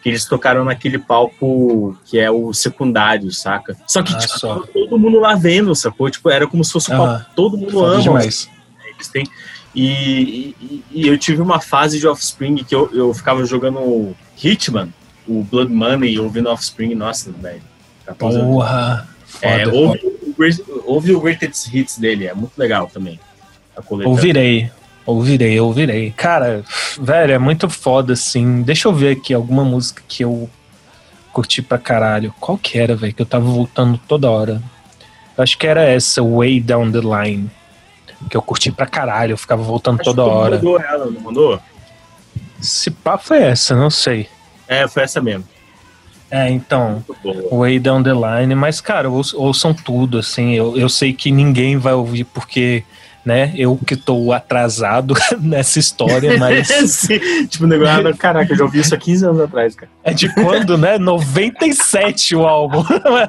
que 0.02 0.08
eles 0.08 0.24
tocaram 0.24 0.64
naquele 0.64 0.98
palco 0.98 1.96
que 2.06 2.18
é 2.18 2.30
o 2.30 2.52
secundário, 2.54 3.30
saca? 3.30 3.76
Só 3.86 4.02
que, 4.02 4.14
Ah, 4.14 4.18
tipo, 4.18 4.38
só. 4.38 4.60
todo 4.72 4.98
mundo 4.98 5.20
lá 5.20 5.34
vendo, 5.34 5.74
sacou? 5.74 6.08
Tipo, 6.10 6.30
era 6.30 6.46
como 6.46 6.64
se 6.64 6.72
fosse 6.72 6.92
um 6.92 6.96
palco 6.96 7.26
todo 7.36 7.56
mundo 7.58 7.72
Foda 7.72 7.94
ama. 7.94 8.02
demais. 8.02 8.48
Eles 8.94 9.08
têm. 9.08 9.24
E, 9.74 10.54
e- 10.60 10.84
e 10.90 11.06
eu 11.06 11.18
tive 11.18 11.42
uma 11.42 11.60
fase 11.60 11.98
de 12.00 12.06
Offspring 12.08 12.56
que 12.64 12.74
eu, 12.74 12.88
eu 12.94 13.12
ficava 13.12 13.44
jogando 13.44 14.16
Hitman, 14.42 14.88
o 15.28 15.42
Blood 15.42 15.70
Money, 15.72 16.18
ouvindo 16.18 16.48
Offspring, 16.48 16.94
nossa, 16.94 17.30
velho. 17.32 17.60
14 18.06 18.38
anos. 18.38 18.48
Porra. 18.54 19.08
É, 19.42 19.66
ouve, 19.68 20.00
ouve 20.86 21.14
o 21.14 21.20
Greatest 21.20 21.66
Hits 21.74 21.98
dele, 21.98 22.26
é 22.26 22.32
muito 22.32 22.56
legal 22.56 22.88
também. 22.90 23.20
Ouvirei. 23.90 24.70
Ouvirei, 25.06 25.58
ouvirei. 25.60 26.10
Cara, 26.16 26.64
velho, 27.00 27.32
é 27.32 27.38
muito 27.38 27.70
foda, 27.70 28.12
assim. 28.14 28.62
Deixa 28.62 28.88
eu 28.88 28.92
ver 28.92 29.12
aqui 29.16 29.32
alguma 29.32 29.64
música 29.64 30.02
que 30.08 30.24
eu 30.24 30.50
curti 31.32 31.62
pra 31.62 31.78
caralho. 31.78 32.34
Qual 32.40 32.58
que 32.58 32.76
era, 32.78 32.96
velho? 32.96 33.14
Que 33.14 33.22
eu 33.22 33.26
tava 33.26 33.44
voltando 33.44 33.98
toda 34.08 34.28
hora. 34.30 34.60
Eu 35.36 35.44
acho 35.44 35.56
que 35.56 35.66
era 35.66 35.82
essa, 35.84 36.22
Way 36.22 36.60
Down 36.60 36.90
the 36.90 36.98
Line. 37.00 37.48
Que 38.28 38.36
eu 38.36 38.42
curti 38.42 38.72
pra 38.72 38.86
caralho. 38.86 39.32
Eu 39.34 39.38
ficava 39.38 39.62
voltando 39.62 40.00
Acho 40.00 40.10
toda 40.10 40.24
que 40.24 40.28
hora. 40.28 40.56
mandou 40.56 40.80
ela, 40.80 41.06
não 41.06 41.20
mandou? 41.20 41.60
Se 42.60 42.90
pá 42.90 43.16
foi 43.16 43.42
essa, 43.42 43.76
não 43.76 43.90
sei. 43.90 44.28
É, 44.66 44.88
foi 44.88 45.04
essa 45.04 45.20
mesmo. 45.20 45.44
É, 46.28 46.50
então. 46.50 47.04
Way 47.52 47.78
Down 47.78 48.02
the 48.02 48.12
Line, 48.12 48.54
mas, 48.56 48.80
cara, 48.80 49.08
ouç- 49.08 49.34
ouçam 49.34 49.72
tudo, 49.72 50.18
assim, 50.18 50.54
eu, 50.54 50.76
eu 50.76 50.88
sei 50.88 51.12
que 51.12 51.30
ninguém 51.30 51.76
vai 51.76 51.92
ouvir 51.92 52.24
porque, 52.24 52.82
né, 53.26 53.52
eu 53.56 53.76
que 53.84 53.96
tô 53.96 54.32
atrasado 54.32 55.12
nessa 55.42 55.80
história, 55.80 56.38
mas 56.38 56.68
tipo, 57.50 57.64
o 57.64 57.66
negócio, 57.66 58.06
ah, 58.06 58.14
caraca, 58.16 58.52
eu 58.52 58.56
já 58.56 58.62
ouvi 58.64 58.78
isso 58.78 58.94
há 58.94 58.98
15 58.98 59.26
anos 59.26 59.40
atrás, 59.40 59.74
cara. 59.74 59.90
é 60.04 60.14
de 60.14 60.32
quando, 60.32 60.78
né, 60.78 60.96
97 60.96 62.36
o 62.36 62.46
álbum, 62.46 62.84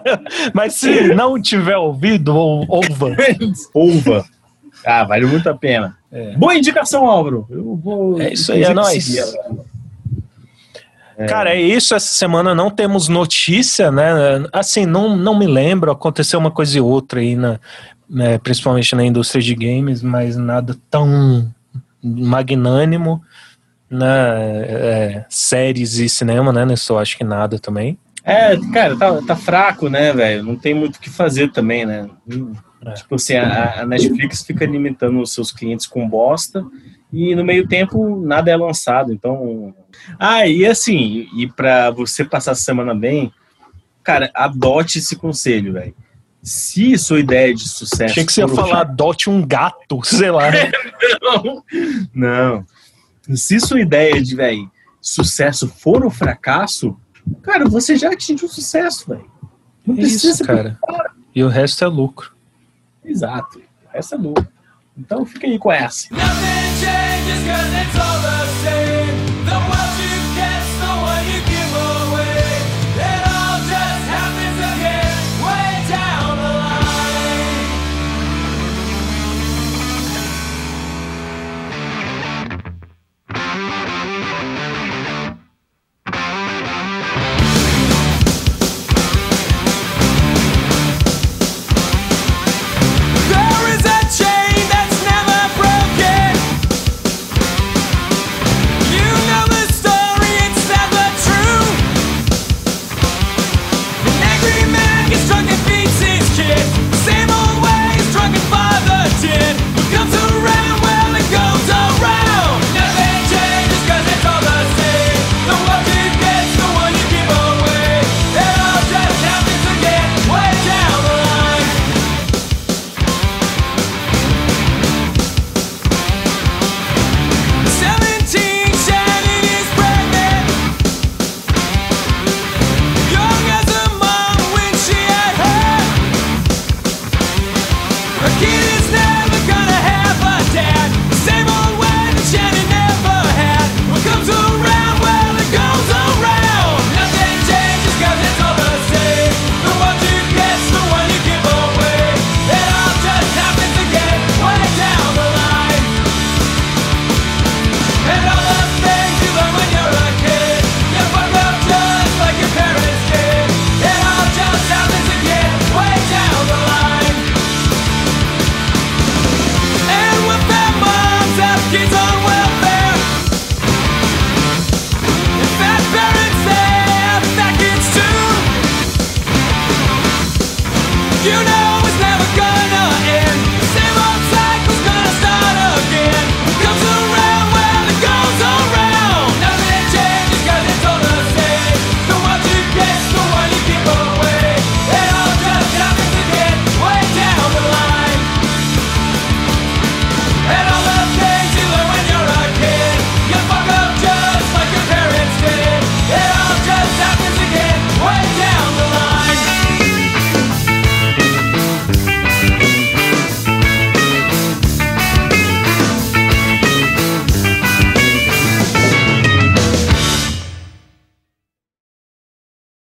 mas 0.53 0.75
se 0.75 1.15
não 1.15 1.41
tiver 1.41 1.77
ouvido, 1.77 2.35
ou- 2.35 2.63
ouva. 2.69 3.15
Polva. 3.73 4.25
Ah, 4.85 5.03
vale 5.03 5.25
muito 5.25 5.49
a 5.49 5.55
pena. 5.55 5.97
É. 6.11 6.35
Boa 6.35 6.55
indicação, 6.55 7.05
Álvaro. 7.07 7.45
Eu 7.49 7.75
vou. 7.75 8.21
É 8.21 8.31
isso 8.31 8.53
aí, 8.53 8.63
é 8.63 8.73
nóis. 8.73 9.03
seguir 9.03 9.23
Cara, 11.25 11.55
é 11.55 11.61
isso, 11.61 11.95
essa 11.95 12.13
semana 12.13 12.53
não 12.53 12.69
temos 12.69 13.07
notícia, 13.07 13.91
né, 13.91 14.45
assim, 14.53 14.85
não, 14.85 15.15
não 15.15 15.37
me 15.37 15.47
lembro, 15.47 15.89
aconteceu 15.89 16.39
uma 16.39 16.51
coisa 16.51 16.77
e 16.77 16.81
outra 16.81 17.19
aí, 17.19 17.35
na, 17.35 17.59
né, 18.07 18.37
principalmente 18.37 18.95
na 18.95 19.03
indústria 19.03 19.41
de 19.41 19.55
games, 19.55 20.03
mas 20.03 20.37
nada 20.37 20.75
tão 20.91 21.51
magnânimo, 22.03 23.21
né, 23.89 24.05
é, 24.07 25.25
séries 25.27 25.97
e 25.97 26.07
cinema, 26.07 26.53
né, 26.53 26.65
eu 26.89 26.99
acho 26.99 27.17
que 27.17 27.23
nada 27.23 27.57
também. 27.57 27.97
É, 28.23 28.57
cara, 28.73 28.97
tá, 28.97 29.21
tá 29.21 29.35
fraco, 29.37 29.87
né, 29.87 30.11
velho? 30.11 30.43
Não 30.43 30.57
tem 30.57 30.73
muito 30.73 30.97
o 30.97 30.99
que 30.99 31.09
fazer 31.09 31.49
também, 31.49 31.85
né? 31.85 32.09
É. 32.85 32.91
Tipo 32.91 33.15
assim, 33.15 33.35
a, 33.35 33.81
a 33.81 33.85
Netflix 33.85 34.43
fica 34.43 34.65
limitando 34.65 35.21
os 35.21 35.33
seus 35.33 35.49
clientes 35.49 35.87
com 35.87 36.05
bosta 36.07 36.65
e 37.11 37.35
no 37.35 37.43
meio 37.43 37.67
tempo 37.67 38.19
nada 38.25 38.51
é 38.51 38.55
lançado, 38.55 39.13
então... 39.13 39.73
Ah, 40.19 40.45
e 40.45 40.65
assim, 40.65 41.27
e 41.35 41.47
pra 41.47 41.89
você 41.89 42.25
passar 42.25 42.51
a 42.51 42.55
semana 42.55 42.93
bem, 42.93 43.31
cara, 44.03 44.29
adote 44.33 44.99
esse 44.99 45.15
conselho, 45.15 45.73
velho. 45.73 45.95
Se 46.41 46.97
sua 46.97 47.19
ideia 47.19 47.53
de 47.53 47.67
sucesso... 47.67 48.11
Achei 48.11 48.25
que 48.25 48.31
você 48.31 48.41
ia 48.41 48.47
falar, 48.47 48.81
adote 48.81 49.29
um 49.29 49.45
gato, 49.45 50.01
sei 50.05 50.31
lá. 50.31 50.51
Não, 51.21 51.63
não. 52.13 52.65
Se 53.35 53.59
sua 53.59 53.81
ideia 53.81 54.21
de, 54.21 54.35
velho, 54.35 54.71
sucesso 55.01 55.67
for 55.67 56.05
um 56.05 56.09
fracasso, 56.09 56.97
cara, 57.41 57.65
você 57.67 57.95
já 57.97 58.11
atingiu 58.11 58.47
o 58.47 58.51
sucesso, 58.51 59.09
velho. 59.09 59.29
Não 59.85 59.95
É 59.95 59.97
precisa 59.97 60.33
isso, 60.33 60.43
cara. 60.43 60.79
E 61.35 61.43
o 61.43 61.47
resto 61.47 61.83
é 61.83 61.87
lucro. 61.87 62.33
Exato. 63.03 63.61
Essa 63.93 64.15
é 64.15 64.17
lucro. 64.17 64.47
Então 64.97 65.25
fica 65.25 65.45
aí 65.47 65.59
com 65.59 65.71
essa. 65.71 66.07
Nothing 66.11 66.25
changes 66.81 67.43
cause 67.45 67.73
it's 67.81 67.95
all 67.99 68.19
the 68.21 68.45
same. 68.63 69.45
The 69.45 69.53
world 69.53 70.06